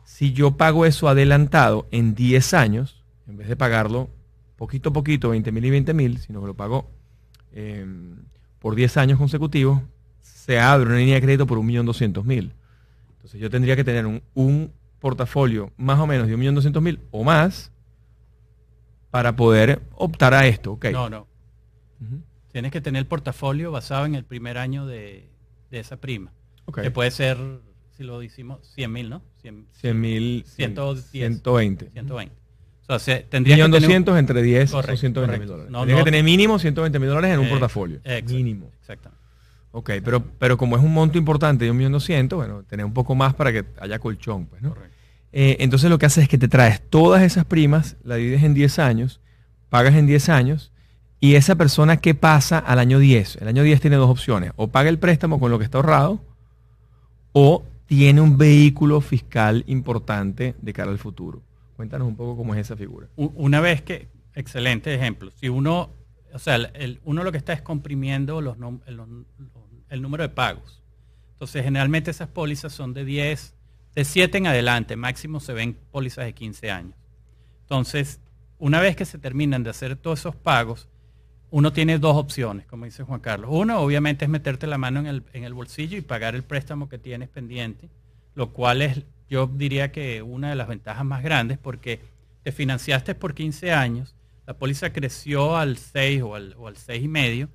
Si 0.04 0.32
yo 0.32 0.56
pago 0.56 0.86
eso 0.86 1.08
adelantado 1.08 1.86
en 1.90 2.14
10 2.14 2.54
años, 2.54 3.04
en 3.28 3.36
vez 3.36 3.48
de 3.48 3.56
pagarlo 3.56 4.08
poquito 4.56 4.90
a 4.90 4.92
poquito, 4.92 5.30
20 5.30 5.52
mil 5.52 5.64
y 5.64 5.70
20 5.70 5.94
mil, 5.94 6.18
sino 6.18 6.40
que 6.40 6.46
lo 6.48 6.54
pago 6.54 6.90
eh, 7.52 7.86
por 8.58 8.74
10 8.74 8.96
años 8.96 9.18
consecutivos, 9.18 9.80
se 10.20 10.58
abre 10.58 10.86
una 10.86 10.96
línea 10.96 11.14
de 11.16 11.22
crédito 11.22 11.46
por 11.46 11.58
1.200.000. 11.58 12.52
Entonces 13.12 13.40
yo 13.40 13.50
tendría 13.50 13.76
que 13.76 13.84
tener 13.84 14.06
un, 14.06 14.22
un 14.34 14.72
portafolio 15.00 15.72
más 15.76 15.98
o 15.98 16.06
menos 16.06 16.26
de 16.26 16.36
1.200.000 16.36 17.00
o 17.10 17.24
más 17.24 17.72
para 19.10 19.36
poder 19.36 19.82
optar 19.94 20.34
a 20.34 20.46
esto. 20.46 20.72
ok. 20.72 20.86
No, 20.86 21.08
no. 21.08 21.26
Tienes 22.52 22.72
que 22.72 22.80
tener 22.80 23.00
el 23.00 23.06
portafolio 23.06 23.70
basado 23.70 24.06
en 24.06 24.14
el 24.14 24.24
primer 24.24 24.58
año 24.58 24.86
de, 24.86 25.28
de 25.70 25.80
esa 25.80 25.98
prima. 25.98 26.32
Que 26.74 26.90
puede 26.90 27.10
ser, 27.10 27.38
si 27.96 28.02
lo 28.02 28.18
decimos, 28.18 28.66
100 28.74 28.92
mil, 28.92 29.10
¿no? 29.10 29.22
100, 29.42 29.68
100 29.72 30.00
mil, 30.00 30.44
110. 30.46 31.06
120. 31.10 31.90
120. 31.90 32.34
O 32.88 32.98
sea, 32.98 33.22
tendría 33.28 33.56
que 33.56 33.62
Millón 33.62 33.72
tener... 33.72 33.88
200 33.88 34.18
entre 34.18 34.42
10 34.42 34.70
Correcto, 34.70 34.94
o 34.94 34.96
120 34.96 35.38
mil 35.38 35.48
dólares. 35.48 35.70
No, 35.72 35.78
Tendría 35.80 35.96
no. 35.98 36.04
que 36.04 36.10
tener 36.10 36.24
mínimo 36.24 36.58
120 36.58 36.98
mil 37.00 37.08
dólares 37.08 37.32
en 37.34 37.40
un 37.40 37.46
Eh, 37.46 37.50
portafolio. 37.50 37.96
exacto, 38.04 38.32
Mínimo. 38.34 38.70
Exactamente. 38.80 39.22
Ok, 39.72 39.90
pero, 40.04 40.24
pero 40.38 40.56
como 40.56 40.76
es 40.76 40.82
un 40.82 40.94
monto 40.94 41.18
importante 41.18 41.64
de 41.66 41.72
1.200.000, 41.72 42.34
bueno, 42.36 42.62
tener 42.62 42.86
un 42.86 42.94
poco 42.94 43.14
más 43.14 43.34
para 43.34 43.52
que 43.52 43.64
haya 43.80 43.98
colchón, 43.98 44.46
pues, 44.46 44.62
¿no? 44.62 44.70
Correcto. 44.70 44.94
Eh, 45.32 45.56
entonces 45.60 45.90
lo 45.90 45.98
que 45.98 46.06
haces 46.06 46.22
es 46.22 46.28
que 46.30 46.38
te 46.38 46.48
traes 46.48 46.80
todas 46.88 47.22
esas 47.22 47.44
primas, 47.44 47.96
la 48.04 48.14
divides 48.14 48.42
en 48.42 48.54
10 48.54 48.78
años, 48.78 49.20
pagas 49.68 49.94
en 49.94 50.06
10 50.06 50.28
años 50.30 50.72
Y 51.18 51.34
esa 51.34 51.56
persona, 51.56 51.96
¿qué 51.96 52.14
pasa 52.14 52.58
al 52.58 52.78
año 52.78 52.98
10? 52.98 53.36
El 53.40 53.48
año 53.48 53.62
10 53.62 53.80
tiene 53.80 53.96
dos 53.96 54.10
opciones. 54.10 54.52
O 54.56 54.68
paga 54.68 54.90
el 54.90 54.98
préstamo 54.98 55.40
con 55.40 55.50
lo 55.50 55.58
que 55.58 55.64
está 55.64 55.78
ahorrado, 55.78 56.20
o 57.32 57.64
tiene 57.86 58.20
un 58.20 58.36
vehículo 58.36 59.00
fiscal 59.00 59.64
importante 59.66 60.54
de 60.60 60.72
cara 60.74 60.90
al 60.90 60.98
futuro. 60.98 61.40
Cuéntanos 61.76 62.08
un 62.08 62.16
poco 62.16 62.36
cómo 62.36 62.54
es 62.54 62.60
esa 62.60 62.76
figura. 62.76 63.08
Una 63.16 63.60
vez 63.60 63.82
que, 63.82 64.08
excelente 64.34 64.94
ejemplo, 64.94 65.30
si 65.30 65.48
uno, 65.48 65.90
o 66.32 66.38
sea, 66.38 66.56
el- 66.56 67.00
uno 67.04 67.22
lo 67.22 67.30
que 67.32 67.38
está 67.38 67.52
es 67.52 67.62
comprimiendo 67.62 68.40
los- 68.40 68.56
el 69.90 70.02
número 70.02 70.22
de 70.22 70.28
pagos. 70.30 70.82
Entonces, 71.32 71.62
generalmente 71.64 72.10
esas 72.10 72.28
pólizas 72.28 72.72
son 72.72 72.94
de 72.94 73.04
10, 73.04 73.54
de 73.94 74.04
7 74.04 74.38
en 74.38 74.46
adelante, 74.46 74.96
máximo 74.96 75.38
se 75.38 75.52
ven 75.52 75.76
pólizas 75.90 76.24
de 76.24 76.32
15 76.32 76.70
años. 76.70 76.94
Entonces, 77.62 78.20
una 78.58 78.80
vez 78.80 78.96
que 78.96 79.04
se 79.04 79.18
terminan 79.18 79.62
de 79.62 79.70
hacer 79.70 79.96
todos 79.96 80.20
esos 80.20 80.34
pagos, 80.34 80.88
uno 81.50 81.72
tiene 81.72 81.98
dos 81.98 82.16
opciones, 82.16 82.66
como 82.66 82.86
dice 82.86 83.02
Juan 83.02 83.20
Carlos. 83.20 83.50
Uno, 83.52 83.78
obviamente, 83.80 84.24
es 84.24 84.30
meterte 84.30 84.66
la 84.66 84.78
mano 84.78 85.00
en 85.00 85.06
el, 85.06 85.22
en 85.32 85.44
el 85.44 85.52
bolsillo 85.54 85.96
y 85.98 86.00
pagar 86.00 86.34
el 86.34 86.42
préstamo 86.42 86.88
que 86.88 86.98
tienes 86.98 87.28
pendiente, 87.28 87.88
lo 88.34 88.52
cual 88.52 88.82
es, 88.82 89.02
yo 89.28 89.46
diría 89.46 89.92
que 89.92 90.22
una 90.22 90.50
de 90.50 90.56
las 90.56 90.68
ventajas 90.68 91.04
más 91.04 91.22
grandes, 91.22 91.58
porque 91.58 92.00
te 92.42 92.52
financiaste 92.52 93.14
por 93.14 93.34
15 93.34 93.72
años, 93.72 94.14
la 94.46 94.54
póliza 94.54 94.92
creció 94.92 95.56
al 95.56 95.76
6 95.78 96.22
o 96.22 96.34
al, 96.36 96.54
o 96.58 96.68
al 96.68 96.76
6 96.76 97.02
y 97.04 97.08
medio, 97.08 97.48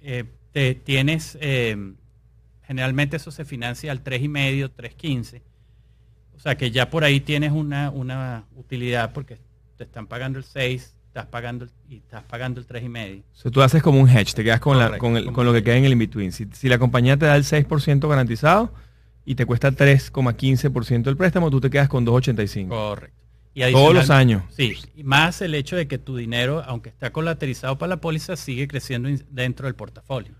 eh, 0.00 0.24
te 0.52 0.74
tienes, 0.74 1.38
eh, 1.40 1.94
generalmente 2.62 3.16
eso 3.16 3.30
se 3.30 3.44
financia 3.44 3.90
al 3.92 4.02
3 4.02 4.22
y 4.22 4.28
medio, 4.28 4.70
3.15, 4.74 5.40
o 6.36 6.40
sea 6.40 6.56
que 6.56 6.70
ya 6.70 6.90
por 6.90 7.04
ahí 7.04 7.20
tienes 7.20 7.52
una, 7.52 7.90
una 7.90 8.44
utilidad 8.56 9.12
porque 9.12 9.38
te 9.76 9.84
están 9.84 10.06
pagando 10.06 10.38
el 10.38 10.44
6, 10.44 10.94
estás 11.06 11.26
pagando 11.26 11.66
y 11.88 11.96
estás 11.96 12.22
pagando 12.24 12.60
el 12.60 12.66
3 12.66 12.84
y 12.84 12.88
medio. 12.88 13.22
O 13.32 13.36
sea, 13.36 13.50
tú 13.50 13.62
haces 13.62 13.82
como 13.82 13.98
un 14.00 14.08
hedge, 14.08 14.34
te 14.34 14.44
quedas 14.44 14.60
con, 14.60 14.78
la- 14.78 14.98
con, 14.98 15.16
el- 15.16 15.32
con 15.32 15.46
lo 15.46 15.52
que 15.52 15.62
queda 15.62 15.76
en 15.76 15.84
el 15.86 15.92
in-between. 15.92 16.32
Si, 16.32 16.46
si 16.52 16.68
la 16.68 16.78
compañía 16.78 17.16
te 17.16 17.26
da 17.26 17.34
el 17.36 17.44
6% 17.44 18.06
garantizado 18.08 18.72
y 19.30 19.34
te 19.34 19.44
cuesta 19.46 19.70
3,15% 19.70 21.08
el 21.08 21.16
préstamo, 21.16 21.50
tú 21.50 21.60
te 21.60 21.70
quedas 21.70 21.88
con 21.88 22.06
2,85%. 22.06 22.68
Correcto. 22.68 23.16
Y 23.54 23.72
Todos 23.72 23.92
los 23.94 24.10
años. 24.10 24.44
Sí, 24.56 24.76
y 24.96 25.02
más 25.02 25.42
el 25.42 25.54
hecho 25.54 25.74
de 25.74 25.88
que 25.88 25.98
tu 25.98 26.16
dinero, 26.16 26.62
aunque 26.66 26.90
está 26.90 27.10
colaterizado 27.10 27.76
para 27.76 27.90
la 27.90 27.96
póliza, 28.00 28.36
sigue 28.36 28.68
creciendo 28.68 29.08
dentro 29.30 29.66
del 29.66 29.74
portafolio. 29.74 30.32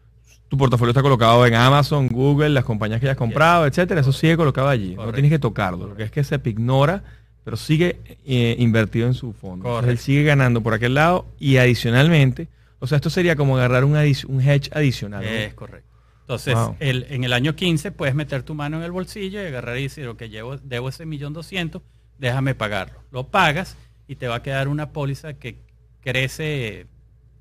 Tu 0.48 0.56
portafolio 0.56 0.90
está 0.90 1.02
colocado 1.02 1.44
en 1.44 1.54
Amazon, 1.54 2.06
Google, 2.08 2.50
las 2.50 2.64
compañías 2.64 3.00
que 3.00 3.06
hayas 3.06 3.16
comprado, 3.18 3.66
etcétera. 3.66 4.00
Eso 4.02 4.12
sigue 4.12 4.36
colocado 4.36 4.68
allí. 4.68 4.94
No 4.94 5.12
tienes 5.12 5.30
que 5.32 5.38
tocarlo. 5.38 5.88
Lo 5.88 5.96
que 5.96 6.04
es 6.04 6.10
que 6.12 6.22
se 6.24 6.40
ignora, 6.44 7.02
pero 7.44 7.56
sigue 7.56 8.00
eh, 8.24 8.54
invertido 8.58 9.06
en 9.08 9.14
su 9.14 9.32
fondo. 9.32 9.66
Entonces, 9.68 9.90
él 9.90 9.98
sigue 9.98 10.22
ganando 10.22 10.62
por 10.62 10.72
aquel 10.74 10.94
lado 10.94 11.26
y 11.40 11.56
adicionalmente, 11.56 12.46
o 12.78 12.86
sea, 12.86 12.96
esto 12.96 13.10
sería 13.10 13.34
como 13.36 13.56
agarrar 13.56 13.84
un, 13.84 13.94
adic- 13.94 14.26
un 14.28 14.40
hedge 14.40 14.70
adicional. 14.72 15.24
¿no? 15.24 15.28
Es 15.30 15.54
correcto. 15.54 15.87
Entonces, 16.28 16.54
Wow. 16.56 16.76
el- 16.78 17.06
en 17.08 17.24
el 17.24 17.32
año 17.32 17.56
15 17.56 17.90
puedes 17.90 18.14
meter 18.14 18.42
tu 18.42 18.54
mano 18.54 18.76
en 18.76 18.82
el 18.82 18.92
bolsillo 18.92 19.42
y 19.42 19.46
agarrar 19.46 19.78
y 19.78 19.84
decir, 19.84 20.06
ok, 20.08 20.24
llevo, 20.24 20.58
debo 20.58 20.90
ese 20.90 21.06
millón 21.06 21.32
doscientos, 21.32 21.80
déjame 22.18 22.54
pagarlo. 22.54 23.02
Lo 23.10 23.28
pagas 23.28 23.78
y 24.06 24.16
te 24.16 24.28
va 24.28 24.34
a 24.36 24.42
quedar 24.42 24.68
una 24.68 24.92
póliza 24.92 25.32
que 25.34 25.56
crece, 26.02 26.86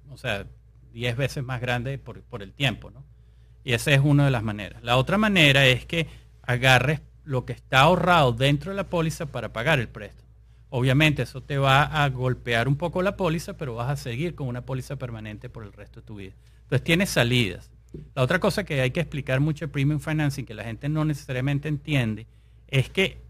o 0.09 0.17
sea, 0.17 0.45
10 0.93 1.17
veces 1.17 1.43
más 1.43 1.59
grande 1.59 1.97
por, 1.97 2.21
por 2.21 2.41
el 2.41 2.53
tiempo, 2.53 2.89
¿no? 2.89 3.03
Y 3.65 3.73
esa 3.73 3.91
es 3.91 3.99
una 4.01 4.23
de 4.23 4.31
las 4.31 4.43
maneras. 4.43 4.81
La 4.83 4.95
otra 4.95 5.17
manera 5.17 5.65
es 5.65 5.85
que 5.85 6.07
agarres 6.43 7.01
lo 7.25 7.43
que 7.43 7.51
está 7.51 7.81
ahorrado 7.81 8.31
dentro 8.31 8.71
de 8.71 8.77
la 8.77 8.85
póliza 8.89 9.25
para 9.25 9.51
pagar 9.51 9.79
el 9.79 9.89
préstamo. 9.89 10.29
Obviamente 10.69 11.23
eso 11.23 11.41
te 11.41 11.57
va 11.57 11.83
a 11.83 12.07
golpear 12.09 12.69
un 12.69 12.77
poco 12.77 13.01
la 13.01 13.17
póliza, 13.17 13.57
pero 13.57 13.75
vas 13.75 13.89
a 13.89 13.97
seguir 13.97 14.33
con 14.33 14.47
una 14.47 14.61
póliza 14.65 14.95
permanente 14.95 15.49
por 15.49 15.65
el 15.65 15.73
resto 15.73 15.99
de 15.99 16.05
tu 16.07 16.15
vida. 16.15 16.33
Entonces 16.63 16.83
tienes 16.85 17.09
salidas. 17.09 17.69
La 18.15 18.23
otra 18.23 18.39
cosa 18.39 18.63
que 18.63 18.81
hay 18.81 18.91
que 18.91 18.99
explicar 18.99 19.39
mucho 19.39 19.65
de 19.65 19.71
Premium 19.71 19.99
Financing, 19.99 20.45
que 20.45 20.53
la 20.53 20.63
gente 20.63 20.89
no 20.89 21.05
necesariamente 21.05 21.67
entiende, 21.67 22.27
es 22.67 22.89
que 22.89 23.21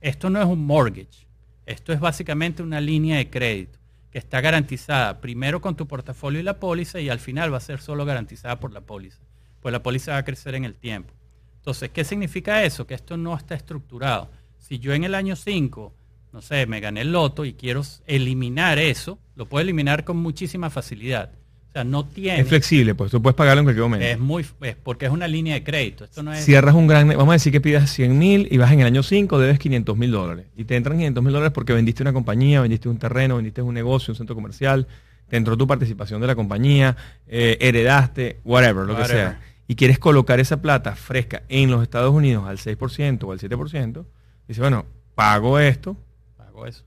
esto 0.00 0.30
no 0.30 0.40
es 0.40 0.46
un 0.46 0.64
mortgage. 0.64 1.26
Esto 1.66 1.92
es 1.92 2.00
básicamente 2.00 2.62
una 2.62 2.80
línea 2.80 3.18
de 3.18 3.28
crédito 3.28 3.78
que 4.10 4.18
está 4.18 4.40
garantizada 4.40 5.20
primero 5.20 5.60
con 5.60 5.76
tu 5.76 5.86
portafolio 5.86 6.40
y 6.40 6.42
la 6.42 6.58
póliza 6.58 7.00
y 7.00 7.08
al 7.08 7.18
final 7.18 7.52
va 7.52 7.58
a 7.58 7.60
ser 7.60 7.80
solo 7.80 8.04
garantizada 8.04 8.58
por 8.58 8.72
la 8.72 8.80
póliza. 8.80 9.18
Pues 9.60 9.72
la 9.72 9.82
póliza 9.82 10.12
va 10.12 10.18
a 10.18 10.24
crecer 10.24 10.54
en 10.54 10.64
el 10.64 10.74
tiempo. 10.74 11.12
Entonces, 11.58 11.90
¿qué 11.90 12.04
significa 12.04 12.64
eso? 12.64 12.86
Que 12.86 12.94
esto 12.94 13.16
no 13.16 13.36
está 13.36 13.54
estructurado. 13.54 14.30
Si 14.56 14.78
yo 14.78 14.94
en 14.94 15.04
el 15.04 15.14
año 15.14 15.36
5, 15.36 15.94
no 16.32 16.40
sé, 16.40 16.66
me 16.66 16.80
gané 16.80 17.02
el 17.02 17.12
loto 17.12 17.44
y 17.44 17.52
quiero 17.52 17.82
eliminar 18.06 18.78
eso, 18.78 19.18
lo 19.34 19.46
puedo 19.46 19.62
eliminar 19.62 20.04
con 20.04 20.16
muchísima 20.16 20.70
facilidad. 20.70 21.32
O 21.68 21.72
sea, 21.72 21.84
no 21.84 22.06
tiene... 22.06 22.40
Es 22.40 22.48
flexible, 22.48 22.94
pues 22.94 23.10
tú 23.10 23.20
puedes 23.20 23.36
pagarlo 23.36 23.60
en 23.60 23.66
cualquier 23.66 23.84
momento. 23.84 24.06
Es 24.06 24.18
muy, 24.18 24.44
es 24.62 24.76
porque 24.76 25.06
es 25.06 25.12
una 25.12 25.28
línea 25.28 25.54
de 25.54 25.62
crédito. 25.62 26.04
Esto 26.04 26.22
no 26.22 26.32
es. 26.32 26.44
Cierras 26.44 26.74
un 26.74 26.86
gran, 26.86 27.08
vamos 27.08 27.28
a 27.28 27.32
decir 27.32 27.52
que 27.52 27.60
pidas 27.60 27.90
100 27.90 28.18
mil 28.18 28.48
y 28.50 28.56
vas 28.56 28.72
en 28.72 28.80
el 28.80 28.86
año 28.86 29.02
5, 29.02 29.38
debes 29.38 29.58
500 29.58 29.96
mil 29.96 30.10
dólares. 30.10 30.46
Y 30.56 30.64
te 30.64 30.76
entran 30.76 30.96
500 30.96 31.22
mil 31.22 31.32
dólares 31.32 31.52
porque 31.52 31.74
vendiste 31.74 32.02
una 32.02 32.12
compañía, 32.14 32.62
vendiste 32.62 32.88
un 32.88 32.98
terreno, 32.98 33.36
vendiste 33.36 33.60
un 33.60 33.74
negocio, 33.74 34.12
un 34.12 34.16
centro 34.16 34.34
comercial, 34.34 34.86
te 35.28 35.36
entró 35.36 35.56
tu 35.58 35.66
participación 35.66 36.20
de 36.22 36.26
la 36.26 36.34
compañía, 36.34 36.96
eh, 37.26 37.58
heredaste, 37.60 38.38
whatever, 38.44 38.86
lo 38.86 38.96
que 38.96 39.04
sea. 39.04 39.40
Y 39.66 39.74
quieres 39.74 39.98
colocar 39.98 40.40
esa 40.40 40.62
plata 40.62 40.96
fresca 40.96 41.42
en 41.50 41.70
los 41.70 41.82
Estados 41.82 42.14
Unidos 42.14 42.46
al 42.48 42.56
6% 42.56 43.24
o 43.24 43.32
al 43.32 43.38
7%, 43.38 44.04
dice, 44.48 44.60
bueno, 44.62 44.86
pago 45.14 45.58
esto 45.58 45.96
Hago 46.38 46.66
eso. 46.66 46.84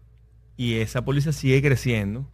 y 0.58 0.76
esa 0.76 1.06
póliza 1.06 1.32
sigue 1.32 1.62
creciendo 1.62 2.26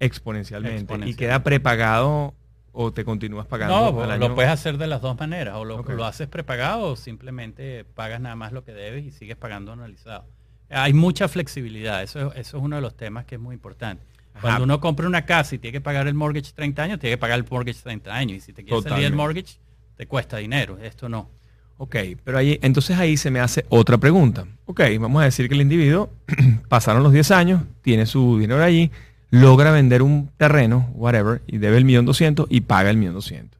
exponencialmente, 0.00 0.94
y 1.06 1.14
queda 1.14 1.42
prepagado 1.42 2.34
o 2.72 2.92
te 2.92 3.04
continúas 3.04 3.46
pagando 3.46 3.74
No, 3.92 4.02
al 4.02 4.18
lo 4.20 4.26
año. 4.26 4.34
puedes 4.34 4.50
hacer 4.50 4.78
de 4.78 4.86
las 4.86 5.00
dos 5.00 5.18
maneras. 5.18 5.56
O 5.56 5.64
lo, 5.64 5.82
lo 5.82 6.04
haces 6.04 6.28
prepagado 6.28 6.82
o 6.92 6.96
simplemente 6.96 7.84
pagas 7.94 8.20
nada 8.20 8.36
más 8.36 8.52
lo 8.52 8.62
que 8.64 8.72
debes 8.72 9.04
y 9.04 9.10
sigues 9.10 9.36
pagando 9.36 9.72
anualizado. 9.72 10.24
Hay 10.70 10.92
mucha 10.92 11.28
flexibilidad. 11.28 12.02
Eso, 12.02 12.28
es- 12.32 12.40
eso 12.46 12.56
es 12.58 12.62
uno 12.62 12.76
de 12.76 12.82
los 12.82 12.96
temas 12.96 13.24
que 13.24 13.34
es 13.36 13.40
muy 13.40 13.54
importante. 13.54 14.04
Ajá. 14.34 14.42
Cuando 14.42 14.64
uno 14.64 14.80
compra 14.80 15.08
una 15.08 15.24
casa 15.24 15.54
y 15.56 15.58
tiene 15.58 15.72
que 15.72 15.80
pagar 15.80 16.06
el 16.06 16.14
mortgage 16.14 16.52
30 16.54 16.82
años, 16.82 17.00
tiene 17.00 17.14
que 17.14 17.18
pagar 17.18 17.38
el 17.38 17.46
mortgage 17.50 17.80
30 17.82 18.14
años. 18.14 18.36
Y 18.36 18.40
si 18.40 18.52
te 18.52 18.62
quieres 18.62 18.84
salir 18.84 19.04
del 19.04 19.14
mortgage, 19.14 19.56
te 19.96 20.06
cuesta 20.06 20.36
dinero. 20.36 20.78
Esto 20.80 21.08
no. 21.08 21.30
Ok, 21.78 21.96
pero 22.24 22.38
ahí, 22.38 22.58
entonces 22.62 22.96
ahí 22.98 23.16
se 23.16 23.30
me 23.30 23.40
hace 23.40 23.64
otra 23.68 23.98
pregunta. 23.98 24.46
Ok, 24.66 24.80
vamos 25.00 25.22
a 25.22 25.24
decir 25.24 25.48
que 25.48 25.54
el 25.54 25.60
individuo 25.62 26.10
pasaron 26.68 27.02
los 27.02 27.12
10 27.12 27.30
años, 27.32 27.62
tiene 27.82 28.04
su 28.06 28.38
dinero 28.38 28.62
allí, 28.62 28.90
logra 29.30 29.70
vender 29.72 30.02
un 30.02 30.30
terreno, 30.36 30.90
whatever, 30.94 31.42
y 31.46 31.58
debe 31.58 31.76
el 31.78 31.84
millón 31.84 32.06
doscientos 32.06 32.46
y 32.50 32.62
paga 32.62 32.90
el 32.90 32.96
millón 32.96 33.14
doscientos. 33.14 33.58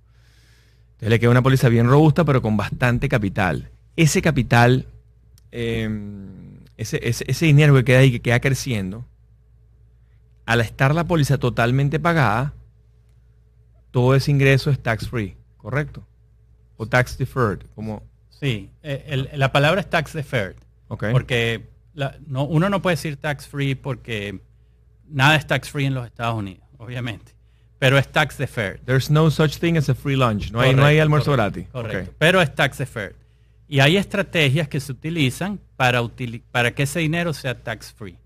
Entonces 0.93 1.11
le 1.11 1.21
queda 1.21 1.31
una 1.31 1.43
póliza 1.43 1.69
bien 1.69 1.87
robusta, 1.89 2.25
pero 2.25 2.43
con 2.43 2.57
bastante 2.57 3.09
capital. 3.09 3.71
Ese 3.97 4.23
capital, 4.23 4.87
eh, 5.53 5.89
ese, 6.77 7.01
ese- 7.09 7.25
ese 7.29 7.47
dinero 7.47 7.75
que 7.75 7.85
queda 7.85 7.99
ahí, 7.99 8.11
que 8.11 8.21
queda 8.21 8.41
creciendo, 8.41 9.05
al 10.47 10.61
estar 10.61 10.95
la 10.95 11.05
póliza 11.05 11.39
totalmente 11.39 12.01
pagada, 12.01 12.55
todo 13.91 14.15
ese 14.15 14.31
ingreso 14.31 14.71
es 14.71 14.81
tax 14.81 15.09
free, 15.09 15.37
¿correcto? 15.57 16.03
O 16.77 16.87
tax 16.87 17.19
deferred, 17.19 17.61
como, 17.75 18.03
Sí, 18.41 18.71
eh, 18.83 19.05
el- 19.09 19.29
la 19.35 19.51
palabra 19.53 19.81
es 19.81 19.91
tax 19.91 20.13
deferred. 20.13 20.57
ok. 20.89 21.07
Porque 21.13 21.67
la- 21.95 22.17
no, 22.27 22.45
uno 22.45 22.69
no 22.71 22.81
puede 22.83 22.95
decir 22.97 23.17
tax 23.17 23.47
free 23.49 23.75
porque 23.75 24.41
nada 25.11 25.37
es 25.37 25.47
tax 25.47 25.71
free 25.71 25.87
en 25.87 25.95
los 25.95 26.07
Estados 26.07 26.37
Unidos, 26.37 26.65
obviamente. 26.79 27.33
Pero 27.79 27.97
es 27.97 28.09
tax 28.09 28.39
deferred. 28.39 28.81
There's 28.85 29.11
no 29.11 29.31
such 29.31 29.59
thing 29.59 29.77
as 29.77 29.89
a 29.89 29.95
free 29.95 30.17
lunch. 30.17 30.51
No 30.51 30.61
hay, 30.61 30.75
no 30.75 30.85
hay 30.85 30.99
almuerzo 30.99 31.31
correcto, 31.31 31.61
gratis. 31.61 31.69
Correcto. 31.73 32.15
Pero 32.19 32.41
es 32.43 32.55
tax 32.55 32.79
deferred. 32.79 33.15
Y 33.69 33.81
hay 33.81 33.97
estrategias 33.97 34.67
que 34.69 34.81
se 34.81 34.91
utilizan 34.93 35.61
para, 35.77 36.03
utili- 36.03 36.43
para 36.51 36.75
que 36.75 36.85
ese 36.85 37.01
dinero 37.01 37.33
sea 37.33 37.63
tax 37.63 37.93
free. 37.93 38.17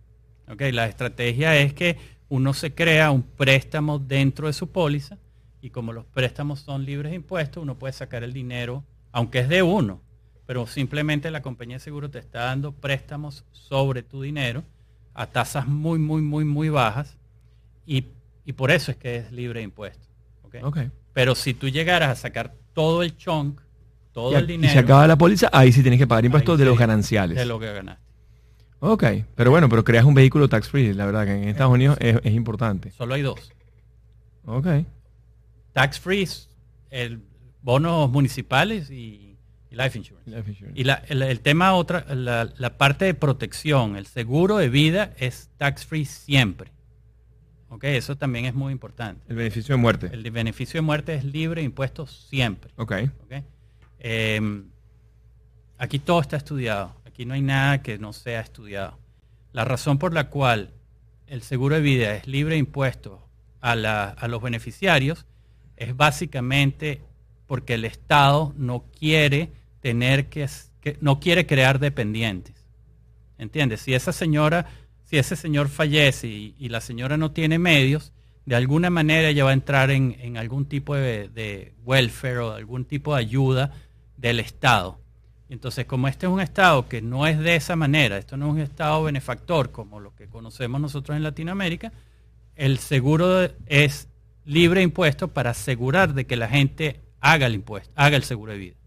¿Ok? 0.49 0.63
La 0.73 0.87
estrategia 0.87 1.57
es 1.59 1.75
que 1.75 1.99
uno 2.29 2.55
se 2.55 2.73
crea 2.75 3.11
un 3.11 3.23
préstamo 3.23 3.99
dentro 3.99 4.47
de 4.47 4.53
su 4.55 4.71
póliza 4.71 5.19
y 5.61 5.71
como 5.71 5.93
los 5.93 6.07
préstamos 6.07 6.61
son 6.61 6.85
libres 6.87 7.11
de 7.11 7.17
impuestos, 7.17 7.63
uno 7.63 7.79
puede 7.79 7.93
sacar 7.93 8.25
el 8.25 8.33
dinero, 8.33 8.85
aunque 9.13 9.41
es 9.41 9.49
de 9.49 9.63
uno, 9.63 10.01
pero 10.47 10.67
simplemente 10.67 11.31
la 11.31 11.43
compañía 11.43 11.77
de 11.77 11.81
seguro 11.81 12.11
te 12.11 12.19
está 12.19 12.45
dando 12.45 12.73
préstamos 12.73 13.45
sobre 13.53 14.03
tu 14.03 14.23
dinero 14.23 14.65
a 15.15 15.27
tasas 15.27 15.67
muy, 15.67 15.99
muy, 15.99 16.23
muy, 16.23 16.45
muy 16.45 16.69
bajas 16.69 17.17
y, 17.87 18.07
y 18.45 18.53
por 18.53 18.71
eso 18.71 18.91
es 18.91 18.97
que 18.97 19.17
es 19.17 19.33
libre 19.33 19.61
de 19.61 19.65
impuestos. 19.65 20.09
¿ok? 20.43 20.57
Ok. 20.63 20.79
Pero 21.13 21.35
si 21.35 21.55
tú 21.55 21.69
llegaras 21.69 22.11
a 22.11 22.17
sacar 22.17 22.55
todo 22.73 23.03
el 23.03 23.17
chunk, 23.17 23.61
todo 24.13 24.33
Y, 24.33 24.35
el 24.37 24.45
y 24.45 24.47
dinero 24.47 24.73
se 24.73 24.79
acaba 24.79 25.07
la 25.07 25.17
póliza, 25.17 25.49
ahí 25.53 25.73
sí 25.73 25.83
tienes 25.83 25.99
que 25.99 26.07
pagar 26.07 26.25
impuestos 26.25 26.59
de 26.59 26.65
los 26.65 26.75
sí, 26.75 26.81
gananciales. 26.81 27.37
de 27.37 27.47
lo 27.47 27.59
que 27.59 27.73
ganaste. 27.73 28.03
Ok, 28.81 29.05
pero 29.37 29.51
bueno, 29.51 29.69
pero 29.69 29.85
creas 29.85 30.05
un 30.05 30.15
vehículo 30.15 30.49
tax 30.49 30.69
free, 30.69 30.93
la 30.93 31.07
verdad 31.07 31.25
que 31.25 31.35
en 31.35 31.49
Estados 31.49 31.73
Unidos 31.73 31.97
es, 32.01 32.19
es 32.25 32.33
importante. 32.35 32.91
Solo 32.91 33.15
hay 33.15 33.23
dos. 33.23 33.53
Ok. 34.45 34.67
Tax 35.73 36.01
free, 36.01 36.29
el 36.91 37.23
bonos 37.63 38.11
municipales 38.11 38.91
y, 38.91 39.32
y 39.73 39.77
life 39.77 39.97
insurance. 39.99 40.31
Life 40.31 40.51
insurance. 40.51 40.79
Y 40.81 40.85
la- 40.85 41.03
el, 41.09 41.23
el 41.23 41.41
tema 41.41 41.73
otra, 41.75 42.05
la, 42.15 42.53
la 42.57 42.77
parte 42.79 43.07
de 43.07 43.15
protección, 43.15 43.97
el 43.97 44.07
seguro 44.07 44.59
de 44.59 44.69
vida 44.69 45.13
es 45.19 45.51
tax 45.57 45.87
free 45.87 46.05
siempre. 46.05 46.71
¿ok? 47.71 47.85
Eso 47.85 48.17
también 48.17 48.45
es 48.45 48.55
muy 48.55 48.71
importante. 48.73 49.25
El 49.29 49.37
beneficio 49.37 49.75
de 49.75 49.81
muerte. 49.81 50.11
El 50.13 50.31
beneficio 50.31 50.79
de 50.79 50.83
muerte 50.83 51.15
es 51.15 51.25
libre 51.25 51.63
de 51.63 51.65
impuestos 51.67 52.27
siempre. 52.29 52.71
Ok. 52.77 52.93
¿ok? 53.25 53.43
Eh, 54.01 54.63
aquí 55.79 55.99
todo 55.99 56.21
está 56.21 56.37
estudiado. 56.37 56.95
Aquí 57.07 57.25
no 57.25 57.35
hay 57.35 57.43
nada 57.43 57.83
que 57.83 57.99
no 57.99 58.13
sea 58.13 58.41
estudiado. 58.41 58.99
La 59.53 59.65
razón 59.65 59.99
por 59.99 60.13
la 60.13 60.29
cual 60.29 60.71
el 61.27 61.43
seguro 61.43 61.75
de 61.77 61.81
vida 61.83 62.15
es 62.15 62.27
libre 62.27 62.55
de 62.55 62.59
impuestos 62.59 63.21
a, 63.61 63.75
la- 63.75 64.09
a 64.11 64.29
los 64.29 64.43
beneficiarios 64.43 65.25
es 65.77 65.97
básicamente 65.97 67.01
porque 67.47 67.75
el 67.75 67.85
Estado 67.85 68.53
no 68.57 68.85
quiere 68.99 69.51
tener 69.83 70.29
que, 70.29 70.49
no 71.01 71.21
quiere 71.21 71.47
crear 71.47 71.79
dependientes. 71.79 72.55
¿Entiendes? 73.37 73.81
Si 73.81 73.93
esa 73.93 74.13
señora, 74.13 74.67
si 75.03 75.19
ese 75.19 75.37
señor 75.37 75.69
fallece 75.69 76.29
y, 76.29 76.69
la 76.69 76.81
señora 76.81 77.17
no 77.17 77.33
tiene 77.33 77.59
medios, 77.59 78.13
de 78.47 78.57
alguna 78.57 78.89
manera 78.89 79.29
ella 79.29 79.45
va 79.45 79.51
a 79.51 79.55
entrar 79.55 79.91
en, 79.91 80.37
algún 80.37 80.67
tipo 80.67 80.95
de, 80.95 81.75
welfare 81.85 82.39
o 82.39 82.53
algún 82.53 82.85
tipo 82.85 83.15
de 83.15 83.21
ayuda 83.21 83.73
del 84.17 84.41
Estado. 84.41 85.01
Entonces, 85.49 85.85
como 85.85 86.09
este 86.09 86.27
es 86.27 86.33
un 86.33 86.41
Estado 86.41 86.89
que 86.89 87.03
no 87.03 87.27
es 87.27 87.39
de 87.39 87.57
esa 87.57 87.77
manera, 87.77 88.17
esto 88.17 88.37
no 88.37 88.47
es 88.47 88.53
un 88.53 88.61
Estado 88.61 89.03
benefactor 89.03 89.73
como 89.73 90.01
lo 90.01 90.15
que 90.15 90.29
conocemos 90.29 90.81
nosotros 90.81 91.17
en 91.17 91.25
Latinoamérica, 91.25 91.93
el 92.55 92.79
seguro 92.79 93.51
es 93.67 94.09
libre 94.45 94.81
de 94.81 94.85
impuestos 94.85 95.31
para 95.31 95.51
asegurar 95.51 96.15
de 96.15 96.27
que 96.27 96.37
la 96.37 96.49
gente 96.49 97.01
haga 97.21 97.47
el 97.47 97.55
impuesto, 97.55 97.93
haga 97.97 98.17
el 98.17 98.23
seguro 98.23 98.53
de 98.53 98.59
vida. 98.59 98.82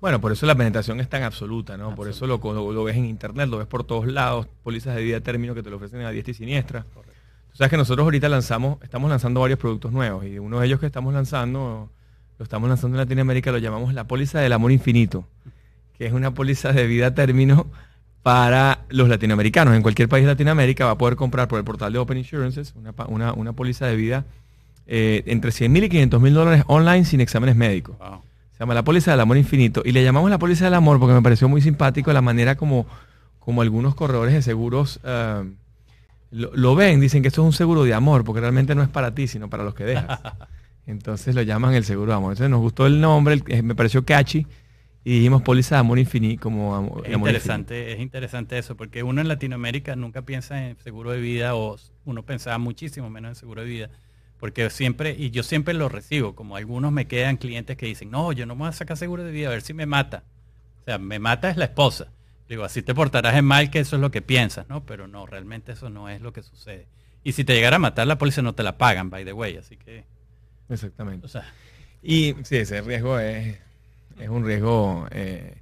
Bueno, 0.00 0.20
por 0.20 0.32
eso 0.32 0.44
la 0.44 0.54
penetración 0.54 1.00
es 1.00 1.08
tan 1.08 1.22
absoluta, 1.22 1.76
¿no? 1.76 1.94
Por 1.94 2.08
eso 2.08 2.26
lo, 2.26 2.38
lo, 2.42 2.72
lo 2.72 2.84
ves 2.84 2.96
en 2.96 3.06
internet, 3.06 3.48
lo 3.48 3.58
ves 3.58 3.66
por 3.66 3.84
todos 3.84 4.06
lados, 4.06 4.46
pólizas 4.62 4.94
de 4.94 5.02
vida 5.02 5.20
término 5.20 5.54
que 5.54 5.62
te 5.62 5.70
lo 5.70 5.76
ofrecen 5.76 6.02
a 6.02 6.10
diestra 6.10 6.32
y 6.32 6.34
siniestra. 6.34 6.82
Tú 6.82 7.56
sabes 7.58 7.70
que 7.70 7.78
nosotros 7.78 8.04
ahorita 8.04 8.28
lanzamos, 8.28 8.78
estamos 8.82 9.08
lanzando 9.08 9.40
varios 9.40 9.58
productos 9.58 9.90
nuevos 9.90 10.26
y 10.26 10.38
uno 10.38 10.60
de 10.60 10.66
ellos 10.66 10.78
que 10.78 10.86
estamos 10.86 11.14
lanzando, 11.14 11.88
lo 12.38 12.42
estamos 12.42 12.68
lanzando 12.68 12.96
en 12.96 13.04
Latinoamérica, 13.04 13.50
lo 13.50 13.58
llamamos 13.58 13.94
la 13.94 14.04
póliza 14.04 14.40
del 14.40 14.52
amor 14.52 14.72
infinito, 14.72 15.26
que 15.96 16.06
es 16.06 16.12
una 16.12 16.34
póliza 16.34 16.72
de 16.72 16.86
vida 16.86 17.14
término 17.14 17.66
para 18.22 18.80
los 18.90 19.08
latinoamericanos. 19.08 19.74
En 19.74 19.80
cualquier 19.80 20.10
país 20.10 20.24
de 20.24 20.32
Latinoamérica 20.32 20.84
va 20.84 20.90
a 20.90 20.98
poder 20.98 21.16
comprar 21.16 21.48
por 21.48 21.58
el 21.58 21.64
portal 21.64 21.94
de 21.94 21.98
Open 21.98 22.18
Insurances 22.18 22.74
una, 22.76 22.92
una, 23.06 23.32
una 23.32 23.52
póliza 23.54 23.86
de 23.86 23.96
vida 23.96 24.26
eh, 24.86 25.22
entre 25.26 25.50
100 25.50 25.72
mil 25.72 25.84
y 25.84 25.88
500 25.88 26.20
mil 26.20 26.34
dólares 26.34 26.64
online 26.66 27.06
sin 27.06 27.22
exámenes 27.22 27.56
médicos. 27.56 27.96
Se 28.56 28.60
llama 28.60 28.74
la 28.74 28.84
póliza 28.84 29.10
del 29.10 29.20
amor 29.20 29.36
infinito. 29.36 29.82
Y 29.84 29.92
le 29.92 30.02
llamamos 30.02 30.30
la 30.30 30.38
póliza 30.38 30.64
del 30.64 30.74
amor 30.74 30.98
porque 30.98 31.14
me 31.14 31.22
pareció 31.22 31.48
muy 31.48 31.60
simpático 31.60 32.12
la 32.12 32.22
manera 32.22 32.56
como, 32.56 32.86
como 33.38 33.60
algunos 33.62 33.94
corredores 33.94 34.32
de 34.34 34.40
seguros 34.42 34.98
eh, 35.04 35.44
lo, 36.30 36.50
lo 36.54 36.74
ven. 36.74 37.00
Dicen 37.00 37.22
que 37.22 37.28
esto 37.28 37.42
es 37.42 37.46
un 37.46 37.52
seguro 37.52 37.84
de 37.84 37.92
amor 37.94 38.24
porque 38.24 38.40
realmente 38.40 38.74
no 38.74 38.82
es 38.82 38.88
para 38.88 39.14
ti, 39.14 39.28
sino 39.28 39.50
para 39.50 39.62
los 39.64 39.74
que 39.74 39.84
dejas. 39.84 40.20
Entonces 40.86 41.34
lo 41.34 41.42
llaman 41.42 41.74
el 41.74 41.84
seguro 41.84 42.12
de 42.12 42.16
amor. 42.16 42.32
Entonces 42.32 42.50
nos 42.50 42.60
gustó 42.60 42.86
el 42.86 43.00
nombre, 43.00 43.34
el- 43.34 43.42
eh, 43.48 43.62
me 43.62 43.74
pareció 43.74 44.04
catchy. 44.04 44.46
Y 45.04 45.10
dijimos 45.18 45.42
póliza 45.42 45.76
de 45.76 45.80
amor 45.80 46.00
infinito 46.00 46.42
como 46.42 46.74
amor, 46.74 47.02
Es 47.06 47.14
amor 47.14 47.28
interesante, 47.28 47.92
es 47.92 48.00
interesante 48.00 48.58
eso, 48.58 48.76
porque 48.76 49.04
uno 49.04 49.20
en 49.20 49.28
Latinoamérica 49.28 49.94
nunca 49.94 50.22
piensa 50.22 50.66
en 50.66 50.76
seguro 50.78 51.12
de 51.12 51.20
vida 51.20 51.54
o 51.54 51.76
uno 52.06 52.24
pensaba 52.24 52.58
muchísimo 52.58 53.08
menos 53.08 53.28
en 53.28 53.34
seguro 53.36 53.62
de 53.62 53.68
vida, 53.68 53.90
porque 54.38 54.68
siempre, 54.70 55.14
y 55.18 55.30
yo 55.30 55.42
siempre 55.42 55.74
lo 55.74 55.88
recibo, 55.88 56.34
como 56.34 56.56
algunos 56.56 56.92
me 56.92 57.06
quedan 57.06 57.36
clientes 57.36 57.76
que 57.76 57.86
dicen, 57.86 58.10
no, 58.10 58.32
yo 58.32 58.46
no 58.46 58.54
me 58.54 58.60
voy 58.60 58.68
a 58.68 58.72
sacar 58.72 58.96
seguro 58.96 59.24
de 59.24 59.32
vida, 59.32 59.48
a 59.48 59.50
ver 59.50 59.62
si 59.62 59.72
me 59.74 59.86
mata. 59.86 60.24
O 60.82 60.84
sea, 60.84 60.98
me 60.98 61.18
mata 61.18 61.50
es 61.50 61.56
la 61.56 61.64
esposa. 61.64 62.08
Digo, 62.48 62.62
así 62.62 62.82
te 62.82 62.94
portarás 62.94 63.34
en 63.34 63.44
mal 63.44 63.70
que 63.70 63.80
eso 63.80 63.96
es 63.96 64.02
lo 64.02 64.10
que 64.10 64.22
piensas, 64.22 64.68
¿no? 64.68 64.84
Pero 64.84 65.08
no, 65.08 65.26
realmente 65.26 65.72
eso 65.72 65.90
no 65.90 66.08
es 66.08 66.20
lo 66.20 66.32
que 66.32 66.42
sucede. 66.42 66.86
Y 67.24 67.32
si 67.32 67.44
te 67.44 67.54
llegara 67.54 67.76
a 67.76 67.80
matar, 67.80 68.06
la 68.06 68.18
policía 68.18 68.42
no 68.42 68.54
te 68.54 68.62
la 68.62 68.78
pagan, 68.78 69.10
by 69.10 69.24
the 69.24 69.32
way, 69.32 69.56
así 69.56 69.76
que, 69.76 70.04
Exactamente. 70.68 71.26
o 71.26 71.28
sea, 71.28 71.44
Y 72.02 72.34
sí, 72.44 72.56
ese 72.56 72.82
riesgo 72.82 73.18
es, 73.18 73.58
es 74.20 74.28
un 74.28 74.44
riesgo 74.44 75.08
eh, 75.10 75.56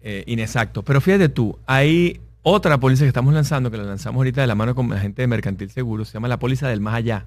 eh, 0.00 0.22
inexacto. 0.26 0.84
Pero 0.84 1.00
fíjate 1.00 1.28
tú, 1.28 1.58
hay 1.66 2.20
otra 2.42 2.78
póliza 2.78 3.04
que 3.04 3.08
estamos 3.08 3.34
lanzando, 3.34 3.70
que 3.70 3.78
la 3.78 3.84
lanzamos 3.84 4.20
ahorita 4.20 4.42
de 4.42 4.46
la 4.46 4.54
mano 4.54 4.74
con 4.74 4.88
la 4.90 5.00
gente 5.00 5.22
de 5.22 5.28
Mercantil 5.28 5.70
Seguro, 5.70 6.04
se 6.04 6.12
llama 6.12 6.28
la 6.28 6.38
póliza 6.38 6.68
del 6.68 6.80
más 6.80 6.94
allá. 6.94 7.26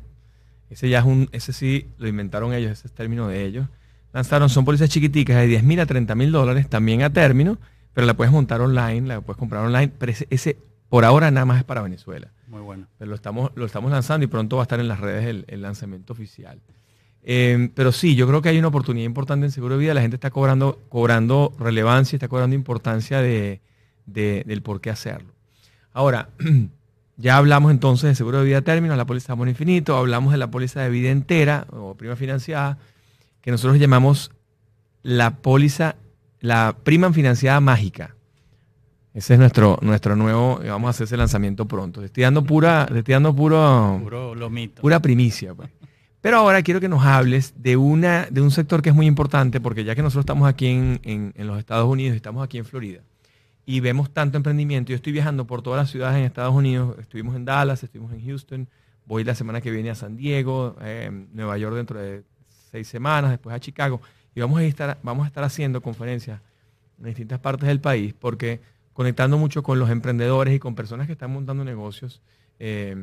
Ese 0.69 0.89
ya 0.89 0.99
es 0.99 1.05
un, 1.05 1.29
ese 1.31 1.53
sí 1.53 1.87
lo 1.97 2.07
inventaron 2.07 2.53
ellos, 2.53 2.71
ese 2.71 2.87
es 2.87 2.93
término 2.93 3.27
de 3.27 3.45
ellos. 3.45 3.67
Lanzaron, 4.13 4.49
son 4.49 4.65
pólizas 4.65 4.89
chiquiticas 4.89 5.37
de 5.37 5.47
10 5.47 5.63
mil 5.63 5.79
a 5.79 5.85
30 5.85 6.15
mil 6.15 6.31
dólares, 6.31 6.69
también 6.69 7.01
a 7.03 7.11
término, 7.11 7.57
pero 7.93 8.07
la 8.07 8.13
puedes 8.15 8.31
montar 8.33 8.61
online, 8.61 9.07
la 9.07 9.21
puedes 9.21 9.37
comprar 9.37 9.65
online, 9.65 9.91
pero 9.97 10.11
ese, 10.11 10.27
ese 10.29 10.57
por 10.89 11.03
ahora 11.05 11.29
nada 11.31 11.45
más 11.45 11.57
es 11.59 11.63
para 11.63 11.81
Venezuela. 11.81 12.31
muy 12.47 12.61
bueno. 12.61 12.87
Pero 12.97 13.09
lo 13.09 13.15
estamos, 13.15 13.51
lo 13.55 13.65
estamos 13.65 13.91
lanzando 13.91 14.23
y 14.23 14.27
pronto 14.27 14.55
va 14.57 14.61
a 14.61 14.65
estar 14.65 14.79
en 14.79 14.87
las 14.87 14.99
redes 14.99 15.25
el, 15.25 15.45
el 15.47 15.61
lanzamiento 15.61 16.13
oficial. 16.13 16.59
Eh, 17.23 17.69
pero 17.73 17.91
sí, 17.91 18.15
yo 18.15 18.27
creo 18.27 18.41
que 18.41 18.49
hay 18.49 18.59
una 18.59 18.67
oportunidad 18.67 19.05
importante 19.05 19.45
en 19.47 19.51
seguro 19.51 19.75
de 19.75 19.81
vida. 19.81 19.93
La 19.95 20.01
gente 20.01 20.15
está 20.15 20.29
cobrando, 20.29 20.79
cobrando 20.89 21.53
relevancia, 21.59 22.15
está 22.15 22.27
cobrando 22.27 22.55
importancia 22.55 23.19
de, 23.21 23.61
de- 24.05 24.43
del 24.45 24.61
por 24.61 24.79
qué 24.79 24.91
hacerlo. 24.91 25.33
Ahora, 25.91 26.29
ya 27.17 27.37
hablamos 27.37 27.71
entonces 27.71 28.09
de 28.09 28.15
seguro 28.15 28.39
de 28.39 28.45
vida 28.45 28.61
término, 28.61 28.95
la 28.95 29.05
póliza 29.05 29.27
de 29.27 29.33
amor 29.33 29.49
infinito, 29.49 29.95
hablamos 29.97 30.31
de 30.31 30.37
la 30.37 30.51
póliza 30.51 30.81
de 30.81 30.89
vida 30.89 31.09
entera 31.11 31.65
o 31.71 31.95
prima 31.95 32.15
financiada, 32.15 32.77
que 33.41 33.51
nosotros 33.51 33.79
llamamos 33.79 34.31
la 35.03 35.37
póliza, 35.37 35.95
la 36.39 36.75
prima 36.83 37.11
financiada 37.13 37.59
mágica. 37.59 38.15
Ese 39.13 39.33
es 39.35 39.39
nuestro, 39.39 39.79
nuestro 39.81 40.15
nuevo, 40.17 40.59
vamos 40.67 40.87
a 40.87 40.89
hacer 40.89 41.05
ese 41.05 41.15
lanzamiento 41.15 41.65
pronto. 41.65 42.01
Le 42.01 42.07
Estoy 42.07 42.23
dando 42.23 42.43
pura, 42.43 42.85
le 42.91 42.99
estoy 42.99 43.13
dando 43.13 43.33
puro, 43.33 43.99
Puro 44.03 44.35
lomito. 44.35 44.81
pura 44.81 44.99
primicia. 44.99 45.53
pues. 45.53 45.69
Pero 46.19 46.37
ahora 46.37 46.61
quiero 46.63 46.81
que 46.81 46.89
nos 46.89 47.05
hables 47.05 47.53
de, 47.55 47.77
una, 47.77 48.25
de 48.29 48.41
un 48.41 48.51
sector 48.51 48.81
que 48.81 48.89
es 48.89 48.95
muy 48.95 49.05
importante, 49.05 49.61
porque 49.61 49.83
ya 49.85 49.95
que 49.95 50.01
nosotros 50.01 50.23
estamos 50.23 50.49
aquí 50.49 50.67
en, 50.67 50.99
en- 51.03 51.33
en 51.37 51.47
los 51.47 51.59
Estados 51.59 51.87
Unidos 51.87 52.13
y 52.13 52.17
estamos 52.17 52.43
aquí 52.43 52.57
en 52.57 52.65
Florida, 52.65 53.01
y 53.65 53.79
vemos 53.79 54.11
tanto 54.11 54.37
emprendimiento, 54.37 54.89
yo 54.89 54.95
estoy 54.95 55.13
viajando 55.13 55.45
por 55.47 55.61
todas 55.61 55.79
las 55.79 55.89
ciudades 55.89 56.17
en 56.17 56.25
Estados 56.25 56.53
Unidos, 56.53 56.95
estuvimos 56.99 57.35
en 57.35 57.45
Dallas, 57.45 57.83
estuvimos 57.83 58.13
en 58.13 58.25
Houston, 58.25 58.67
voy 59.05 59.23
la 59.23 59.35
semana 59.35 59.61
que 59.61 59.71
viene 59.71 59.89
a 59.89 59.95
San 59.95 60.15
Diego, 60.15 60.75
eh, 60.81 61.09
Nueva 61.33 61.57
York 61.57 61.75
dentro 61.75 61.99
de 61.99 62.23
seis 62.71 62.87
semanas, 62.87 63.31
después 63.31 63.55
a 63.55 63.59
Chicago, 63.59 64.01
y 64.35 64.41
vamos 64.41 64.59
a 64.59 64.63
estar, 64.63 64.99
vamos 65.01 65.25
a 65.25 65.27
estar 65.27 65.43
haciendo 65.43 65.81
conferencias 65.81 66.41
en 66.99 67.05
distintas 67.05 67.39
partes 67.39 67.67
del 67.67 67.81
país, 67.81 68.13
porque 68.13 68.61
conectando 68.93 69.37
mucho 69.37 69.63
con 69.63 69.79
los 69.79 69.89
emprendedores 69.89 70.53
y 70.53 70.59
con 70.59 70.75
personas 70.75 71.07
que 71.07 71.13
están 71.13 71.31
montando 71.31 71.63
negocios, 71.65 72.21
eh, 72.59 72.95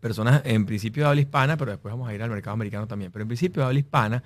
personas 0.00 0.42
en 0.44 0.66
principio 0.66 1.02
de 1.04 1.08
habla 1.10 1.20
hispana, 1.20 1.56
pero 1.56 1.72
después 1.72 1.92
vamos 1.92 2.08
a 2.08 2.14
ir 2.14 2.22
al 2.22 2.30
mercado 2.30 2.54
americano 2.54 2.86
también, 2.86 3.12
pero 3.12 3.22
en 3.22 3.28
principio 3.28 3.62
de 3.62 3.66
habla 3.66 3.78
hispana 3.78 4.22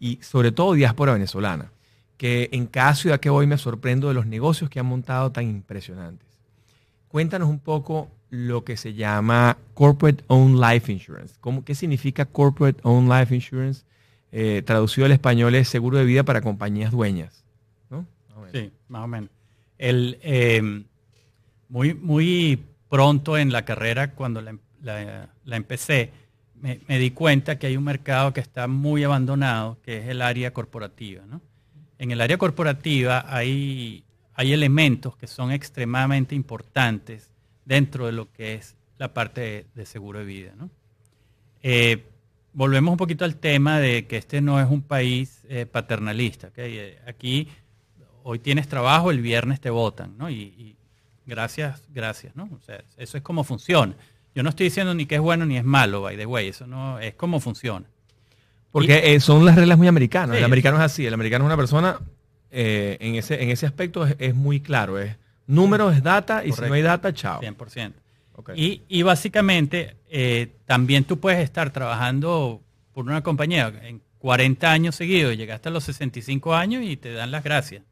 y 0.00 0.18
sobre 0.22 0.52
todo 0.52 0.72
diáspora 0.72 1.12
venezolana, 1.12 1.70
que 2.18 2.50
en 2.52 2.66
cada 2.66 2.94
ciudad 2.94 3.20
que 3.20 3.30
voy 3.30 3.46
me 3.46 3.56
sorprendo 3.56 4.08
de 4.08 4.14
los 4.14 4.26
negocios 4.26 4.68
que 4.68 4.78
han 4.80 4.86
montado 4.86 5.32
tan 5.32 5.48
impresionantes. 5.48 6.28
Cuéntanos 7.08 7.48
un 7.48 7.58
poco 7.60 8.10
lo 8.28 8.64
que 8.64 8.76
se 8.76 8.92
llama 8.92 9.56
Corporate 9.72 10.22
Owned 10.26 10.60
Life 10.60 10.92
Insurance. 10.92 11.34
¿Cómo, 11.40 11.64
¿Qué 11.64 11.74
significa 11.74 12.26
Corporate 12.26 12.80
Owned 12.82 13.10
Life 13.10 13.34
Insurance? 13.34 13.84
Eh, 14.30 14.62
traducido 14.66 15.06
al 15.06 15.12
español 15.12 15.54
es 15.54 15.68
seguro 15.68 15.96
de 15.96 16.04
vida 16.04 16.22
para 16.24 16.42
compañías 16.42 16.92
dueñas. 16.92 17.44
¿no? 17.88 18.04
Sí, 18.52 18.70
más 18.88 19.04
o 19.04 19.06
menos. 19.06 19.30
El, 19.78 20.18
eh, 20.22 20.84
muy, 21.70 21.94
muy 21.94 22.62
pronto 22.90 23.38
en 23.38 23.52
la 23.52 23.64
carrera, 23.64 24.10
cuando 24.12 24.42
la, 24.42 24.56
la- 24.82 25.56
empecé, 25.56 26.10
me 26.60 26.98
di 26.98 27.12
cuenta 27.12 27.58
que 27.58 27.68
hay 27.68 27.76
un 27.76 27.84
mercado 27.84 28.32
que 28.32 28.40
está 28.40 28.66
muy 28.66 29.04
abandonado, 29.04 29.78
que 29.82 29.98
es 29.98 30.08
el 30.08 30.20
área 30.20 30.52
corporativa. 30.52 31.24
¿no? 31.26 31.40
En 31.98 32.12
el 32.12 32.20
área 32.20 32.38
corporativa 32.38 33.24
hay, 33.28 34.04
elementos 34.36 35.16
que 35.16 35.26
son 35.26 35.50
extremadamente 35.50 36.36
importantes 36.36 37.28
dentro 37.64 38.06
de 38.06 38.12
lo 38.12 38.32
que 38.32 38.54
es 38.54 38.76
la 38.96 39.12
parte 39.12 39.66
de, 39.74 39.86
seguro 39.86 40.20
de 40.20 40.24
vida. 40.24 40.52
Eh, 41.62 42.04
volvemos 42.52 42.92
un 42.92 42.98
poquito 42.98 43.24
al 43.24 43.36
tema 43.36 43.80
de 43.80 44.06
que 44.06 44.16
este 44.16 44.40
no 44.40 44.60
es 44.60 44.70
un 44.70 44.82
país 44.82 45.44
eh, 45.48 45.66
paternalista. 45.66 46.50
Eh, 46.56 47.00
Aquí 47.06 47.48
hoy 48.22 48.38
tienes 48.38 48.68
trabajo, 48.68 49.10
el 49.10 49.20
viernes 49.20 49.60
te 49.60 49.70
votan, 49.70 50.16
¿no? 50.16 50.30
Y, 50.30 50.34
y 50.34 50.76
gracias, 51.26 51.82
gracias, 51.92 52.36
¿no? 52.36 52.48
O 52.56 52.60
sea, 52.60 52.84
eso 52.96 53.16
es 53.16 53.22
como 53.24 53.42
funciona. 53.42 53.96
Yo 54.36 54.44
no 54.44 54.50
estoy 54.50 54.64
diciendo 54.64 54.94
ni 54.94 55.06
que 55.06 55.16
es 55.16 55.20
bueno 55.20 55.46
ni 55.46 55.56
es 55.56 55.64
malo, 55.64 56.02
by 56.02 56.16
the 56.16 56.26
way, 56.26 56.48
eso 56.48 56.64
no 56.64 57.00
es 57.00 57.14
como 57.14 57.40
funciona. 57.40 57.86
Porque 58.70 59.14
eh, 59.14 59.20
son 59.20 59.44
las 59.44 59.56
reglas 59.56 59.78
muy 59.78 59.88
americanas. 59.88 60.34
Sí. 60.36 60.38
El 60.38 60.44
americano 60.44 60.76
es 60.76 60.82
así. 60.82 61.06
El 61.06 61.14
americano 61.14 61.44
es 61.44 61.46
una 61.46 61.56
persona, 61.56 61.98
eh, 62.50 62.96
en, 63.00 63.14
ese, 63.14 63.42
en 63.42 63.50
ese 63.50 63.66
aspecto 63.66 64.06
es, 64.06 64.14
es 64.18 64.34
muy 64.34 64.60
claro. 64.60 64.98
Es 64.98 65.16
número, 65.46 65.90
es 65.90 66.02
data, 66.02 66.44
y 66.44 66.52
si 66.52 66.60
no 66.62 66.72
hay 66.74 66.82
data, 66.82 67.12
chao. 67.12 67.40
100%. 67.40 67.92
Ok. 68.36 68.50
Y, 68.54 68.82
y 68.88 69.02
básicamente 69.02 69.96
eh, 70.10 70.52
también 70.66 71.04
tú 71.04 71.18
puedes 71.18 71.40
estar 71.40 71.70
trabajando 71.72 72.60
por 72.92 73.04
una 73.06 73.22
compañía 73.22 73.72
en 73.82 74.00
40 74.18 74.70
años 74.70 74.94
seguidos, 74.96 75.36
llegaste 75.36 75.68
a 75.68 75.72
los 75.72 75.84
65 75.84 76.54
años 76.54 76.82
y 76.84 76.96
te 76.96 77.12
dan 77.12 77.30
las 77.30 77.42
gracias. 77.42 77.82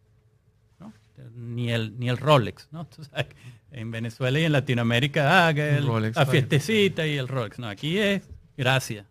¿no? 0.78 0.92
Ni, 1.34 1.70
el, 1.72 1.98
ni 1.98 2.08
el 2.08 2.18
Rolex, 2.18 2.68
¿no? 2.70 2.84
Tú 2.96 3.02
sabes, 3.04 3.26
En 3.72 3.90
Venezuela 3.90 4.38
y 4.38 4.44
en 4.44 4.52
Latinoamérica, 4.52 5.46
ah, 5.48 5.54
que 5.54 5.76
el- 5.78 5.86
Rolex, 5.86 6.16
la 6.16 6.26
fiestecita 6.26 7.06
y 7.06 7.16
el 7.16 7.28
Rolex. 7.28 7.58
No, 7.58 7.68
aquí 7.68 7.98
es 7.98 8.22
gracias. 8.56 9.06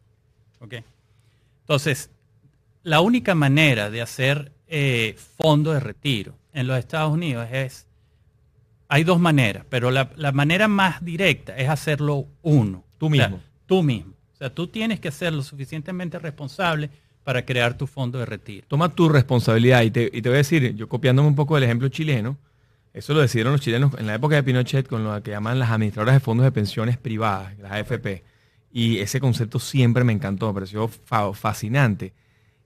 Ok. 0.60 0.76
Entonces, 1.66 2.12
la 2.84 3.02
única 3.02 3.34
manera 3.34 3.90
de 3.90 4.04
hacer 4.04 4.52
eh, 4.68 5.16
fondo 5.38 5.74
de 5.74 5.80
retiro 5.80 6.38
en 6.54 6.68
los 6.68 6.78
Estados 6.78 7.12
Unidos 7.12 7.48
es, 7.52 7.88
hay 8.88 9.04
dos 9.04 9.20
maneras, 9.20 9.66
pero 9.68 9.90
la, 9.90 10.12
la 10.16 10.32
manera 10.32 10.68
más 10.68 11.04
directa 11.04 11.58
es 11.58 11.68
hacerlo 11.68 12.28
uno. 12.44 12.84
Tú 13.00 13.08
O 13.08 13.10
sea, 13.10 13.30
mismo. 13.30 13.44
tú 13.66 13.82
mismo. 13.82 14.14
O 14.34 14.38
sea, 14.38 14.54
tú 14.54 14.68
tienes 14.68 15.00
que 15.00 15.10
ser 15.10 15.34
lo 15.34 15.42
suficientemente 15.42 16.20
responsable 16.20 16.92
para 17.24 17.44
crear 17.44 17.76
tu 17.76 17.88
fondo 17.88 18.20
de 18.20 18.28
retiro. 18.28 18.68
Toma 18.68 18.90
tu 18.90 19.10
responsabilidad 19.10 19.82
y 19.82 19.90
te, 19.90 20.04
y 20.14 20.22
te 20.22 20.30
voy 20.30 20.36
a 20.36 20.38
decir, 20.38 20.76
yo 20.76 20.88
copiándome 20.88 21.28
un 21.28 21.36
poco 21.36 21.56
del 21.56 21.64
ejemplo 21.64 21.88
chileno, 21.90 22.38
eso 22.94 23.16
lo 23.16 23.22
decidieron 23.22 23.54
los 23.54 23.62
chilenos 23.62 23.92
en 23.98 24.06
la 24.06 24.14
época 24.14 24.36
de 24.36 24.44
Pinochet 24.44 24.88
con 24.88 25.04
lo 25.04 25.24
que 25.24 25.32
llaman 25.32 25.58
las 25.58 25.72
administradoras 25.72 26.16
de 26.16 26.20
fondos 26.20 26.44
de 26.46 26.52
pensiones 26.52 26.98
privadas, 26.98 27.58
las 27.58 27.72
AFP. 27.72 28.24
Y 28.78 28.98
ese 29.00 29.22
concepto 29.22 29.58
siempre 29.58 30.04
me 30.04 30.12
encantó, 30.12 30.48
me 30.50 30.56
pareció 30.56 30.90
fa- 30.90 31.32
fascinante. 31.34 32.12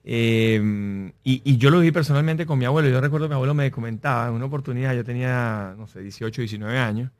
Eh, 0.03 1.11
y, 1.23 1.41
y 1.43 1.57
yo 1.57 1.69
lo 1.69 1.81
vi 1.81 1.91
personalmente 1.91 2.47
con 2.47 2.57
mi 2.57 2.65
abuelo. 2.65 2.89
Yo 2.89 2.99
recuerdo 2.99 3.27
que 3.27 3.29
mi 3.29 3.35
abuelo 3.35 3.53
me 3.53 3.69
comentaba 3.69 4.27
en 4.27 4.33
una 4.33 4.45
oportunidad, 4.45 4.95
yo 4.95 5.03
tenía, 5.03 5.75
no 5.77 5.85
sé, 5.85 6.01
18, 6.01 6.41
19 6.41 6.79
años, 6.79 7.11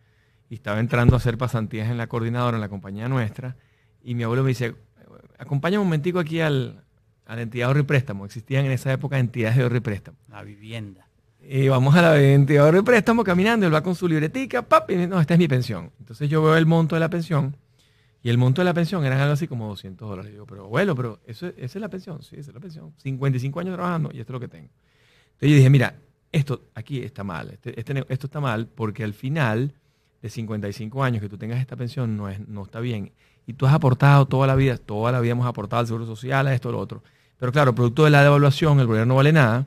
y 0.50 0.56
estaba 0.56 0.80
entrando 0.80 1.14
a 1.14 1.18
hacer 1.18 1.38
pasantías 1.38 1.88
en 1.92 1.98
la 1.98 2.08
coordinadora, 2.08 2.58
en 2.58 2.62
la 2.62 2.70
compañía 2.70 3.08
nuestra, 3.08 3.56
y 4.04 4.16
mi 4.16 4.24
abuelo 4.24 4.42
me 4.42 4.50
dice, 4.50 4.74
acompáñame 5.38 5.82
un 5.84 5.88
momentico 5.88 6.18
aquí 6.18 6.40
al, 6.42 6.84
a 7.28 7.36
la 7.36 7.44
entidad 7.44 7.66
de 7.66 7.68
ahorro 7.68 7.80
y 7.82 7.84
préstamo. 7.84 8.26
Existían 8.26 8.66
en 8.66 8.72
esa 8.72 8.92
época 8.92 9.20
entidades 9.20 9.58
de 9.58 9.64
ahorro 9.64 9.78
y 9.78 9.82
préstamo. 9.82 10.18
La 10.30 10.42
vivienda. 10.42 11.06
Y 11.48 11.68
vamos 11.68 11.96
a 11.96 12.02
la 12.02 12.20
entidad 12.20 12.62
de 12.64 12.66
ahorro 12.66 12.80
y 12.80 12.84
préstamo 12.84 13.24
caminando, 13.24 13.68
él 13.68 13.74
va 13.74 13.84
con 13.84 13.94
su 13.94 14.08
libretica, 14.08 14.64
pap, 14.64 14.90
y 14.90 14.96
no, 15.06 15.22
esta 15.22 15.36
es 15.36 15.40
mi 15.40 15.48
pensión. 15.48 15.92
Entonces 16.00 16.28
yo 16.28 16.42
veo 16.42 16.58
el 16.58 16.66
monto 16.66 16.96
de 16.96 17.02
la 17.02 17.10
pensión, 17.10 17.56
y 18.22 18.30
el 18.30 18.38
monto 18.38 18.62
de 18.62 18.66
la 18.66 18.74
pensión 18.74 19.06
eran 19.06 19.20
algo 19.20 19.34
así 19.34 19.48
como 19.48 19.68
200 19.70 20.08
dólares. 20.10 20.30
Y 20.30 20.34
digo, 20.34 20.46
pero 20.46 20.66
abuelo, 20.66 20.96
pero 20.96 21.20
eso, 21.26 21.48
es- 21.48 21.54
esa 21.58 21.78
es 21.78 21.82
la 21.82 21.90
pensión, 21.90 22.22
sí, 22.22 22.36
esa 22.38 22.52
es 22.52 22.56
la 22.56 22.60
pensión. 22.60 22.94
55 22.98 23.60
años 23.60 23.76
trabajando 23.76 24.10
y 24.14 24.20
esto 24.20 24.34
es 24.34 24.34
lo 24.34 24.40
que 24.40 24.48
tengo. 24.48 24.70
Entonces 25.34 25.50
yo 25.50 25.56
dije, 25.56 25.70
mira, 25.70 25.96
esto 26.32 26.64
aquí 26.76 27.00
está 27.00 27.24
mal, 27.24 27.50
este- 27.52 27.80
este 27.80 28.06
esto 28.10 28.28
está 28.28 28.40
mal 28.40 28.68
porque 28.68 29.04
al 29.04 29.14
final 29.14 29.74
de 30.22 30.30
55 30.30 31.04
años 31.04 31.22
que 31.22 31.30
tú 31.30 31.38
tengas 31.38 31.60
esta 31.62 31.76
pensión 31.78 32.18
no, 32.18 32.28
es, 32.30 32.46
no 32.48 32.64
está 32.64 32.80
bien. 32.82 33.12
Y 33.48 33.54
tú 33.54 33.66
has 33.66 33.74
aportado 33.74 34.26
toda 34.28 34.46
la 34.48 34.56
vida, 34.56 34.78
toda 34.78 35.12
la 35.12 35.22
vida 35.22 35.32
hemos 35.32 35.48
aportado 35.48 35.80
al 35.80 35.88
Seguro 35.88 36.06
Social, 36.06 36.46
a 36.48 36.54
esto, 36.54 36.70
a 36.70 36.72
lo 36.74 36.80
otro. 36.80 37.02
Pero 37.38 37.52
claro, 37.54 37.74
producto 37.74 38.04
de 38.04 38.10
la 38.12 38.22
devaluación, 38.22 38.80
el 38.82 38.86
gobierno 38.86 39.08
no 39.14 39.16
vale 39.16 39.32
nada. 39.32 39.66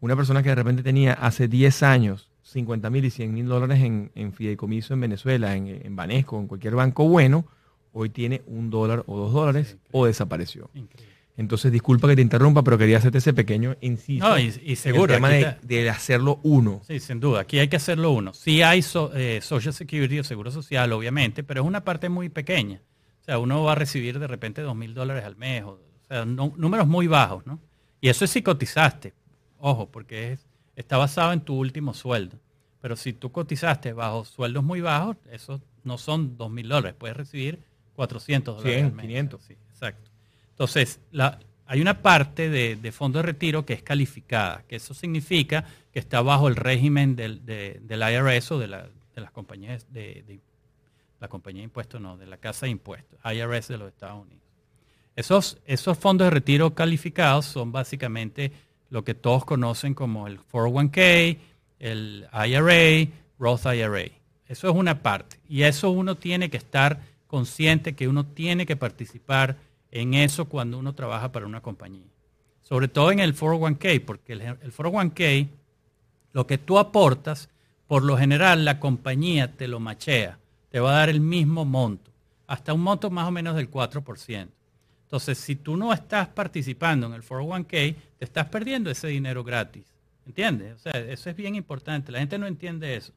Una 0.00 0.16
persona 0.16 0.42
que 0.42 0.48
de 0.50 0.56
repente 0.56 0.82
tenía 0.82 1.12
hace 1.14 1.46
10 1.48 1.82
años 1.84 2.28
50 2.42 2.90
mil 2.90 3.04
y 3.04 3.10
100 3.10 3.32
mil 3.32 3.46
dólares 3.46 3.80
en, 3.82 4.10
en 4.16 4.32
fideicomiso 4.32 4.92
en 4.94 5.00
Venezuela, 5.00 5.54
en, 5.56 5.68
en 5.68 5.96
Banesco, 5.96 6.38
en 6.38 6.48
cualquier 6.48 6.74
banco 6.74 7.08
bueno, 7.08 7.46
hoy 7.94 8.10
tiene 8.10 8.42
un 8.46 8.68
dólar 8.68 9.02
o 9.06 9.16
dos 9.16 9.32
dólares 9.32 9.78
o 9.92 10.04
desapareció. 10.04 10.68
Increíble. 10.74 11.14
Entonces, 11.36 11.72
disculpa 11.72 12.06
que 12.06 12.14
te 12.14 12.22
interrumpa, 12.22 12.62
pero 12.62 12.78
quería 12.78 12.98
hacerte 12.98 13.18
ese 13.18 13.32
pequeño 13.32 13.74
inciso. 13.80 14.28
No, 14.28 14.38
y- 14.38 14.42
y 14.42 14.46
en 14.46 14.70
el 14.70 14.76
seguro, 14.76 15.14
tema 15.14 15.30
de, 15.30 15.56
de 15.62 15.90
hacerlo 15.90 16.38
uno. 16.44 16.80
Sí, 16.86 17.00
sin 17.00 17.18
duda. 17.18 17.40
Aquí 17.40 17.58
hay 17.58 17.66
que 17.66 17.74
hacerlo 17.76 18.12
uno. 18.12 18.32
Sí 18.34 18.62
hay 18.62 18.82
so- 18.82 19.10
eh, 19.16 19.40
Social 19.42 19.74
Security 19.74 20.20
o 20.20 20.24
Seguro 20.24 20.52
Social, 20.52 20.92
obviamente, 20.92 21.42
pero 21.42 21.62
es 21.62 21.66
una 21.66 21.82
parte 21.82 22.08
muy 22.08 22.28
pequeña. 22.28 22.82
O 23.20 23.24
sea, 23.24 23.38
uno 23.38 23.64
va 23.64 23.72
a 23.72 23.74
recibir 23.74 24.18
de 24.20 24.28
repente 24.28 24.62
dos 24.62 24.76
mil 24.76 24.94
dólares 24.94 25.24
al 25.24 25.34
mes. 25.36 25.64
O, 25.64 25.70
o 25.70 25.80
sea, 26.06 26.24
no- 26.24 26.52
números 26.56 26.86
muy 26.86 27.08
bajos, 27.08 27.44
¿no? 27.46 27.58
Y 28.00 28.10
eso 28.10 28.24
es 28.24 28.30
si 28.30 28.42
cotizaste. 28.42 29.12
Ojo, 29.58 29.90
porque 29.90 30.32
es- 30.34 30.46
está 30.76 30.98
basado 30.98 31.32
en 31.32 31.40
tu 31.40 31.56
último 31.56 31.94
sueldo. 31.94 32.38
Pero 32.80 32.94
si 32.96 33.12
tú 33.12 33.32
cotizaste 33.32 33.92
bajo 33.92 34.24
sueldos 34.24 34.62
muy 34.62 34.80
bajos, 34.82 35.16
esos 35.32 35.62
no 35.82 35.98
son 35.98 36.36
dos 36.36 36.50
mil 36.52 36.68
dólares. 36.68 36.94
Puedes 36.96 37.16
recibir 37.16 37.58
400 37.94 38.56
dólares 38.56 38.74
100, 38.76 38.86
al 38.86 38.92
mes. 38.92 39.06
500. 39.06 39.42
Sí, 39.42 39.56
exacto. 39.70 40.10
Entonces, 40.50 41.00
la- 41.12 41.38
hay 41.66 41.80
una 41.80 42.02
parte 42.02 42.50
de, 42.50 42.76
de 42.76 42.92
fondo 42.92 43.18
de 43.18 43.22
retiro 43.24 43.64
que 43.64 43.72
es 43.72 43.82
calificada, 43.82 44.64
que 44.68 44.76
eso 44.76 44.92
significa 44.94 45.64
que 45.92 45.98
está 45.98 46.20
bajo 46.20 46.48
el 46.48 46.56
régimen 46.56 47.16
del, 47.16 47.44
de- 47.46 47.80
del 47.82 48.00
IRS 48.02 48.52
o 48.52 48.58
de, 48.58 48.68
la- 48.68 48.86
de 49.14 49.20
las 49.20 49.30
compañías 49.30 49.86
de, 49.92 50.22
de- 50.26 50.40
la 51.20 51.28
compañía 51.28 51.60
de 51.60 51.64
impuestos, 51.64 52.00
no, 52.00 52.18
de 52.18 52.26
la 52.26 52.36
casa 52.36 52.66
de 52.66 52.70
impuestos, 52.72 53.18
IRS 53.24 53.68
de 53.68 53.78
los 53.78 53.88
Estados 53.88 54.22
Unidos. 54.22 54.42
Esos, 55.16 55.58
esos 55.64 55.96
fondos 55.96 56.26
de 56.26 56.30
retiro 56.30 56.74
calificados 56.74 57.46
son 57.46 57.72
básicamente 57.72 58.52
lo 58.90 59.04
que 59.04 59.14
todos 59.14 59.44
conocen 59.44 59.94
como 59.94 60.26
el 60.26 60.38
401k, 60.40 61.38
el 61.78 62.26
IRA, 62.32 63.10
Roth 63.38 63.64
IRA. 63.66 64.04
Eso 64.48 64.68
es 64.68 64.74
una 64.76 65.02
parte. 65.02 65.38
Y 65.48 65.62
eso 65.62 65.90
uno 65.90 66.16
tiene 66.16 66.50
que 66.50 66.56
estar 66.58 67.00
consciente 67.34 67.96
que 67.96 68.06
uno 68.06 68.24
tiene 68.26 68.64
que 68.64 68.76
participar 68.76 69.56
en 69.90 70.14
eso 70.14 70.44
cuando 70.44 70.78
uno 70.78 70.94
trabaja 70.94 71.32
para 71.32 71.46
una 71.46 71.60
compañía. 71.60 72.06
Sobre 72.62 72.86
todo 72.86 73.10
en 73.10 73.18
el 73.18 73.34
401k, 73.34 74.04
porque 74.04 74.34
el, 74.34 74.42
el 74.42 74.72
401k, 74.72 75.48
lo 76.32 76.46
que 76.46 76.58
tú 76.58 76.78
aportas, 76.78 77.48
por 77.88 78.04
lo 78.04 78.16
general 78.16 78.64
la 78.64 78.78
compañía 78.78 79.50
te 79.56 79.66
lo 79.66 79.80
machea, 79.80 80.38
te 80.70 80.78
va 80.78 80.92
a 80.92 80.98
dar 80.98 81.08
el 81.08 81.20
mismo 81.20 81.64
monto, 81.64 82.12
hasta 82.46 82.72
un 82.72 82.82
monto 82.82 83.10
más 83.10 83.26
o 83.26 83.32
menos 83.32 83.56
del 83.56 83.68
4%. 83.68 84.46
Entonces, 85.02 85.36
si 85.36 85.56
tú 85.56 85.76
no 85.76 85.92
estás 85.92 86.28
participando 86.28 87.08
en 87.08 87.14
el 87.14 87.24
401k, 87.24 87.96
te 88.16 88.24
estás 88.24 88.46
perdiendo 88.46 88.92
ese 88.92 89.08
dinero 89.08 89.42
gratis. 89.42 89.92
¿Entiendes? 90.24 90.76
O 90.76 90.78
sea, 90.78 90.92
eso 90.92 91.30
es 91.30 91.34
bien 91.34 91.56
importante. 91.56 92.12
La 92.12 92.20
gente 92.20 92.38
no 92.38 92.46
entiende 92.46 92.94
eso. 92.94 93.12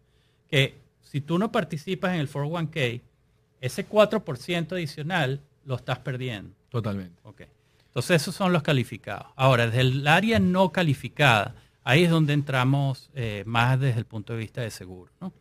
Que 0.50 0.80
si 1.04 1.22
tú 1.22 1.38
no 1.38 1.52
participas 1.52 2.16
en 2.16 2.22
el 2.22 2.32
401k, 2.32 3.02
ese 3.62 3.88
4% 3.88 4.72
adicional 4.74 5.42
lo 5.66 5.76
estás 5.76 6.00
perdiendo. 6.00 6.54
Totalmente. 6.70 7.20
Ok. 7.24 7.42
Entonces 7.88 8.22
esos 8.22 8.36
son 8.36 8.54
los 8.54 8.62
calificados. 8.62 9.28
Ahora, 9.36 9.66
desde 9.66 9.82
el 9.82 10.08
área 10.08 10.40
no 10.40 10.72
calificada, 10.72 11.56
ahí 11.84 12.04
es 12.04 12.12
donde 12.12 12.34
entramos 12.34 13.10
eh, 13.16 13.44
más 13.48 13.80
desde 13.80 14.00
el 14.00 14.06
punto 14.06 14.34
de 14.34 14.40
vista 14.40 14.62
de 14.62 14.70
seguro. 14.70 15.12
¿no? 15.20 15.34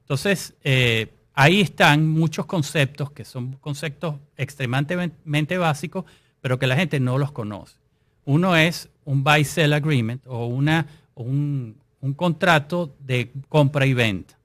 Entonces, 0.00 0.54
eh, 0.64 1.12
ahí 1.34 1.60
están 1.60 2.08
muchos 2.08 2.46
conceptos 2.46 3.12
que 3.12 3.24
son 3.24 3.52
conceptos 3.60 4.16
extremadamente 4.36 5.56
básicos, 5.56 6.04
pero 6.40 6.58
que 6.58 6.66
la 6.66 6.74
gente 6.74 6.98
no 6.98 7.16
los 7.16 7.30
conoce. 7.30 7.76
Uno 8.24 8.56
es 8.56 8.88
un 9.04 9.22
buy-sell 9.22 9.72
agreement 9.72 10.26
o 10.26 10.46
una, 10.46 10.86
un, 11.14 11.76
un 12.00 12.14
contrato 12.14 12.96
de 12.98 13.30
compra 13.48 13.86
y 13.86 13.94
venta. 13.94 14.39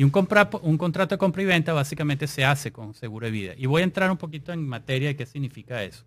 Y 0.00 0.02
un, 0.02 0.10
compra- 0.10 0.48
un 0.62 0.78
contrato 0.78 1.14
de 1.14 1.18
compra 1.18 1.42
y 1.42 1.44
venta 1.44 1.74
básicamente 1.74 2.26
se 2.26 2.42
hace 2.42 2.72
con 2.72 2.94
seguro 2.94 3.26
de 3.26 3.32
vida. 3.32 3.52
Y 3.58 3.66
voy 3.66 3.82
a 3.82 3.84
entrar 3.84 4.10
un 4.10 4.16
poquito 4.16 4.50
en 4.50 4.66
materia 4.66 5.08
de 5.08 5.16
qué 5.16 5.26
significa 5.26 5.84
eso. 5.84 6.06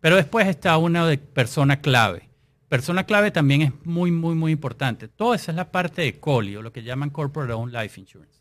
Pero 0.00 0.16
después 0.16 0.48
está 0.48 0.76
una 0.78 1.06
de 1.06 1.16
persona 1.16 1.80
clave. 1.80 2.28
Persona 2.68 3.04
clave 3.04 3.30
también 3.30 3.62
es 3.62 3.72
muy, 3.84 4.10
muy, 4.10 4.34
muy 4.34 4.50
importante. 4.50 5.06
Toda 5.06 5.36
esa 5.36 5.52
es 5.52 5.56
la 5.56 5.70
parte 5.70 6.02
de 6.02 6.18
COLI, 6.18 6.56
o 6.56 6.62
lo 6.62 6.72
que 6.72 6.82
llaman 6.82 7.10
Corporate 7.10 7.52
Owned 7.52 7.72
Life 7.72 8.00
Insurance. 8.00 8.40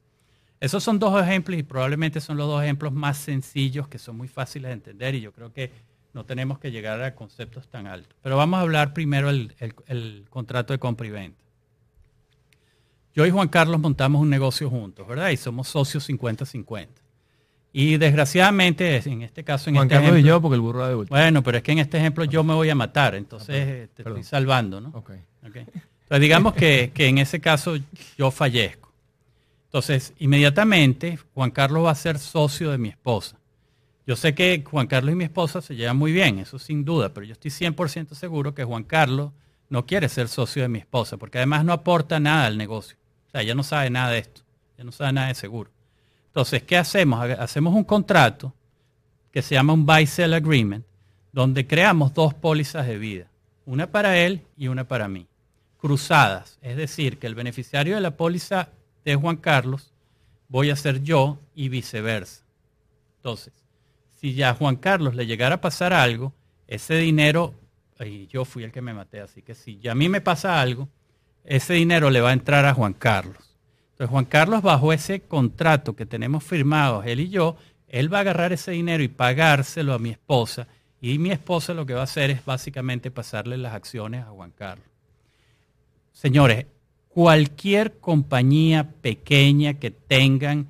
Esos 0.60 0.84
son 0.84 0.98
dos 0.98 1.22
ejemplos 1.22 1.60
y 1.60 1.62
probablemente 1.62 2.20
son 2.20 2.38
los 2.38 2.48
dos 2.48 2.64
ejemplos 2.64 2.92
más 2.92 3.20
sencillos 3.20 3.88
que 3.88 4.00
son 4.00 4.18
muy 4.18 4.28
fáciles 4.28 4.70
de 4.70 4.74
entender 4.74 5.14
y 5.14 5.22
yo 5.22 5.32
creo 5.34 5.54
que 5.54 5.72
no 6.16 6.26
tenemos 6.26 6.58
que 6.58 6.72
llegar 6.72 7.00
a 7.04 7.14
conceptos 7.14 7.68
tan 7.68 7.86
altos. 7.86 8.18
Pero 8.24 8.38
vamos 8.38 8.58
a 8.58 8.62
hablar 8.62 8.96
primero 8.96 9.28
del 9.28 9.54
el, 9.60 9.76
el 9.86 10.26
contrato 10.32 10.74
de 10.74 10.80
compra 10.80 11.06
y 11.06 11.12
venta. 11.12 11.44
Yo 13.20 13.26
y 13.26 13.32
Juan 13.32 13.50
Carlos 13.50 13.82
montamos 13.82 14.22
un 14.22 14.30
negocio 14.30 14.70
juntos, 14.70 15.06
¿verdad? 15.06 15.30
Y 15.32 15.36
somos 15.36 15.68
socios 15.68 16.08
50-50. 16.08 16.88
Y 17.74 17.98
desgraciadamente, 17.98 18.96
en 19.10 19.24
este 19.24 19.44
caso, 19.44 19.70
en 19.70 19.76
Juan 19.76 19.88
este 19.88 19.96
Carlos 19.96 20.12
y 20.12 20.14
ejemplo- 20.22 20.28
yo, 20.30 20.42
porque 20.42 20.56
el 20.56 20.62
burro 20.62 20.88
de 20.88 20.96
vuelta. 20.96 21.14
bueno, 21.14 21.44
pero 21.44 21.58
es 21.58 21.64
que 21.64 21.74
en 21.74 21.80
este 21.80 21.98
ejemplo 21.98 22.24
yo 22.24 22.46
me 22.46 22.54
voy 22.54 22.70
a 22.70 22.76
matar, 22.76 23.16
entonces 23.16 23.50
eh, 23.58 23.88
te 23.94 24.04
perdón. 24.06 24.22
estoy 24.22 24.30
salvando, 24.30 24.80
¿no? 24.80 24.90
Ok. 24.94 25.12
Ok. 25.46 25.56
Entonces 25.58 26.22
digamos 26.22 26.54
que, 26.54 26.92
que 26.94 27.08
en 27.08 27.18
ese 27.18 27.42
caso 27.42 27.76
yo 28.18 28.32
fallezco. 28.32 28.90
Entonces, 29.66 30.14
inmediatamente 30.20 31.20
Juan 31.34 31.52
Carlos 31.52 31.84
va 31.86 31.92
a 31.92 31.96
ser 31.96 32.20
socio 32.20 32.72
de 32.72 32.78
mi 32.78 32.88
esposa. 32.88 33.38
Yo 34.08 34.16
sé 34.16 34.34
que 34.34 34.64
Juan 34.66 34.88
Carlos 34.88 35.12
y 35.12 35.16
mi 35.16 35.26
esposa 35.26 35.62
se 35.62 35.76
llevan 35.76 35.98
muy 35.98 36.14
bien, 36.14 36.40
eso 36.40 36.58
sin 36.58 36.86
duda, 36.86 37.14
pero 37.14 37.26
yo 37.26 37.34
estoy 37.34 37.52
100% 37.52 38.16
seguro 38.16 38.56
que 38.56 38.64
Juan 38.64 38.86
Carlos 38.86 39.32
no 39.70 39.86
quiere 39.86 40.08
ser 40.08 40.30
socio 40.30 40.62
de 40.64 40.70
mi 40.70 40.80
esposa, 40.80 41.18
porque 41.18 41.38
además 41.38 41.66
no 41.66 41.74
aporta 41.74 42.18
nada 42.22 42.46
al 42.48 42.58
negocio. 42.58 42.98
O 43.30 43.32
sea, 43.32 43.42
ella 43.42 43.54
no 43.54 43.62
sabe 43.62 43.92
nada 43.92 44.10
de 44.10 44.20
esto, 44.20 44.42
ella 44.76 44.86
no 44.86 44.92
sabe 44.92 45.14
nada 45.14 45.28
de 45.28 45.36
seguro. 45.36 45.70
Entonces, 46.28 46.64
¿qué 46.64 46.78
hacemos? 46.78 47.30
Hacemos 47.38 47.76
un 47.76 47.84
contrato 47.84 48.54
que 49.32 49.44
se 49.44 49.54
llama 49.54 49.74
un 49.74 49.86
buy-sell 49.86 50.34
agreement, 50.34 50.84
donde 51.32 51.68
creamos 51.68 52.12
dos 52.16 52.34
pólizas 52.34 52.88
de 52.88 52.98
vida, 52.98 53.28
una 53.66 53.92
para 53.92 54.18
él 54.18 54.42
y 54.58 54.68
una 54.68 54.88
para 54.88 55.08
mí, 55.08 55.28
cruzadas. 55.78 56.58
Es 56.64 56.76
decir, 56.76 57.20
que 57.20 57.28
el 57.28 57.36
beneficiario 57.36 57.94
de 57.94 58.02
la 58.02 58.18
póliza 58.18 58.70
de 59.06 59.16
Juan 59.16 59.38
Carlos 59.38 59.94
voy 60.48 60.72
a 60.72 60.76
ser 60.76 61.04
yo 61.04 61.38
y 61.54 61.70
viceversa. 61.70 62.44
Entonces, 63.18 63.54
si 64.16 64.34
ya 64.34 64.50
a 64.50 64.56
Juan 64.56 64.76
Carlos 64.76 65.14
le 65.14 65.28
llegara 65.28 65.56
a 65.56 65.62
pasar 65.62 65.94
algo, 65.94 66.34
ese 66.68 66.96
dinero, 66.96 67.54
y 68.00 68.26
yo 68.26 68.44
fui 68.44 68.64
el 68.64 68.72
que 68.72 68.82
me 68.82 68.94
maté, 68.94 69.22
así 69.22 69.44
que 69.44 69.54
si 69.54 69.78
ya 69.78 69.92
a 69.92 69.96
mí 69.96 70.10
me 70.10 70.22
pasa 70.22 70.60
algo, 70.60 70.90
ese 71.50 71.74
dinero 71.74 72.12
le 72.12 72.22
va 72.22 72.30
a 72.30 72.34
entrar 72.34 72.66
a 72.66 72.76
Juan 72.76 72.94
Carlos. 72.94 73.58
Entonces 73.92 74.12
Juan 74.12 74.26
Carlos 74.26 74.62
bajo 74.62 74.94
ese 74.94 75.22
contrato 75.22 75.96
que 75.96 76.06
tenemos 76.06 76.44
firmado, 76.44 77.02
él 77.04 77.20
y 77.20 77.30
yo, 77.30 77.58
él 77.88 78.14
va 78.14 78.20
a 78.20 78.22
agarrar 78.22 78.54
ese 78.54 78.72
dinero 78.72 79.02
y 79.04 79.08
pagárselo 79.08 79.96
a 79.96 80.00
mi 80.00 80.12
esposa. 80.12 80.68
Y 81.02 81.18
mi 81.18 81.32
esposa 81.32 81.74
lo 81.74 81.88
que 81.88 81.96
va 81.96 82.02
a 82.02 82.04
hacer 82.04 82.30
es 82.30 82.46
básicamente 82.46 83.10
pasarle 83.10 83.58
las 83.58 83.74
acciones 83.74 84.24
a 84.24 84.30
Juan 84.30 84.52
Carlos. 84.52 84.86
Señores, 86.14 86.68
cualquier 87.08 87.98
compañía 88.00 88.92
pequeña 89.02 89.74
que 89.74 89.90
tengan, 89.90 90.68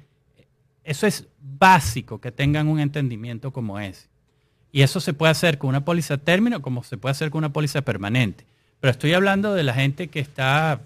eso 0.86 1.08
es 1.08 1.28
básico, 1.42 2.22
que 2.22 2.32
tengan 2.32 2.70
un 2.70 2.80
entendimiento 2.80 3.52
como 3.52 3.80
ese. 3.80 4.08
Y 4.72 4.82
eso 4.82 5.02
se 5.02 5.14
puede 5.14 5.32
hacer 5.32 5.58
con 5.58 5.70
una 5.72 5.84
póliza 5.84 6.18
término 6.18 6.62
como 6.62 6.84
se 6.84 6.98
puede 6.98 7.12
hacer 7.12 7.32
con 7.32 7.40
una 7.40 7.52
póliza 7.52 7.82
permanente. 7.82 8.46
Pero 8.80 8.92
estoy 8.92 9.14
hablando 9.14 9.54
de 9.54 9.64
la 9.64 9.74
gente 9.74 10.08
que 10.08 10.20
está 10.20 10.82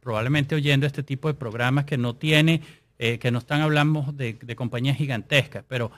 probablemente 0.00 0.54
oyendo 0.54 0.86
este 0.86 1.02
tipo 1.02 1.28
de 1.28 1.34
programas 1.34 1.84
que 1.84 1.98
no 1.98 2.14
tiene, 2.14 2.62
eh, 2.98 3.18
que 3.18 3.30
no 3.30 3.38
están 3.38 3.60
hablando 3.60 4.12
de, 4.12 4.36
compañías 4.56 4.96
gigantescas, 4.96 5.64
pero 5.68 5.90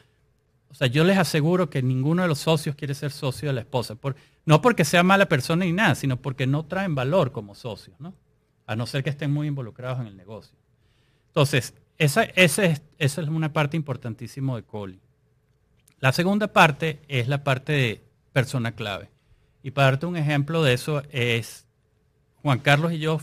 o 0.71 0.75
sea, 0.75 0.87
yo 0.87 1.05
les 1.05 1.17
aseguro 1.17 1.71
que 1.71 1.83
ninguno 1.83 2.23
de 2.23 2.29
los 2.29 2.41
socios 2.41 2.75
quiere 2.75 2.95
ser 2.95 3.11
socio 3.11 3.49
de 3.49 3.55
la 3.55 3.61
esposa. 3.61 3.97
No 4.45 4.61
porque 4.61 4.85
sea 4.85 5.03
mala 5.03 5.27
persona 5.27 5.65
ni 5.65 5.73
nada, 5.73 5.95
sino 5.95 6.19
porque 6.19 6.47
no 6.47 6.67
traen 6.67 6.95
valor 6.95 7.33
como 7.33 7.55
socios, 7.55 7.99
¿no? 7.99 8.15
A 8.67 8.77
no 8.77 8.87
ser 8.87 9.03
que 9.03 9.09
estén 9.09 9.31
muy 9.31 9.47
involucrados 9.47 10.01
en 10.01 10.09
el 10.09 10.17
negocio. 10.17 10.55
Entonces, 11.29 11.73
esa, 11.97 12.25
esa, 12.25 12.65
es, 12.65 12.83
esa 12.99 13.21
es 13.23 13.29
una 13.29 13.53
parte 13.53 13.79
importantísima 13.79 14.57
de 14.57 14.63
Coli. 14.63 15.01
La 16.01 16.13
segunda 16.13 16.49
parte 16.49 17.01
es 17.09 17.29
la 17.29 17.43
parte 17.45 17.73
de 17.73 18.03
persona 18.33 18.73
clave. 18.73 19.11
Y 19.69 19.71
para 19.71 19.89
darte 19.89 20.07
un 20.07 20.17
ejemplo 20.17 20.63
de 20.63 20.73
eso 20.73 21.03
es, 21.11 21.67
Juan 22.37 22.59
Carlos 22.59 22.91
y 22.91 22.99
yo 23.01 23.21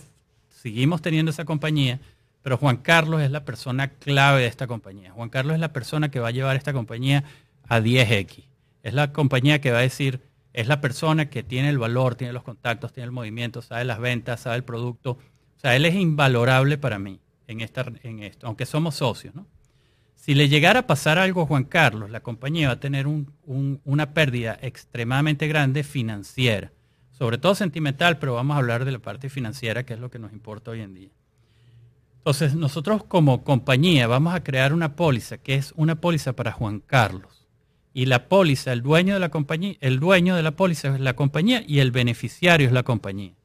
seguimos 0.48 1.02
teniendo 1.02 1.32
esa 1.32 1.44
compañía, 1.44 2.00
pero 2.44 2.56
Juan 2.60 2.78
Carlos 2.78 3.24
es 3.24 3.32
la 3.32 3.46
persona 3.46 3.88
clave 3.88 4.42
de 4.42 4.48
esta 4.48 4.68
compañía. 4.68 5.10
Juan 5.10 5.30
Carlos 5.30 5.56
es 5.56 5.60
la 5.60 5.74
persona 5.74 6.12
que 6.12 6.20
va 6.20 6.28
a 6.28 6.32
llevar 6.32 6.56
esta 6.56 6.72
compañía 6.72 7.24
a 7.68 7.80
10X. 7.80 8.44
Es 8.84 8.94
la 8.94 9.12
compañía 9.12 9.60
que 9.60 9.72
va 9.72 9.80
a 9.80 9.82
decir, 9.82 10.22
es 10.54 10.68
la 10.68 10.82
persona 10.82 11.32
que 11.32 11.42
tiene 11.42 11.70
el 11.70 11.80
valor, 11.80 12.14
tiene 12.14 12.32
los 12.32 12.44
contactos, 12.44 12.94
tiene 12.94 13.06
el 13.06 13.12
movimiento, 13.12 13.64
sabe 13.64 13.84
las 13.84 13.98
ventas, 13.98 14.42
sabe 14.42 14.58
el 14.58 14.64
producto. 14.64 15.14
O 15.14 15.60
sea, 15.60 15.76
él 15.76 15.84
es 15.84 15.96
invalorable 15.96 16.78
para 16.78 17.00
mí 17.00 17.22
en, 17.48 17.62
en 17.62 18.20
esto, 18.20 18.46
aunque 18.46 18.68
somos 18.68 18.94
socios. 18.94 19.34
¿no? 19.34 19.48
Si 20.26 20.34
le 20.34 20.50
llegara 20.50 20.80
a 20.80 20.88
pasar 20.88 21.20
algo 21.20 21.44
a 21.44 21.46
Juan 21.46 21.66
Carlos, 21.66 22.10
la 22.10 22.22
compañía 22.22 22.70
va 22.70 22.74
a 22.74 22.80
tener 22.80 23.06
una 23.06 24.14
pérdida 24.16 24.58
extremadamente 24.60 25.48
grande 25.48 25.84
financiera, 25.84 26.72
sobre 27.12 27.38
todo 27.38 27.54
sentimental, 27.54 28.18
pero 28.18 28.34
vamos 28.34 28.56
a 28.56 28.58
hablar 28.58 28.86
de 28.86 28.92
la 28.92 28.98
parte 28.98 29.30
financiera, 29.30 29.86
que 29.86 29.94
es 29.94 30.00
lo 30.00 30.10
que 30.10 30.18
nos 30.18 30.34
importa 30.34 30.72
hoy 30.72 30.82
en 30.82 30.96
día. 30.96 31.10
Entonces, 32.18 32.56
nosotros 32.56 33.04
como 33.04 33.44
compañía 33.44 34.08
vamos 34.08 34.34
a 34.34 34.44
crear 34.44 34.74
una 34.74 34.96
póliza, 34.96 35.38
que 35.38 35.54
es 35.54 35.74
una 35.76 36.02
póliza 36.02 36.34
para 36.34 36.52
Juan 36.52 36.80
Carlos. 36.80 37.46
Y 37.94 38.08
la 38.08 38.28
póliza, 38.28 38.74
el 38.74 38.82
dueño 38.82 39.14
de 39.14 39.20
la 39.20 39.30
compañía, 39.30 39.76
el 39.80 40.00
dueño 40.00 40.36
de 40.36 40.42
la 40.42 40.56
póliza 40.56 40.96
es 40.96 41.00
la 41.00 41.16
compañía 41.16 41.64
y 41.68 41.82
el 41.82 41.92
beneficiario 41.92 42.66
es 42.66 42.74
la 42.74 42.82
compañía. 42.82 43.36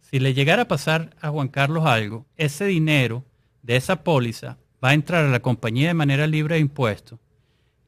Si 0.00 0.20
le 0.20 0.32
llegara 0.32 0.62
a 0.62 0.68
pasar 0.68 1.14
a 1.20 1.28
Juan 1.28 1.48
Carlos 1.48 1.84
algo, 1.84 2.24
ese 2.38 2.64
dinero 2.64 3.26
de 3.62 3.76
esa 3.76 4.04
póliza 4.04 4.56
va 4.84 4.90
a 4.90 4.94
entrar 4.94 5.24
a 5.24 5.30
la 5.30 5.40
compañía 5.40 5.88
de 5.88 5.94
manera 5.94 6.26
libre 6.26 6.56
de 6.56 6.60
impuestos 6.60 7.18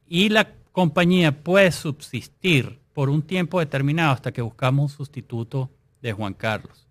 y 0.09 0.31
la 0.31 0.49
compañía 0.73 1.43
puede 1.43 1.71
subsistir 1.73 2.79
por 2.95 3.11
un 3.11 3.23
tiempo 3.23 3.61
determinado 3.61 4.13
hasta 4.13 4.33
que 4.33 4.41
buscamos 4.41 4.93
un 4.93 4.97
sustituto 4.97 5.71
de 6.01 6.13
Juan 6.13 6.33
Carlos. 6.33 6.87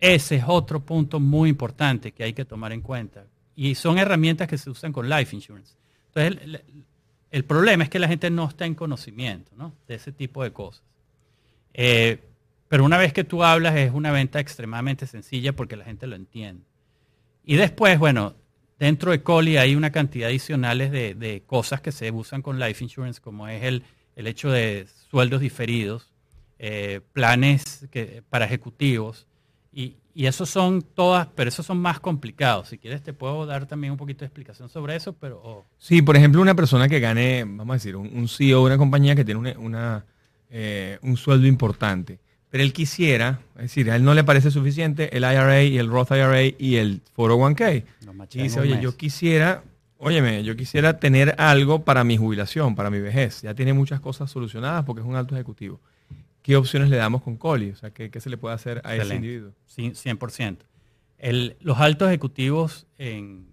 Ese 0.00 0.36
es 0.36 0.44
otro 0.46 0.80
punto 0.80 1.20
muy 1.20 1.50
importante 1.50 2.12
que 2.12 2.24
hay 2.24 2.32
que 2.32 2.44
tomar 2.44 2.72
en 2.72 2.80
cuenta. 2.80 3.26
Y 3.54 3.74
son 3.74 3.98
herramientas 3.98 4.48
que 4.48 4.56
se 4.56 4.70
usan 4.70 4.92
con 4.92 5.08
life 5.08 5.36
insurance. 5.36 5.74
Entonces, 6.14 6.62
el, 7.30 7.44
problema 7.44 7.84
es 7.84 7.90
que 7.90 7.98
la 7.98 8.08
gente 8.08 8.30
no 8.30 8.48
está 8.48 8.64
en 8.64 8.74
conocimiento 8.74 9.50
de 9.86 9.94
ese 9.94 10.10
tipo 10.10 10.42
de 10.42 10.52
cosas. 10.52 10.82
Eh, 11.74 12.18
pero 12.68 12.84
una 12.84 12.96
vez 12.96 13.12
que 13.12 13.24
tú 13.24 13.44
hablas 13.44 13.76
es 13.76 13.92
una 13.92 14.10
venta 14.10 14.40
extremadamente 14.40 15.06
sencilla 15.06 15.52
porque 15.52 15.76
la 15.76 15.84
gente 15.84 16.06
lo 16.06 16.16
entiende. 16.16 16.64
Y 17.44 17.56
después, 17.56 17.98
bueno, 17.98 18.34
Dentro 18.80 19.10
de 19.10 19.22
Coli 19.22 19.58
hay 19.58 19.76
una 19.76 19.92
cantidad 19.92 20.30
adicionales 20.30 20.90
de, 20.90 21.42
cosas 21.46 21.82
que 21.82 21.92
se 21.92 22.10
usan 22.10 22.40
con 22.40 22.58
Life 22.58 22.82
Insurance, 22.82 23.20
como 23.20 23.46
es 23.46 23.62
el, 23.62 23.84
hecho 24.16 24.50
de 24.50 24.86
sueldos 25.10 25.42
diferidos, 25.42 26.10
eh, 26.58 27.02
planes 27.12 27.86
que, 27.90 28.22
para 28.30 28.46
ejecutivos, 28.46 29.26
y, 29.70 29.96
esos 30.14 30.50
son 30.50 30.82
todas, 30.82 31.28
pero 31.34 31.48
esos 31.48 31.64
son 31.64 31.78
más 31.78 32.00
complicados. 32.00 32.68
Si 32.68 32.78
quieres 32.78 33.02
te 33.02 33.12
puedo 33.12 33.46
dar 33.46 33.66
también 33.66 33.92
un 33.92 33.96
poquito 33.96 34.20
de 34.20 34.26
explicación 34.26 34.68
sobre 34.68 34.96
eso, 34.96 35.12
pero... 35.12 35.64
Sí, 35.78 36.02
por 36.02 36.16
ejemplo, 36.16 36.42
una 36.42 36.54
persona 36.54 36.88
que 36.88 37.00
gane, 37.00 37.44
vamos 37.44 37.70
a 37.70 37.74
decir, 37.74 37.96
un, 37.96 38.28
CEO 38.28 38.60
de 38.60 38.66
una 38.66 38.78
compañía 38.78 39.14
que 39.14 39.24
tiene 39.24 39.56
una, 39.56 40.04
eh, 40.50 40.98
un 41.02 41.16
sueldo 41.16 41.46
importante 41.46 42.18
pero 42.50 42.64
él 42.64 42.72
quisiera, 42.72 43.40
es 43.56 43.62
decir, 43.62 43.90
a 43.90 43.96
él 43.96 44.02
no 44.02 44.12
le 44.12 44.24
parece 44.24 44.50
suficiente 44.50 45.16
el 45.16 45.22
IRA 45.22 45.62
y 45.62 45.78
el 45.78 45.88
Roth 45.88 46.10
IRA 46.10 46.42
y 46.42 46.76
el 46.76 47.00
401k. 47.16 47.84
Y 48.34 48.42
dice, 48.42 48.58
oye, 48.58 48.80
yo 48.82 48.96
quisiera, 48.96 49.62
óyeme, 49.98 50.42
yo 50.42 50.56
quisiera 50.56 50.98
tener 50.98 51.36
algo 51.38 51.84
para 51.84 52.02
mi 52.02 52.16
jubilación, 52.16 52.74
para 52.74 52.90
mi 52.90 52.98
vejez. 52.98 53.42
Ya 53.42 53.54
tiene 53.54 53.72
muchas 53.72 54.00
cosas 54.00 54.32
solucionadas 54.32 54.84
porque 54.84 55.00
es 55.00 55.06
un 55.06 55.14
alto 55.14 55.36
ejecutivo. 55.36 55.80
¿Qué 56.42 56.56
opciones 56.56 56.90
le 56.90 56.96
damos 56.96 57.22
con 57.22 57.36
Coli? 57.36 57.70
O 57.70 57.76
sea, 57.76 57.90
¿qué, 57.90 58.10
se 58.20 58.30
le 58.30 58.36
puede 58.36 58.56
hacer 58.56 58.80
a 58.84 58.96
ese 58.96 59.14
individuo? 59.14 59.52
Sí, 59.66 59.90
100%. 59.90 60.56
El, 61.18 61.56
los 61.60 61.78
altos 61.78 62.08
ejecutivos 62.08 62.86
en, 62.98 63.46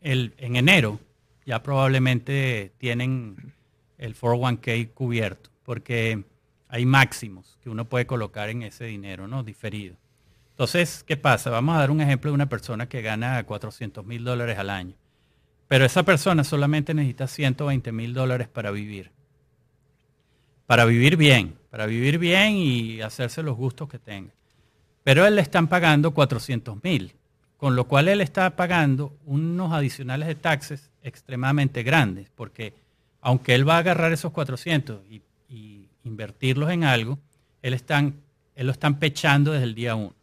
el, 0.00 0.34
en 0.38 0.56
enero 0.56 0.98
ya 1.46 1.62
probablemente 1.62 2.72
tienen 2.78 3.52
el 3.98 4.16
401k 4.16 4.90
cubierto, 4.92 5.50
porque 5.62 6.24
hay 6.72 6.86
máximos 6.86 7.58
que 7.62 7.68
uno 7.68 7.84
puede 7.84 8.06
colocar 8.06 8.48
en 8.48 8.62
ese 8.62 8.86
dinero, 8.86 9.28
¿no? 9.28 9.42
Diferido. 9.44 9.94
Entonces, 10.52 11.04
¿qué 11.06 11.18
pasa? 11.18 11.50
Vamos 11.50 11.76
a 11.76 11.80
dar 11.80 11.90
un 11.90 12.00
ejemplo 12.00 12.30
de 12.30 12.34
una 12.34 12.48
persona 12.48 12.88
que 12.88 13.02
gana 13.02 13.44
400 13.44 14.06
mil 14.06 14.24
dólares 14.24 14.58
al 14.58 14.70
año. 14.70 14.94
Pero 15.68 15.84
esa 15.84 16.02
persona 16.02 16.44
solamente 16.44 16.94
necesita 16.94 17.26
120 17.26 17.92
mil 17.92 18.14
dólares 18.14 18.48
para 18.48 18.70
vivir. 18.70 19.10
Para 20.64 20.86
vivir 20.86 21.18
bien, 21.18 21.58
para 21.68 21.84
vivir 21.84 22.16
bien 22.16 22.54
y 22.54 23.02
hacerse 23.02 23.42
los 23.42 23.54
gustos 23.54 23.86
que 23.90 23.98
tenga. 23.98 24.32
Pero 25.04 25.26
él 25.26 25.36
le 25.36 25.42
están 25.42 25.68
pagando 25.68 26.14
400 26.14 26.82
mil, 26.82 27.12
con 27.58 27.76
lo 27.76 27.86
cual 27.86 28.08
él 28.08 28.22
está 28.22 28.56
pagando 28.56 29.14
unos 29.26 29.74
adicionales 29.74 30.26
de 30.26 30.36
taxes 30.36 30.90
extremadamente 31.02 31.82
grandes, 31.82 32.30
porque 32.34 32.72
aunque 33.20 33.54
él 33.54 33.68
va 33.68 33.76
a 33.76 33.80
agarrar 33.80 34.10
esos 34.10 34.32
400 34.32 35.02
y 35.10 35.20
invertirlos 36.04 36.70
en 36.70 36.84
algo, 36.84 37.18
él, 37.62 37.74
están, 37.74 38.20
él 38.54 38.66
lo 38.66 38.72
están 38.72 38.98
pechando 38.98 39.52
desde 39.52 39.64
el 39.64 39.74
día 39.74 39.94
uno. 39.94 40.14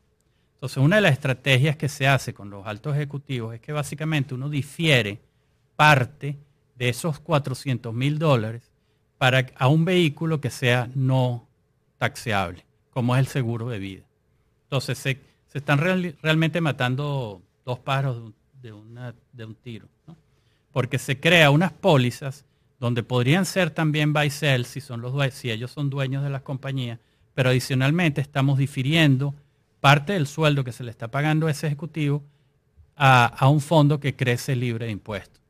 Entonces, 0.55 0.77
una 0.77 0.97
de 0.97 1.01
las 1.03 1.13
estrategias 1.13 1.77
que 1.77 1.87
se 1.87 2.07
hace 2.07 2.33
con 2.33 2.49
los 2.49 2.67
altos 2.67 2.95
ejecutivos 2.95 3.55
es 3.55 3.61
que 3.61 3.71
básicamente 3.71 4.33
uno 4.33 4.49
difiere 4.49 5.21
parte 5.77 6.37
de 6.75 6.89
esos 6.89 7.19
400 7.19 7.93
mil 7.93 8.19
dólares 8.19 8.69
para, 9.17 9.45
a 9.55 9.67
un 9.69 9.85
vehículo 9.85 10.41
que 10.41 10.49
sea 10.49 10.89
no 10.95 11.47
taxeable, 11.97 12.65
como 12.89 13.15
es 13.15 13.19
el 13.19 13.27
seguro 13.27 13.69
de 13.69 13.79
vida. 13.79 14.03
Entonces, 14.63 14.97
se, 14.97 15.21
están 15.53 15.79
realmente 15.79 16.59
matando 16.59 17.41
dos 17.63 17.79
pájaros 17.79 18.33
de, 18.61 18.73
de 19.31 19.45
un 19.45 19.55
tiro, 19.55 19.87
porque 20.73 20.99
se 20.99 21.19
crea 21.19 21.51
unas 21.51 21.71
pólizas 21.71 22.45
donde 22.79 23.03
podrían 23.03 23.45
ser 23.45 23.71
también 23.71 24.13
buy 24.13 24.29
sell 24.29 24.65
si, 24.65 24.81
son 24.81 25.01
los, 25.01 25.33
si 25.33 25.51
ellos 25.51 25.71
son 25.71 25.89
dueños 25.89 26.23
de 26.23 26.29
las 26.29 26.41
compañías, 26.41 26.99
pero 27.33 27.49
adicionalmente 27.49 28.21
estamos 28.21 28.57
difiriendo 28.57 29.35
parte 29.79 30.13
del 30.13 30.27
sueldo 30.27 30.63
que 30.63 30.71
se 30.71 30.83
le 30.83 30.91
está 30.91 31.09
pagando 31.09 31.47
a 31.47 31.51
ese 31.51 31.67
ejecutivo 31.67 32.23
a, 32.95 33.47
un 33.49 33.61
fondo 33.61 33.99
que 33.99 34.15
crece 34.15 34.55
libre 34.55 34.87
de 34.87 34.91
impuestos 34.91 35.41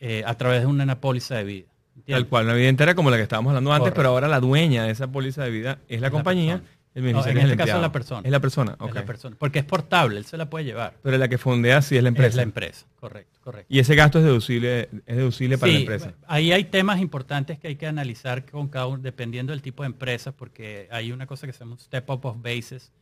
eh, 0.00 0.22
a 0.24 0.34
través 0.34 0.60
de 0.60 0.66
una 0.66 1.00
póliza 1.00 1.34
de 1.36 1.44
vida. 1.44 1.66
Tal 2.06 2.28
cual, 2.28 2.44
una 2.44 2.54
vida 2.54 2.68
entera 2.68 2.94
como 2.94 3.10
la 3.10 3.16
que 3.16 3.24
estábamos 3.24 3.50
hablando 3.50 3.72
antes, 3.72 3.92
pero 3.92 4.10
ahora 4.10 4.28
la 4.28 4.38
dueña 4.38 4.84
de 4.84 4.92
esa 4.92 5.08
póliza 5.08 5.42
de 5.42 5.50
vida 5.50 5.78
es 5.88 6.00
la, 6.00 6.10
compañía 6.10 6.62
en 6.98 7.38
este 7.38 7.56
caso 7.56 7.76
es 7.76 7.80
la 7.80 7.92
persona. 7.92 8.22
Es 8.24 8.30
la 8.30 8.40
persona, 8.40 8.76
la 8.92 9.04
persona. 9.04 9.36
Porque 9.38 9.60
es 9.60 9.64
portable, 9.64 10.18
él 10.18 10.24
se 10.24 10.36
la 10.36 10.50
puede 10.50 10.64
llevar. 10.64 10.94
Pero 11.02 11.18
la 11.18 11.28
que 11.28 11.38
fondea 11.38 11.80
sí 11.82 11.96
es 11.96 12.02
la 12.02 12.08
empresa. 12.08 12.28
Es 12.28 12.36
la 12.36 12.42
empresa, 12.42 12.86
correcto, 12.98 13.38
correcto. 13.42 13.66
Y 13.68 13.78
ese 13.78 13.94
gasto 13.94 14.18
es 14.18 14.24
deducible, 14.24 14.88
es 15.06 15.16
deducible 15.16 15.58
para 15.58 15.72
la 15.72 15.78
empresa. 15.78 16.14
Ahí 16.26 16.52
hay 16.52 16.64
temas 16.64 17.00
importantes 17.00 17.58
que 17.58 17.68
hay 17.68 17.76
que 17.76 17.86
analizar 17.86 18.44
con 18.44 18.68
cada 18.68 18.86
uno, 18.86 19.02
dependiendo 19.02 19.52
del 19.52 19.62
tipo 19.62 19.82
de 19.82 19.88
empresa, 19.88 20.32
porque 20.32 20.88
hay 20.90 21.12
una 21.12 21.26
cosa 21.26 21.46
que 21.46 21.52
se 21.52 21.60
llama 21.60 21.78
step 21.78 22.10
up 22.10 22.26
of 22.26 22.36
bases. 22.42 22.92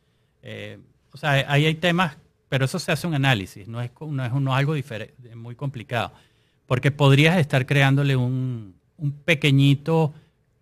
Eh, 0.43 0.77
o 1.11 1.17
sea, 1.17 1.31
ahí 1.51 1.65
hay 1.65 1.75
temas, 1.75 2.17
pero 2.49 2.65
eso 2.65 2.79
se 2.79 2.91
hace 2.91 3.07
un 3.07 3.15
análisis, 3.15 3.67
no 3.67 3.81
es, 3.81 3.91
no 3.99 4.23
es, 4.23 4.31
algo 4.55 4.73
diferente, 4.73 5.35
muy 5.35 5.55
complicado. 5.55 6.11
Porque 6.65 6.91
podrías 6.91 7.37
estar 7.37 7.65
creándole 7.65 8.15
un, 8.15 8.75
un 8.97 9.11
pequeñito 9.11 10.13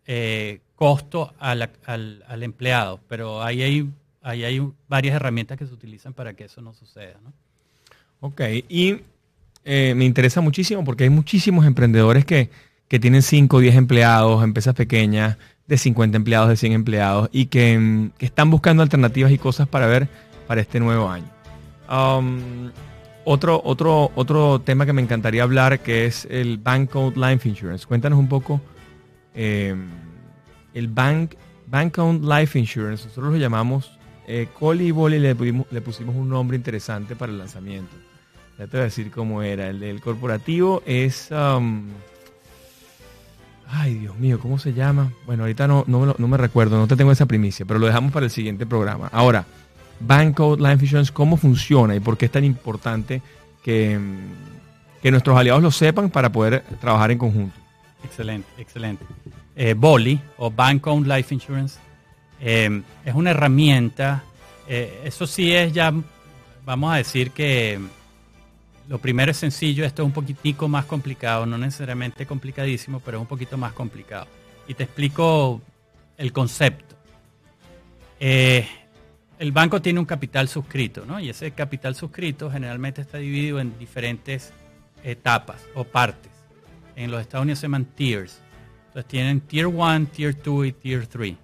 eh, 0.05 0.61
costo 0.75 1.33
al, 1.39 1.69
al, 1.85 2.43
empleado, 2.43 2.99
pero 3.07 3.41
ahí 3.41 3.61
hay, 3.61 3.89
ahí 4.21 4.43
hay 4.43 4.61
varias 4.87 5.15
herramientas 5.15 5.57
que 5.57 5.65
se 5.65 5.73
utilizan 5.73 6.13
para 6.13 6.33
que 6.33 6.45
eso 6.45 6.61
no 6.61 6.73
suceda. 6.73 7.15
¿no? 7.23 7.33
Ok, 8.19 8.41
y 8.69 9.01
eh, 9.63 9.93
me 9.95 10.05
interesa 10.05 10.41
muchísimo 10.41 10.83
porque 10.83 11.05
hay 11.05 11.09
muchísimos 11.09 11.65
emprendedores 11.65 12.25
que, 12.25 12.49
que 12.87 12.99
tienen 12.99 13.21
5 13.21 13.57
o 13.57 13.59
10 13.59 13.75
empleados, 13.75 14.43
empresas 14.43 14.75
pequeñas, 14.75 15.37
de 15.67 15.77
50 15.77 16.17
empleados, 16.17 16.49
de 16.49 16.57
100 16.57 16.73
empleados, 16.73 17.29
y 17.31 17.47
que, 17.47 17.77
mm, 17.77 18.09
que 18.17 18.25
están 18.25 18.51
buscando 18.51 18.83
alternativas 18.83 19.31
y 19.31 19.37
cosas 19.37 19.67
para 19.67 19.87
ver 19.87 20.07
para 20.47 20.61
este 20.61 20.79
nuevo 20.79 21.09
año. 21.09 21.25
Um, 21.89 22.71
otro, 23.23 23.61
otro, 23.63 24.11
otro 24.15 24.61
tema 24.61 24.85
que 24.85 24.93
me 24.93 25.01
encantaría 25.01 25.43
hablar 25.43 25.79
que 25.79 26.05
es 26.05 26.27
el 26.29 26.57
Bank 26.57 26.95
Owned 26.95 27.17
Life 27.17 27.49
Insurance. 27.49 27.85
Cuéntanos 27.87 28.19
un 28.19 28.27
poco 28.27 28.61
eh, 29.33 29.75
el 30.75 30.87
Bank, 30.87 31.33
Bank 31.65 31.97
Owned 31.97 32.23
Life 32.23 32.59
Insurance. 32.59 33.05
Nosotros 33.05 33.33
lo 33.33 33.39
llamamos 33.39 33.97
eh, 34.27 34.47
le, 34.59 35.35
pusimos- 35.35 36.15
un 36.15 36.29
nombre 36.29 36.55
interesante 36.55 37.15
para 37.15 37.31
el 37.31 37.39
lanzamiento. 37.39 37.95
Ya 38.59 38.67
te 38.67 38.77
voy 38.77 38.81
a 38.81 38.83
decir 38.83 39.09
cómo 39.09 39.41
era. 39.41 39.69
El 39.69 39.79
del 39.79 39.99
corporativo 40.01 40.83
es... 40.85 41.29
um, 41.31 41.87
ay, 43.67 43.95
Dios 43.95 44.17
mío, 44.17 44.39
¿cómo 44.39 44.59
se 44.59 44.73
llama? 44.73 45.11
Bueno, 45.25 45.43
ahorita 45.43 45.67
no, 45.67 45.83
no, 45.87 46.13
me 46.27 46.37
recuerdo, 46.37 46.77
no 46.77 46.87
te 46.87 46.95
tengo 46.95 47.11
esa 47.11 47.25
primicia, 47.25 47.65
pero 47.65 47.79
lo 47.79 47.87
dejamos 47.87 48.11
para 48.11 48.25
el 48.25 48.31
siguiente 48.31 48.65
programa. 48.65 49.09
Ahora, 49.11 49.45
Banco 49.99 50.55
Life 50.55 50.85
Insurance, 50.85 51.11
¿cómo 51.11 51.35
funciona 51.35 51.95
y 51.95 51.99
por 51.99 52.17
qué 52.17 52.25
es 52.25 52.31
tan 52.31 52.43
importante 52.43 53.21
que, 53.63 53.99
que 55.01 55.11
nuestros 55.11 55.37
aliados 55.37 55.63
lo 55.63 55.71
sepan 55.71 56.09
para 56.09 56.31
poder 56.31 56.63
trabajar 56.79 57.11
en 57.11 57.17
conjunto? 57.17 57.55
Excelente, 58.03 58.47
excelente. 58.57 59.03
Eh, 59.55 59.73
Boli 59.73 60.19
o 60.37 60.51
Bank 60.51 60.85
Owned 60.87 61.09
Life 61.09 61.33
Insurance 61.33 61.79
eh, 62.41 62.81
es 63.05 63.15
una 63.15 63.31
herramienta. 63.31 64.23
eh, 64.67 65.01
eso 65.05 65.25
sí 65.25 65.53
es 65.53 65.71
ya, 65.71 65.93
vamos 66.65 66.93
a 66.93 66.97
decir 66.97 67.31
que 67.31 67.79
lo 68.89 68.99
primero 68.99 69.31
es 69.31 69.37
sencillo, 69.37 69.85
esto 69.85 70.01
es 70.01 70.05
un 70.07 70.11
poquitico 70.11 70.67
más 70.67 70.85
complicado, 70.85 71.45
no 71.45 71.57
necesariamente 71.57 72.25
complicadísimo, 72.25 72.99
pero 72.99 73.17
es 73.17 73.21
un 73.21 73.27
poquito 73.27 73.57
más 73.57 73.73
complicado. 73.73 74.27
Y 74.67 74.73
te 74.73 74.83
explico 74.83 75.61
el 76.17 76.31
concepto. 76.31 76.95
El 78.19 79.51
banco 79.51 79.81
tiene 79.81 79.99
un 79.99 80.05
capital 80.05 80.47
suscrito, 80.47 81.05
¿no? 81.05 81.19
Y 81.19 81.29
ese 81.29 81.51
capital 81.51 81.95
suscrito 81.95 82.49
generalmente 82.49 83.01
está 83.01 83.17
dividido 83.17 83.59
en 83.59 83.77
diferentes 83.77 84.53
etapas 85.03 85.61
o 85.73 85.83
partes. 85.83 86.31
En 86.95 87.11
los 87.11 87.21
Estados 87.21 87.43
Unidos 87.43 87.59
se 87.59 87.65
llaman 87.65 87.85
tiers. 87.85 88.39
Entonces 88.95 89.11
tienen 89.11 89.41
Tier 89.41 89.67
1, 89.67 90.07
Tier 90.07 90.41
2 90.41 90.67
y 90.67 90.71
Tier 90.71 91.05
3. 91.05 91.35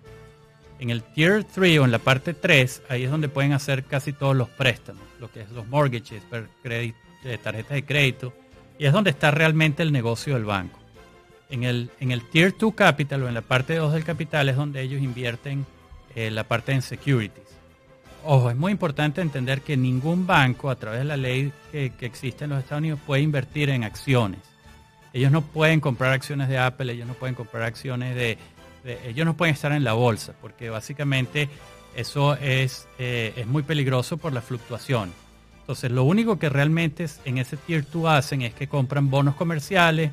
En 0.80 0.90
el 0.90 1.04
Tier 1.04 1.44
3 1.44 1.80
o 1.80 1.84
en 1.84 1.92
la 1.92 2.00
parte 2.00 2.34
3, 2.34 2.84
ahí 2.88 3.04
es 3.04 3.12
donde 3.12 3.28
pueden 3.28 3.52
hacer 3.52 3.84
casi 3.84 4.14
todos 4.14 4.38
los 4.38 4.48
préstamos, 4.48 5.04
lo 5.20 5.30
que 5.30 5.42
es 5.42 5.52
los 5.52 5.68
mortgages, 5.68 6.24
eh, 6.64 6.94
tarjetas 7.44 7.72
de 7.74 7.84
crédito, 7.84 8.34
y 8.80 8.86
es 8.86 8.94
donde 8.94 9.10
está 9.10 9.32
realmente 9.32 9.84
el 9.84 9.92
negocio 9.92 10.36
del 10.36 10.46
banco. 10.46 10.80
En 11.50 11.66
el, 11.66 11.90
Tier 12.32 12.56
2 12.58 12.74
Capital 12.74 13.24
o 13.24 13.28
en 13.28 13.34
la 13.34 13.42
parte 13.42 13.76
2 13.76 13.92
del 13.92 14.06
capital 14.06 14.48
es 14.48 14.56
donde 14.56 14.82
ellos 14.82 15.02
invierten 15.02 15.66
eh, 16.16 16.32
la 16.32 16.46
parte 16.46 16.72
en 16.72 16.82
securities. 16.82 17.50
Ojo, 18.24 18.50
es 18.50 18.56
muy 18.56 18.72
importante 18.72 19.20
entender 19.20 19.60
que 19.60 19.76
ningún 19.76 20.26
banco, 20.26 20.70
a 20.70 20.78
través 20.78 21.00
de 21.00 21.06
la 21.06 21.18
ley 21.18 21.52
que 21.74 21.92
existe 22.00 22.46
en 22.46 22.52
los 22.52 22.60
Estados 22.60 22.80
Unidos, 22.80 23.02
puede 23.06 23.22
invertir 23.22 23.70
en 23.72 23.84
acciones. 23.84 24.51
Ellos 25.14 25.32
no 25.32 25.42
pueden 25.42 25.80
comprar 25.80 26.14
acciones 26.14 26.48
de 26.48 26.58
Apple, 26.58 26.94
ellos 26.94 27.08
no 27.08 27.14
pueden 27.14 27.36
comprar 27.36 27.64
acciones 27.64 28.16
de, 28.16 28.38
ellos 29.06 29.26
no 29.26 29.36
pueden 29.36 29.54
estar 29.54 29.72
en 29.72 29.84
la 29.84 29.94
bolsa, 29.94 30.34
porque 30.42 30.70
básicamente 30.70 31.50
eso 31.96 32.36
es, 32.36 32.88
eh, 32.98 33.34
es 33.36 33.48
muy 33.48 33.64
peligroso 33.64 34.18
por 34.18 34.34
la 34.34 34.42
fluctuación. 34.42 35.12
Entonces, 35.60 35.92
lo 35.92 36.04
único 36.04 36.40
que 36.40 36.50
realmente 36.50 37.06
en 37.26 37.38
ese 37.38 37.58
tier 37.58 37.86
2 37.92 38.08
hacen 38.08 38.42
es 38.42 38.54
que 38.54 38.68
compran 38.68 39.10
bonos 39.10 39.36
comerciales, 39.36 40.12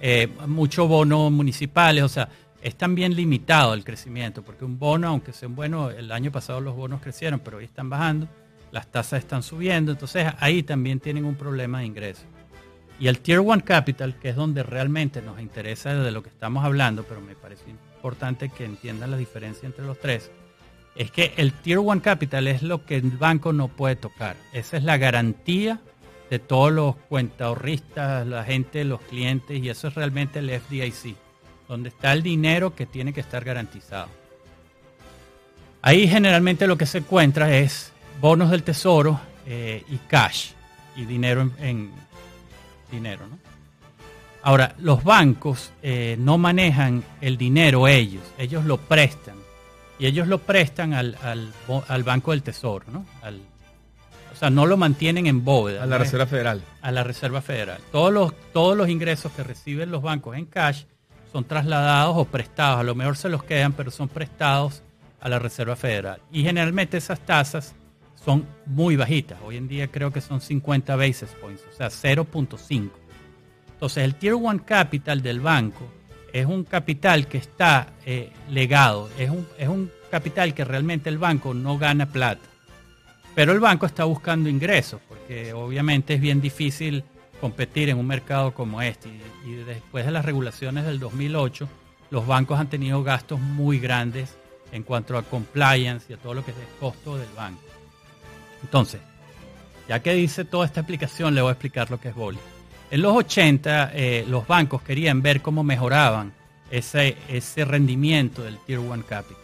eh, 0.00 0.28
muchos 0.46 0.88
bonos 0.88 1.30
municipales, 1.30 2.02
o 2.02 2.08
sea, 2.08 2.28
es 2.62 2.74
también 2.74 3.14
limitado 3.14 3.74
el 3.74 3.84
crecimiento, 3.84 4.42
porque 4.42 4.64
un 4.64 4.78
bono, 4.78 5.08
aunque 5.08 5.32
sea 5.32 5.48
un 5.48 5.54
bueno, 5.54 5.90
el 5.90 6.10
año 6.10 6.32
pasado 6.32 6.60
los 6.60 6.74
bonos 6.74 7.00
crecieron, 7.00 7.40
pero 7.40 7.58
hoy 7.58 7.64
están 7.64 7.88
bajando, 7.88 8.28
las 8.72 8.88
tasas 8.88 9.20
están 9.20 9.42
subiendo, 9.42 9.92
entonces 9.92 10.32
ahí 10.40 10.62
también 10.62 10.98
tienen 10.98 11.24
un 11.24 11.36
problema 11.36 11.80
de 11.80 11.86
ingreso. 11.86 12.22
Y 12.98 13.08
el 13.08 13.18
Tier 13.18 13.40
1 13.40 13.64
Capital, 13.64 14.18
que 14.18 14.30
es 14.30 14.36
donde 14.36 14.62
realmente 14.62 15.20
nos 15.20 15.40
interesa 15.40 15.94
de 15.94 16.10
lo 16.10 16.22
que 16.22 16.30
estamos 16.30 16.64
hablando, 16.64 17.04
pero 17.04 17.20
me 17.20 17.34
parece 17.34 17.68
importante 17.70 18.48
que 18.48 18.64
entiendan 18.64 19.10
la 19.10 19.16
diferencia 19.16 19.66
entre 19.66 19.84
los 19.84 19.98
tres, 20.00 20.30
es 20.94 21.10
que 21.10 21.34
el 21.36 21.52
Tier 21.52 21.78
1 21.78 22.00
Capital 22.00 22.48
es 22.48 22.62
lo 22.62 22.86
que 22.86 22.96
el 22.96 23.10
banco 23.10 23.52
no 23.52 23.68
puede 23.68 23.96
tocar. 23.96 24.36
Esa 24.52 24.78
es 24.78 24.84
la 24.84 24.96
garantía 24.96 25.80
de 26.30 26.38
todos 26.38 26.72
los 26.72 26.96
cuentahorristas, 26.96 28.26
la 28.26 28.44
gente, 28.44 28.84
los 28.84 29.00
clientes, 29.02 29.62
y 29.62 29.68
eso 29.68 29.88
es 29.88 29.94
realmente 29.94 30.38
el 30.38 30.50
FDIC, 30.50 31.16
donde 31.68 31.90
está 31.90 32.12
el 32.12 32.22
dinero 32.22 32.74
que 32.74 32.86
tiene 32.86 33.12
que 33.12 33.20
estar 33.20 33.44
garantizado. 33.44 34.08
Ahí 35.82 36.08
generalmente 36.08 36.66
lo 36.66 36.76
que 36.76 36.86
se 36.86 36.98
encuentra 36.98 37.54
es 37.56 37.92
bonos 38.20 38.50
del 38.50 38.62
tesoro 38.62 39.20
eh, 39.46 39.84
y 39.88 39.98
cash, 40.08 40.52
y 40.96 41.04
dinero 41.04 41.42
en, 41.42 41.52
en 41.60 42.05
dinero, 42.90 43.26
¿no? 43.26 43.38
Ahora, 44.42 44.74
los 44.78 45.02
bancos 45.02 45.72
eh, 45.82 46.16
no 46.20 46.38
manejan 46.38 47.02
el 47.20 47.36
dinero 47.36 47.88
ellos, 47.88 48.22
ellos 48.38 48.64
lo 48.64 48.76
prestan. 48.78 49.34
Y 49.98 50.06
ellos 50.06 50.28
lo 50.28 50.38
prestan 50.38 50.92
al, 50.92 51.16
al 51.22 51.52
al 51.88 52.02
Banco 52.04 52.30
del 52.32 52.42
Tesoro, 52.42 52.84
¿no? 52.92 53.04
Al- 53.22 53.40
o 54.32 54.38
sea, 54.38 54.50
no 54.50 54.66
lo 54.66 54.76
mantienen 54.76 55.26
en 55.26 55.42
bóveda. 55.44 55.82
A 55.82 55.86
la 55.86 55.96
Reserva 55.96 56.26
Federal. 56.26 56.62
a 56.82 56.92
la 56.92 57.02
Reserva 57.02 57.40
Federal. 57.40 57.78
Todos 57.90 58.12
los, 58.12 58.34
todos 58.52 58.76
los 58.76 58.88
ingresos 58.90 59.32
que 59.32 59.42
reciben 59.42 59.90
los 59.90 60.02
bancos 60.02 60.36
en 60.36 60.44
cash 60.44 60.84
son 61.32 61.44
trasladados 61.44 62.14
o 62.18 62.24
prestados. 62.26 62.80
A 62.80 62.82
lo 62.82 62.94
mejor 62.94 63.16
se 63.16 63.30
los 63.30 63.42
quedan, 63.42 63.72
pero 63.72 63.90
son 63.90 64.08
prestados 64.08 64.82
a 65.22 65.30
la 65.30 65.38
Reserva 65.38 65.74
Federal. 65.74 66.20
Y 66.30 66.42
generalmente 66.42 66.98
esas 66.98 67.18
tasas 67.20 67.74
son 68.26 68.44
muy 68.66 68.96
bajitas. 68.96 69.38
Hoy 69.44 69.56
en 69.56 69.68
día 69.68 69.86
creo 69.86 70.12
que 70.12 70.20
son 70.20 70.40
50 70.40 70.96
basis 70.96 71.28
points, 71.40 71.62
o 71.72 71.76
sea, 71.76 71.86
0.5. 71.86 72.90
Entonces 73.72 74.02
el 74.02 74.16
Tier 74.16 74.34
1 74.34 74.64
Capital 74.66 75.22
del 75.22 75.38
banco 75.38 75.86
es 76.32 76.44
un 76.44 76.64
capital 76.64 77.28
que 77.28 77.38
está 77.38 77.92
eh, 78.04 78.32
legado, 78.50 79.08
es 79.16 79.30
un, 79.30 79.46
es 79.56 79.68
un 79.68 79.92
capital 80.10 80.54
que 80.54 80.64
realmente 80.64 81.08
el 81.08 81.18
banco 81.18 81.54
no 81.54 81.78
gana 81.78 82.06
plata. 82.06 82.42
Pero 83.36 83.52
el 83.52 83.60
banco 83.60 83.86
está 83.86 84.02
buscando 84.04 84.48
ingresos, 84.48 85.00
porque 85.08 85.52
obviamente 85.52 86.14
es 86.14 86.20
bien 86.20 86.40
difícil 86.40 87.04
competir 87.40 87.90
en 87.90 87.98
un 87.98 88.08
mercado 88.08 88.52
como 88.52 88.82
este. 88.82 89.08
Y, 89.08 89.50
y 89.50 89.54
después 89.54 90.04
de 90.04 90.10
las 90.10 90.24
regulaciones 90.24 90.84
del 90.84 90.98
2008, 90.98 91.68
los 92.10 92.26
bancos 92.26 92.58
han 92.58 92.68
tenido 92.68 93.04
gastos 93.04 93.38
muy 93.38 93.78
grandes 93.78 94.36
en 94.72 94.82
cuanto 94.82 95.16
a 95.16 95.22
compliance 95.22 96.06
y 96.08 96.14
a 96.14 96.16
todo 96.16 96.34
lo 96.34 96.44
que 96.44 96.50
es 96.50 96.56
el 96.56 96.80
costo 96.80 97.16
del 97.16 97.28
banco. 97.36 97.60
Entonces, 98.62 99.00
ya 99.88 100.00
que 100.00 100.14
dice 100.14 100.44
toda 100.44 100.66
esta 100.66 100.80
explicación, 100.80 101.34
le 101.34 101.42
voy 101.42 101.50
a 101.50 101.52
explicar 101.52 101.90
lo 101.90 102.00
que 102.00 102.08
es 102.08 102.14
Boli. 102.14 102.38
En 102.90 103.02
los 103.02 103.16
80, 103.16 103.92
eh, 103.94 104.24
los 104.28 104.46
bancos 104.46 104.82
querían 104.82 105.22
ver 105.22 105.42
cómo 105.42 105.64
mejoraban 105.64 106.32
ese, 106.70 107.16
ese 107.28 107.64
rendimiento 107.64 108.42
del 108.42 108.58
Tier 108.58 108.78
1 108.78 109.04
Capital. 109.08 109.42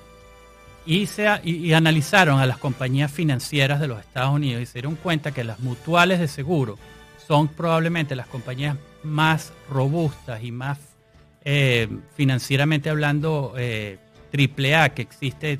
Y, 0.84 1.06
se, 1.06 1.28
y, 1.44 1.56
y 1.56 1.72
analizaron 1.74 2.40
a 2.40 2.46
las 2.46 2.58
compañías 2.58 3.10
financieras 3.10 3.80
de 3.80 3.86
los 3.86 4.00
Estados 4.00 4.34
Unidos 4.34 4.62
y 4.62 4.66
se 4.66 4.74
dieron 4.74 4.96
cuenta 4.96 5.32
que 5.32 5.44
las 5.44 5.60
mutuales 5.60 6.18
de 6.18 6.26
seguro 6.26 6.78
son 7.26 7.48
probablemente 7.48 8.16
las 8.16 8.26
compañías 8.26 8.76
más 9.04 9.52
robustas 9.70 10.42
y 10.42 10.50
más 10.50 10.78
eh, 11.44 11.88
financieramente 12.14 12.88
hablando 12.90 13.54
eh, 13.56 13.98
triple 14.30 14.76
A 14.76 14.90
que 14.90 15.02
existe 15.02 15.58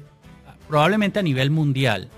probablemente 0.68 1.18
a 1.18 1.22
nivel 1.22 1.50
mundial. 1.50 2.09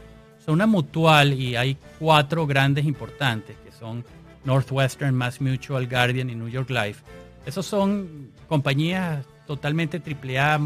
Son 0.45 0.55
una 0.55 0.67
mutual 0.67 1.33
y 1.33 1.57
hay 1.57 1.77
cuatro 1.99 2.47
grandes 2.47 2.85
importantes 2.85 3.57
que 3.65 3.73
son 3.73 4.05
Northwestern, 4.45 5.15
Mass 5.15 5.41
Mutual, 5.41 5.87
Guardian 5.87 6.29
y 6.29 6.35
New 6.35 6.49
York 6.49 6.71
Life. 6.71 7.03
Esos 7.47 7.65
son 7.67 8.31
compañías 8.49 9.25
totalmente 9.47 10.01
triple 10.01 10.39
A, 10.39 10.61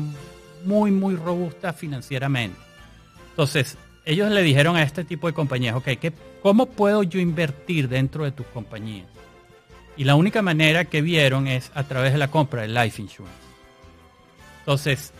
muy, 0.64 0.90
muy 0.90 1.14
robustas 1.16 1.76
financieramente. 1.76 2.58
Entonces, 3.30 3.76
ellos 4.04 4.30
le 4.30 4.42
dijeron 4.42 4.76
a 4.76 4.82
este 4.82 5.04
tipo 5.04 5.26
de 5.26 5.32
compañías, 5.32 5.76
ok, 5.76 5.84
¿qué, 6.00 6.12
¿cómo 6.42 6.66
puedo 6.66 7.02
yo 7.02 7.20
invertir 7.20 7.88
dentro 7.88 8.24
de 8.24 8.32
tus 8.32 8.46
compañías? 8.46 9.06
Y 9.96 10.04
la 10.04 10.14
única 10.14 10.42
manera 10.42 10.86
que 10.86 11.02
vieron 11.02 11.46
es 11.46 11.70
a 11.74 11.84
través 11.84 12.12
de 12.12 12.18
la 12.18 12.28
compra 12.28 12.62
de 12.62 12.68
life 12.68 13.00
insurance. 13.00 13.36
Entonces, 14.60 15.12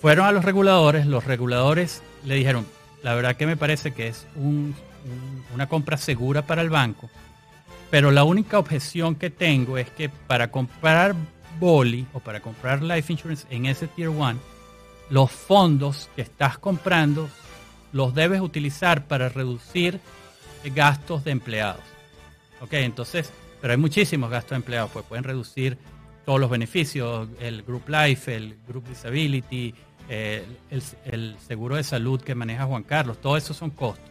fueron 0.00 0.26
a 0.26 0.32
los 0.32 0.44
reguladores, 0.44 1.06
los 1.06 1.24
reguladores 1.24 2.02
le 2.24 2.36
dijeron, 2.36 2.66
la 3.02 3.14
verdad 3.14 3.36
que 3.36 3.46
me 3.46 3.56
parece 3.56 3.92
que 3.92 4.08
es 4.08 4.26
un, 4.34 4.74
un, 5.04 5.44
una 5.54 5.68
compra 5.68 5.96
segura 5.96 6.42
para 6.42 6.62
el 6.62 6.70
banco, 6.70 7.08
pero 7.90 8.10
la 8.10 8.24
única 8.24 8.58
objeción 8.58 9.14
que 9.14 9.30
tengo 9.30 9.78
es 9.78 9.90
que 9.90 10.08
para 10.08 10.50
comprar 10.50 11.14
Boli 11.58 12.06
o 12.12 12.20
para 12.20 12.40
comprar 12.40 12.82
life 12.82 13.12
insurance 13.12 13.46
en 13.50 13.66
ese 13.66 13.88
tier 13.88 14.10
1, 14.10 14.38
los 15.10 15.30
fondos 15.30 16.08
que 16.14 16.22
estás 16.22 16.58
comprando 16.58 17.28
los 17.92 18.14
debes 18.14 18.40
utilizar 18.40 19.06
para 19.06 19.28
reducir 19.28 20.00
gastos 20.64 21.24
de 21.24 21.30
empleados. 21.30 21.82
Ok, 22.60 22.74
entonces, 22.74 23.32
pero 23.60 23.72
hay 23.72 23.78
muchísimos 23.78 24.30
gastos 24.30 24.50
de 24.50 24.56
empleados, 24.56 24.90
pues 24.92 25.04
pueden 25.06 25.24
reducir 25.24 25.78
todos 26.24 26.40
los 26.40 26.50
beneficios, 26.50 27.28
el 27.40 27.62
Group 27.62 27.88
Life, 27.88 28.34
el 28.34 28.58
Group 28.66 28.86
Disability, 28.88 29.74
eh, 30.08 30.44
el, 30.70 30.82
el 31.04 31.36
seguro 31.46 31.76
de 31.76 31.84
salud 31.84 32.20
que 32.20 32.34
maneja 32.34 32.64
Juan 32.66 32.82
Carlos, 32.82 33.18
todo 33.20 33.36
eso 33.36 33.52
son 33.54 33.70
costos. 33.70 34.04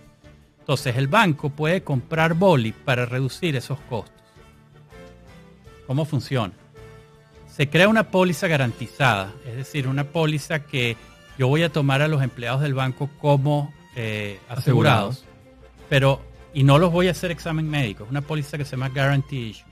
Entonces 0.59 0.95
el 0.97 1.07
banco 1.07 1.49
puede 1.49 1.81
comprar 1.83 2.33
boli 2.33 2.71
para 2.73 3.05
reducir 3.05 3.55
esos 3.55 3.79
costos. 3.89 4.13
¿Cómo 5.85 6.05
funciona? 6.05 6.53
Se 7.47 7.69
crea 7.69 7.87
una 7.87 8.11
póliza 8.11 8.47
garantizada, 8.47 9.33
es 9.45 9.55
decir, 9.55 9.87
una 9.87 10.03
póliza 10.03 10.59
que 10.63 10.97
yo 11.37 11.47
voy 11.47 11.63
a 11.63 11.71
tomar 11.71 12.01
a 12.01 12.07
los 12.07 12.21
empleados 12.21 12.61
del 12.61 12.73
banco 12.73 13.09
como 13.19 13.73
eh, 13.95 14.39
asegurados, 14.49 14.59
Asegurados. 14.59 15.25
pero 15.89 16.21
y 16.53 16.63
no 16.63 16.77
los 16.79 16.91
voy 16.91 17.07
a 17.07 17.11
hacer 17.11 17.31
examen 17.31 17.69
médico, 17.69 18.03
es 18.03 18.09
una 18.09 18.21
póliza 18.21 18.57
que 18.57 18.65
se 18.65 18.71
llama 18.71 18.89
Guarantee 18.89 19.37
Issue, 19.49 19.65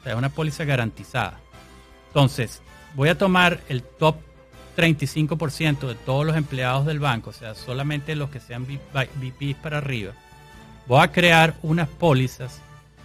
o 0.00 0.02
sea, 0.04 0.12
es 0.12 0.18
una 0.18 0.28
póliza 0.28 0.64
garantizada. 0.64 1.40
Entonces, 2.08 2.62
voy 2.94 3.08
a 3.08 3.16
tomar 3.18 3.60
el 3.68 3.82
top 3.82 4.16
35% 4.76 5.88
de 5.88 5.94
todos 5.94 6.26
los 6.26 6.36
empleados 6.36 6.86
del 6.86 7.00
banco, 7.00 7.30
o 7.30 7.32
sea, 7.32 7.54
solamente 7.54 8.14
los 8.16 8.30
que 8.30 8.40
sean 8.40 8.66
VPs 8.66 9.56
para 9.62 9.78
arriba. 9.78 10.12
Voy 10.86 11.02
a 11.02 11.12
crear 11.12 11.54
unas 11.62 11.88
pólizas 11.88 12.60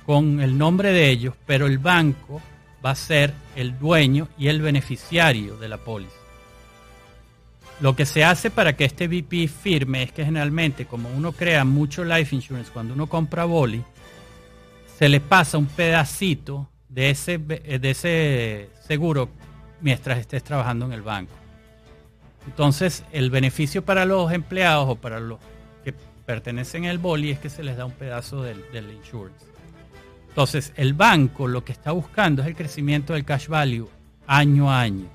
con 0.05 0.41
el 0.41 0.57
nombre 0.57 0.91
de 0.91 1.09
ellos, 1.09 1.35
pero 1.45 1.67
el 1.67 1.77
banco 1.77 2.41
va 2.83 2.91
a 2.91 2.95
ser 2.95 3.33
el 3.55 3.77
dueño 3.77 4.27
y 4.37 4.47
el 4.47 4.61
beneficiario 4.61 5.57
de 5.57 5.69
la 5.69 5.77
póliza. 5.77 6.15
Lo 7.79 7.95
que 7.95 8.05
se 8.05 8.25
hace 8.25 8.51
para 8.51 8.75
que 8.75 8.83
este 8.83 9.07
VP 9.07 9.47
firme 9.47 10.03
es 10.03 10.11
que 10.11 10.25
generalmente, 10.25 10.85
como 10.85 11.09
uno 11.09 11.31
crea 11.31 11.63
mucho 11.63 12.03
life 12.03 12.35
insurance, 12.35 12.71
cuando 12.71 12.93
uno 12.93 13.07
compra 13.07 13.45
boli, 13.45 13.81
se 14.97 15.07
le 15.07 15.21
pasa 15.21 15.57
un 15.57 15.67
pedacito 15.67 16.67
de 16.89 17.11
ese, 17.11 17.37
de 17.37 17.89
ese 17.89 18.69
seguro 18.85 19.29
mientras 19.79 20.17
estés 20.19 20.43
trabajando 20.43 20.85
en 20.85 20.91
el 20.91 21.01
banco. 21.01 21.38
Entonces, 22.45 23.03
el 23.11 23.29
beneficio 23.29 23.83
para 23.83 24.05
los 24.05 24.31
empleados 24.31 24.89
o 24.89 24.95
para 24.95 25.19
los 25.19 25.39
que 25.83 25.93
pertenecen 26.25 26.85
al 26.85 26.97
boli 26.97 27.31
es 27.31 27.39
que 27.39 27.49
se 27.49 27.63
les 27.63 27.77
da 27.77 27.85
un 27.85 27.91
pedazo 27.91 28.41
del, 28.41 28.63
del 28.71 28.91
insurance. 28.91 29.45
Entonces, 30.29 30.73
el 30.75 30.93
banco 30.93 31.47
lo 31.47 31.63
que 31.63 31.71
está 31.71 31.91
buscando 31.91 32.41
es 32.41 32.47
el 32.47 32.55
crecimiento 32.55 33.13
del 33.13 33.25
cash 33.25 33.47
value 33.47 33.89
año 34.27 34.71
a 34.71 34.81
año. 34.81 35.07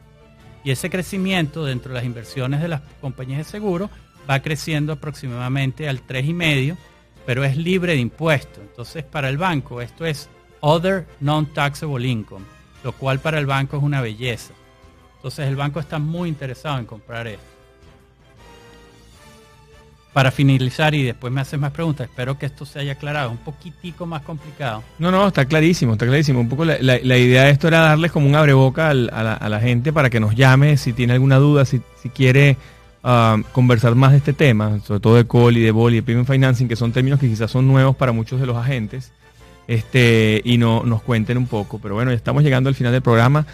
Y 0.64 0.70
ese 0.70 0.90
crecimiento 0.90 1.64
dentro 1.64 1.90
de 1.90 1.96
las 1.96 2.04
inversiones 2.04 2.60
de 2.60 2.68
las 2.68 2.82
compañías 3.00 3.38
de 3.38 3.44
seguro 3.44 3.90
va 4.28 4.40
creciendo 4.40 4.92
aproximadamente 4.92 5.88
al 5.88 6.06
3,5, 6.06 6.76
pero 7.26 7.44
es 7.44 7.56
libre 7.56 7.92
de 7.92 8.00
impuestos. 8.00 8.62
Entonces, 8.62 9.04
para 9.04 9.28
el 9.28 9.38
banco 9.38 9.80
esto 9.80 10.04
es 10.04 10.28
Other 10.60 11.06
Non-Taxable 11.20 12.06
Income, 12.06 12.44
lo 12.82 12.92
cual 12.92 13.20
para 13.20 13.38
el 13.38 13.46
banco 13.46 13.76
es 13.76 13.82
una 13.82 14.00
belleza. 14.00 14.54
Entonces, 15.24 15.48
el 15.48 15.56
banco 15.56 15.80
está 15.80 15.98
muy 15.98 16.28
interesado 16.28 16.78
en 16.78 16.84
comprar 16.84 17.26
esto. 17.26 17.42
Para 20.12 20.30
finalizar 20.30 20.94
y 20.94 21.02
después 21.02 21.32
me 21.32 21.40
haces 21.40 21.58
más 21.58 21.70
preguntas, 21.70 22.10
espero 22.10 22.36
que 22.36 22.44
esto 22.44 22.66
se 22.66 22.80
haya 22.80 22.92
aclarado, 22.92 23.30
un 23.30 23.38
poquitico 23.38 24.04
más 24.04 24.20
complicado. 24.20 24.82
No, 24.98 25.10
no, 25.10 25.28
está 25.28 25.46
clarísimo, 25.46 25.94
está 25.94 26.04
clarísimo. 26.04 26.40
Un 26.40 26.50
poco 26.50 26.66
la, 26.66 26.76
idea 27.16 27.44
de 27.44 27.50
esto 27.52 27.68
era 27.68 27.80
darles 27.80 28.12
como 28.12 28.26
un 28.26 28.34
abreboca 28.34 28.90
al- 28.90 29.08
a, 29.10 29.48
la, 29.48 29.60
gente 29.60 29.94
para 29.94 30.10
que 30.10 30.20
nos 30.20 30.34
llame 30.34 30.76
si 30.76 30.92
tiene 30.92 31.14
alguna 31.14 31.36
duda, 31.38 31.64
si, 31.64 31.80
si 32.02 32.10
quiere 32.10 32.58
ah, 33.02 33.38
conversar 33.52 33.94
más 33.94 34.10
de 34.10 34.18
este 34.18 34.34
tema, 34.34 34.78
sobre 34.80 35.00
todo 35.00 35.14
de 35.14 35.58
y 35.58 35.62
de 35.62 35.70
bol 35.70 35.94
y 35.94 35.96
de 35.96 36.02
payment 36.02 36.28
financing, 36.28 36.68
que 36.68 36.76
son 36.76 36.92
términos 36.92 37.18
que 37.18 37.30
quizás 37.30 37.50
son 37.50 37.66
nuevos 37.66 37.96
para 37.96 38.12
muchos 38.12 38.40
de 38.40 38.46
los 38.46 38.58
agentes, 38.58 39.10
este, 39.68 40.42
y 40.44 40.58
no, 40.58 40.82
nos 40.84 41.00
cuenten 41.00 41.38
un 41.38 41.46
poco. 41.46 41.78
Pero 41.78 41.94
bueno, 41.94 42.10
ya 42.10 42.16
estamos 42.16 42.42
llegando 42.42 42.68
al 42.68 42.74
final 42.74 42.92
del 42.92 43.00
programa. 43.00 43.46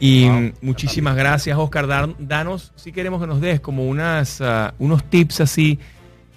Y 0.00 0.28
Wow, 0.28 0.52
muchísimas 0.62 1.14
gracias, 1.14 1.56
Oscar. 1.58 1.86
Danos, 2.18 2.72
si 2.74 2.90
queremos 2.90 3.20
que 3.20 3.26
nos 3.26 3.40
des 3.40 3.60
como 3.60 3.86
unas, 3.86 4.40
ah, 4.40 4.74
unos 4.78 5.04
tips 5.04 5.42
así 5.42 5.78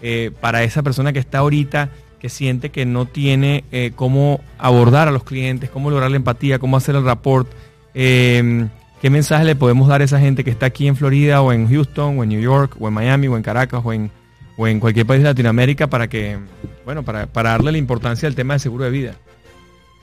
eh, 0.02 0.32
para 0.42 0.64
esa 0.64 0.84
persona 0.84 1.14
que 1.14 1.20
está 1.20 1.40
ahorita, 1.40 1.90
que 2.20 2.28
siente 2.30 2.70
que 2.70 2.86
no 2.86 3.06
tiene 3.06 3.64
eh, 3.72 3.94
cómo 3.96 4.42
abordar 4.58 5.08
a 5.08 5.12
los 5.12 5.24
clientes, 5.24 5.70
cómo 5.70 5.90
lograr 5.90 6.12
la 6.12 6.18
empatía, 6.18 6.60
cómo 6.60 6.78
hacer 6.78 6.96
el 6.96 7.06
rapport. 7.06 7.50
eh, 7.94 8.68
¿Qué 9.04 9.10
mensaje 9.10 9.44
le 9.44 9.58
podemos 9.58 9.90
dar 9.90 10.00
a 10.00 10.06
esa 10.06 10.18
gente 10.18 10.46
que 10.46 10.50
está 10.50 10.68
aquí 10.68 10.88
en 10.88 10.96
Florida 10.96 11.42
o 11.42 11.52
en 11.52 11.68
Houston 11.68 12.18
o 12.18 12.24
en 12.24 12.30
New 12.30 12.40
York 12.40 12.78
o 12.80 12.88
en 12.88 12.94
Miami 12.94 13.28
o 13.28 13.36
en 13.36 13.44
Caracas 13.44 13.82
o 13.84 13.92
en, 13.92 14.10
o 14.56 14.66
en 14.66 14.80
cualquier 14.80 15.06
país 15.06 15.22
de 15.22 15.28
Latinoamérica 15.28 15.88
para 15.88 16.08
que, 16.08 16.38
bueno, 16.86 17.04
para, 17.04 17.28
para 17.28 17.50
darle 17.50 17.74
la 17.74 17.78
importancia 17.78 18.30
al 18.30 18.36
tema 18.36 18.54
del 18.54 18.62
seguro 18.62 18.86
de 18.86 18.92
vida? 18.92 19.16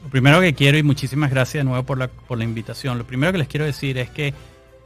Lo 0.03 0.09
primero 0.11 0.41
que 0.41 0.55
quiero, 0.55 0.79
y 0.79 0.83
muchísimas 0.83 1.31
gracias 1.31 1.61
de 1.61 1.65
nuevo 1.69 1.85
por 1.85 1.99
la, 1.99 2.09
por 2.09 2.39
la 2.39 2.45
invitación, 2.45 2.99
lo 2.99 3.07
primero 3.07 3.33
que 3.33 3.39
les 3.39 3.49
quiero 3.49 3.67
decir 3.67 3.99
es 3.99 4.11
que 4.11 4.35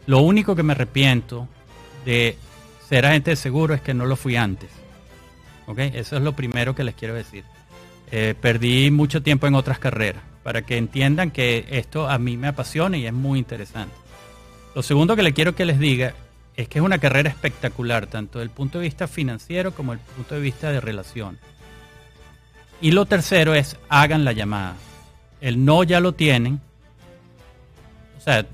lo 0.06 0.20
único 0.20 0.54
que 0.54 0.62
me 0.62 0.72
arrepiento 0.72 1.48
de 2.04 2.36
ser 2.88 3.06
agente 3.06 3.30
de 3.30 3.36
seguro 3.36 3.74
es 3.74 3.80
que 3.80 3.94
no 3.94 4.06
lo 4.06 4.16
fui 4.16 4.36
antes. 4.36 4.70
¿Ok? 5.66 5.78
Eso 5.78 6.16
es 6.16 6.22
lo 6.22 6.32
primero 6.32 6.74
que 6.74 6.84
les 6.84 6.94
quiero 6.94 7.14
decir. 7.14 7.44
Eh, 8.10 8.34
perdí 8.38 8.90
mucho 8.90 9.22
tiempo 9.22 9.46
en 9.46 9.54
otras 9.54 9.78
carreras 9.78 10.22
para 10.42 10.62
que 10.62 10.76
entiendan 10.76 11.30
que 11.30 11.66
esto 11.70 12.08
a 12.08 12.18
mí 12.18 12.36
me 12.36 12.48
apasiona 12.48 12.98
y 12.98 13.06
es 13.06 13.12
muy 13.12 13.38
interesante. 13.38 13.94
Lo 14.74 14.82
segundo 14.82 15.16
que 15.16 15.22
le 15.22 15.32
quiero 15.32 15.54
que 15.54 15.64
les 15.64 15.78
diga 15.78 16.14
es 16.54 16.68
que 16.68 16.78
es 16.78 16.84
una 16.84 16.98
carrera 16.98 17.30
espectacular, 17.30 18.06
tanto 18.06 18.38
desde 18.38 18.50
el 18.50 18.54
punto 18.54 18.78
de 18.78 18.84
vista 18.84 19.08
financiero 19.08 19.74
como 19.74 19.92
desde 19.92 20.04
el 20.06 20.14
punto 20.16 20.34
de 20.34 20.40
vista 20.42 20.70
de 20.70 20.80
relación. 20.80 21.38
Y 22.80 22.90
lo 22.90 23.06
tercero 23.06 23.54
es 23.54 23.78
hagan 23.88 24.24
la 24.24 24.32
llamada. 24.32 24.74
El 25.44 25.62
no 25.64 25.82
ya 25.84 26.00
lo 26.00 26.12
tienen. 26.12 26.58
O 28.16 28.20
sea, 28.20 28.46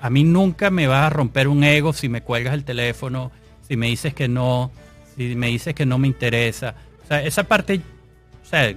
a 0.00 0.10
mí 0.10 0.24
nunca 0.24 0.70
me 0.70 0.88
va 0.88 1.06
a 1.06 1.10
romper 1.10 1.46
un 1.46 1.62
ego 1.62 1.92
si 1.92 2.08
me 2.08 2.22
cuelgas 2.22 2.54
el 2.54 2.64
teléfono, 2.64 3.30
si 3.68 3.76
me 3.76 3.86
dices 3.86 4.12
que 4.12 4.26
no, 4.26 4.72
si 5.14 5.36
me 5.36 5.46
dices 5.46 5.72
que 5.74 5.86
no 5.86 5.98
me 5.98 6.08
interesa. 6.08 6.74
O 7.04 7.06
sea, 7.06 7.22
esa 7.22 7.44
parte, 7.44 7.80
o 8.42 8.44
sea, 8.46 8.74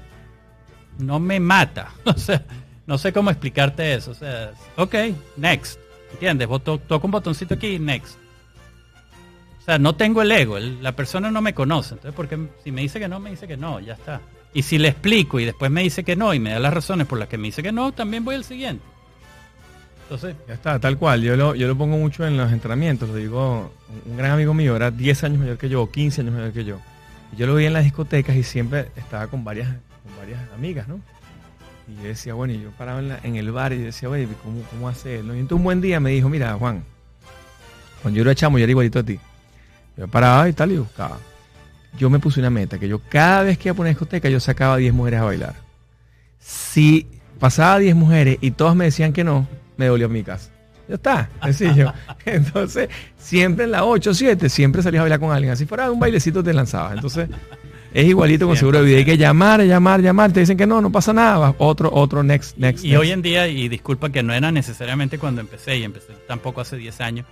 no 0.99 1.19
me 1.19 1.39
mata. 1.39 1.91
O 2.05 2.13
sea, 2.13 2.43
no 2.85 2.99
sé 2.99 3.11
cómo 3.11 3.31
explicarte 3.31 3.95
eso. 3.95 4.11
O 4.11 4.13
sea, 4.13 4.51
ok, 4.77 4.93
next. 5.37 5.79
¿Entiendes? 6.11 6.47
Vos 6.47 6.63
to- 6.63 6.77
toco 6.77 7.07
un 7.07 7.11
botoncito 7.11 7.55
aquí, 7.55 7.79
next. 7.79 8.15
O 9.59 9.65
sea, 9.65 9.79
no 9.79 9.95
tengo 9.95 10.21
el 10.21 10.31
ego, 10.31 10.59
la 10.59 10.91
persona 10.95 11.31
no 11.31 11.41
me 11.41 11.55
conoce. 11.55 11.95
Entonces, 11.95 12.13
porque 12.15 12.37
si 12.63 12.71
me 12.71 12.81
dice 12.81 12.99
que 12.99 13.07
no, 13.07 13.19
me 13.19 13.31
dice 13.31 13.47
que 13.47 13.57
no, 13.57 13.79
ya 13.79 13.93
está. 13.93 14.21
Y 14.55 14.63
si 14.63 14.77
le 14.79 14.87
explico 14.87 15.39
y 15.39 15.45
después 15.45 15.69
me 15.69 15.83
dice 15.83 16.03
que 16.03 16.15
no 16.15 16.33
y 16.33 16.39
me 16.39 16.49
da 16.51 16.59
las 16.59 16.73
razones 16.73 17.05
por 17.05 17.19
las 17.19 17.27
que 17.27 17.37
me 17.37 17.49
dice 17.49 17.61
que 17.61 17.71
no, 17.71 17.91
también 17.91 18.23
voy 18.25 18.35
al 18.35 18.43
siguiente. 18.45 18.83
Entonces, 20.03 20.35
Ya 20.47 20.53
está, 20.53 20.79
tal 20.79 20.97
cual. 20.97 21.21
Yo 21.21 21.35
lo, 21.35 21.55
yo 21.55 21.67
lo 21.67 21.77
pongo 21.77 21.97
mucho 21.97 22.25
en 22.25 22.37
los 22.37 22.51
entrenamientos. 22.51 23.09
Lo 23.09 23.15
digo, 23.15 23.71
un- 24.05 24.17
gran 24.17 24.31
amigo 24.31 24.53
mío 24.53 24.75
era 24.75 24.91
10 24.91 25.23
años 25.25 25.39
mayor 25.39 25.57
que 25.57 25.67
yo, 25.67 25.91
15 25.91 26.21
años 26.21 26.33
mayor 26.33 26.53
que 26.53 26.63
yo. 26.63 26.77
Yo 27.37 27.47
lo 27.47 27.55
veía 27.55 27.67
en 27.67 27.73
las 27.73 27.83
discotecas 27.83 28.35
y 28.35 28.43
siempre 28.43 28.87
estaba 28.95 29.27
con 29.27 29.43
varias, 29.43 29.67
con 29.67 30.15
varias 30.17 30.39
amigas, 30.53 30.87
¿no? 30.87 31.01
Y 31.87 31.95
yo 32.01 32.07
decía, 32.07 32.33
bueno, 32.33 32.53
y 32.53 32.61
yo 32.61 32.71
paraba 32.71 33.01
en, 33.23 33.35
el 33.35 33.51
bar 33.51 33.73
y 33.73 33.77
decía, 33.77 34.09
oye, 34.09 34.27
¿cómo, 34.41 34.61
cómo 34.71 34.87
hace 34.87 35.19
él? 35.19 35.25
Y 35.27 35.39
entonces 35.39 35.57
un 35.57 35.63
buen 35.63 35.81
día 35.81 35.99
me 35.99 36.11
dijo, 36.11 36.29
mira, 36.29 36.53
Juan, 36.53 36.83
cuando 38.01 38.15
yo 38.17 38.21
era 38.23 38.33
chamo, 38.33 38.57
yo 38.57 38.63
era 38.63 38.71
igualito 38.71 38.99
a 38.99 39.03
ti. 39.03 39.19
Yo 39.97 40.07
paraba 40.07 40.47
y 40.47 40.53
tal 40.53 40.71
y 40.71 40.77
buscaba. 40.77 41.17
Yo 41.97 42.09
me 42.09 42.19
puse 42.19 42.39
una 42.39 42.49
meta, 42.49 42.77
que 42.77 42.87
yo 42.87 42.99
cada 43.09 43.43
vez 43.43 43.57
que 43.57 43.69
iba 43.69 43.73
a 43.73 43.77
poner 43.77 43.91
discoteca, 43.91 44.29
yo 44.29 44.39
sacaba 44.39 44.77
10 44.77 44.93
mujeres 44.93 45.19
a 45.21 45.23
bailar. 45.23 45.55
Si 46.39 47.07
pasaba 47.39 47.79
10 47.79 47.95
mujeres 47.95 48.37
y 48.41 48.51
todas 48.51 48.75
me 48.75 48.85
decían 48.85 49.13
que 49.13 49.23
no, 49.23 49.47
me 49.77 49.85
devolvió 49.85 50.07
a 50.07 50.09
mi 50.09 50.23
casa. 50.23 50.51
Ya 50.87 50.95
está, 50.95 51.29
sencillo. 51.43 51.93
Entonces, 52.25 52.89
siempre 53.17 53.65
en 53.65 53.71
la 53.71 53.85
8 53.85 54.09
o 54.09 54.13
7, 54.13 54.49
siempre 54.49 54.83
salías 54.83 55.01
a 55.01 55.03
bailar 55.03 55.19
con 55.19 55.31
alguien. 55.31 55.53
Así 55.53 55.65
fuera 55.65 55.89
un 55.91 55.99
bailecito 55.99 56.43
te 56.43 56.53
lanzabas. 56.53 56.95
Entonces, 56.95 57.29
es 57.93 58.05
igualito 58.05 58.45
con 58.45 58.57
seguro 58.57 58.79
de 58.79 58.85
vida. 58.85 58.97
Hay 58.97 59.05
que 59.05 59.17
llamar, 59.17 59.61
llamar, 59.63 60.01
llamar. 60.01 60.31
Te 60.31 60.41
dicen 60.41 60.57
que 60.57 60.67
no, 60.67 60.81
no 60.81 60.91
pasa 60.91 61.13
nada. 61.13 61.55
Otro, 61.57 61.89
otro, 61.93 62.23
next, 62.23 62.57
next. 62.57 62.83
y 62.83 62.89
next. 62.89 62.99
hoy 62.99 63.11
en 63.11 63.21
día, 63.21 63.47
y 63.47 63.69
disculpa 63.69 64.11
que 64.11 64.21
no 64.21 64.33
era 64.33 64.51
necesariamente 64.51 65.17
cuando 65.17 65.41
empecé, 65.41 65.77
y 65.77 65.83
empecé 65.83 66.13
tampoco 66.27 66.61
hace 66.61 66.75
10 66.77 67.01
años, 67.01 67.25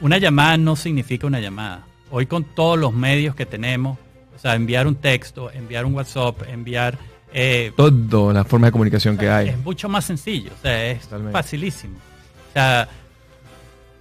una 0.00 0.18
llamada 0.18 0.56
no 0.58 0.76
significa 0.76 1.26
una 1.26 1.40
llamada. 1.40 1.86
Hoy 2.14 2.26
con 2.26 2.44
todos 2.44 2.78
los 2.78 2.92
medios 2.92 3.34
que 3.34 3.46
tenemos, 3.46 3.98
o 4.36 4.38
sea, 4.38 4.54
enviar 4.54 4.86
un 4.86 4.96
texto, 4.96 5.50
enviar 5.50 5.86
un 5.86 5.94
WhatsApp, 5.94 6.42
enviar... 6.48 6.98
eh, 7.32 7.72
Todo, 7.74 8.32
la 8.34 8.44
forma 8.44 8.66
de 8.66 8.72
comunicación 8.72 9.16
que 9.16 9.30
hay. 9.30 9.48
Es 9.48 9.58
mucho 9.58 9.88
más 9.88 10.04
sencillo, 10.04 10.50
o 10.56 10.62
sea, 10.62 10.90
es 10.90 11.00
Totalmente. 11.04 11.32
facilísimo. 11.32 11.96
O 11.96 12.52
sea, 12.52 12.86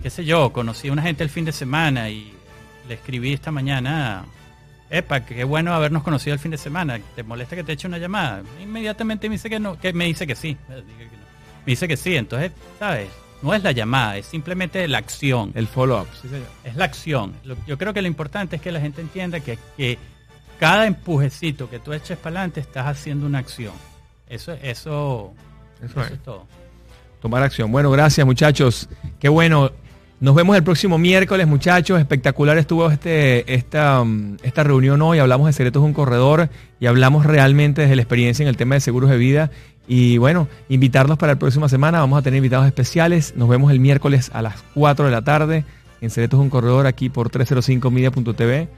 qué 0.03 0.09
sé 0.09 0.26
yo, 0.26 0.51
conocí 0.51 0.89
a 0.89 0.91
una 0.93 1.03
gente 1.03 1.24
el 1.24 1.30
fin 1.30 1.45
de 1.45 1.53
semana 1.53 2.09
y 2.09 2.34
le 2.89 2.95
escribí 2.95 3.32
esta 3.32 3.49
mañana, 3.49 4.26
epa, 4.89 5.22
qué 5.22 5.45
bueno 5.45 5.74
habernos 5.74 6.03
conocido 6.03 6.34
el 6.34 6.39
fin 6.39 6.51
de 6.51 6.57
semana, 6.57 6.99
¿te 7.16 7.24
molesta 7.24 7.55
que 7.55 7.64
te 7.64 7.72
eche 7.72 7.88
una 7.88 7.97
llamada? 7.97 8.43
Inmediatamente 8.62 9.30
me 9.30 9.36
dice 9.36 9.49
que 9.49 9.59
no, 9.59 9.80
que 9.80 9.93
me 9.93 10.03
dice 10.05 10.28
que 10.28 10.36
sí, 10.36 10.57
me 10.68 11.72
dice 11.72 11.88
que 11.88 11.95
sí, 11.95 12.16
entonces, 12.18 12.51
¿sabes? 12.78 13.07
No 13.42 13.54
es 13.54 13.64
la 13.64 13.72
llamada, 13.72 14.18
es 14.18 14.26
simplemente 14.28 14.88
la 14.88 15.00
acción 15.00 15.52
El 15.56 15.68
follow-up. 15.68 16.08
Sí, 16.22 16.28
señor. 16.28 16.46
es 16.64 16.76
la 16.76 16.86
acción. 16.86 17.34
Lo- 17.44 17.56
yo 17.66 17.78
creo 17.78 17.94
que 17.94 18.02
lo 18.02 18.08
importante 18.08 18.58
es 18.58 18.62
que 18.62 18.72
la 18.72 18.80
gente 18.80 19.02
entienda 19.02 19.39
que, 19.39 19.58
que 19.78 19.98
cada 20.60 20.86
empujecito 20.86 21.70
que 21.70 21.80
tú 21.80 21.92
eches 21.94 22.18
para 22.18 22.36
adelante 22.38 22.60
estás 22.60 22.86
haciendo 22.88 23.26
una 23.26 23.39
acción. 23.39 23.74
Eso, 24.30 24.54
eso, 24.62 25.34
Eso 25.84 26.02
es. 26.04 26.12
es 26.12 26.20
todo. 26.24 26.46
Tomar 27.22 27.44
acción. 27.44 27.72
Bueno, 27.72 27.89
gracias 27.92 28.26
muchachos. 28.26 28.88
Qué 29.20 29.28
bueno. 29.30 29.72
Nos 30.20 30.36
vemos 30.36 30.56
el 30.56 30.64
próximo 30.64 31.00
miércoles, 31.00 31.48
muchachos. 31.48 32.00
Espectacular 32.00 32.56
estuvo 32.60 32.92
este, 32.92 33.52
esta, 33.56 34.02
um, 34.02 34.38
esta 34.44 34.64
reunión 34.64 35.02
hoy. 35.02 35.18
Hablamos 35.18 35.48
de 35.48 35.54
secretos 35.54 35.82
de 35.82 35.88
un 35.88 35.94
corredor 35.94 36.50
y 36.80 36.86
hablamos 36.86 37.26
realmente 37.26 37.82
desde 37.82 37.96
la 37.96 38.04
experiencia 38.04 38.44
en 38.44 38.48
el 38.50 38.56
tema 38.56 38.76
de 38.76 38.82
seguros 38.82 39.10
de 39.10 39.18
vida. 39.18 39.50
Y 39.94 40.18
bueno, 40.20 40.48
invitarlos 40.70 41.18
para 41.18 41.34
la 41.34 41.39
próxima 41.39 41.68
semana. 41.68 42.00
Vamos 42.00 42.18
a 42.18 42.22
tener 42.22 42.38
invitados 42.38 42.66
especiales. 42.66 43.34
Nos 43.36 43.50
vemos 43.50 43.74
el 43.74 43.82
miércoles 43.82 44.32
a 44.34 44.42
las 44.42 44.56
4 44.74 45.04
de 45.04 45.12
la 45.12 45.22
tarde 45.22 45.66
en 46.00 46.10
Secretos 46.10 46.39
un 46.39 46.50
Corredor 46.50 46.88
aquí 46.88 47.10
por 47.10 47.30
305media.tv. 47.30 48.70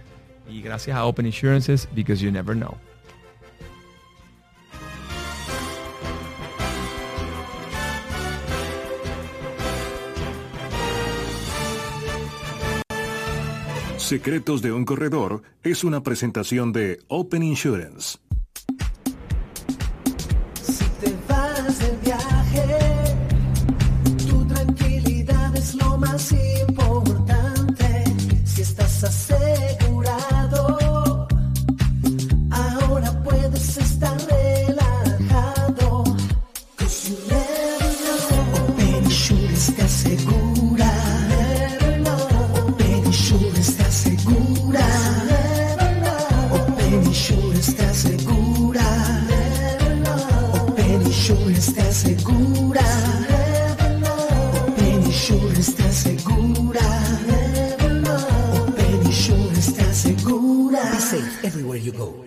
Y 0.49 0.61
gracias 0.63 0.97
a 0.97 1.05
Open 1.05 1.27
Insurances, 1.27 1.87
because 1.93 2.19
you 2.19 2.31
never 2.31 2.55
know. 2.55 2.75
Secretos 13.97 14.63
de 14.63 14.71
un 14.71 14.83
corredor 14.83 15.43
es 15.61 15.83
una 15.83 16.01
presentación 16.01 16.73
de 16.73 17.01
Open 17.07 17.43
Insurance. 17.43 18.17
Es 26.31 26.52
everywhere 61.73 61.85
you 61.85 61.91
go. 61.91 62.22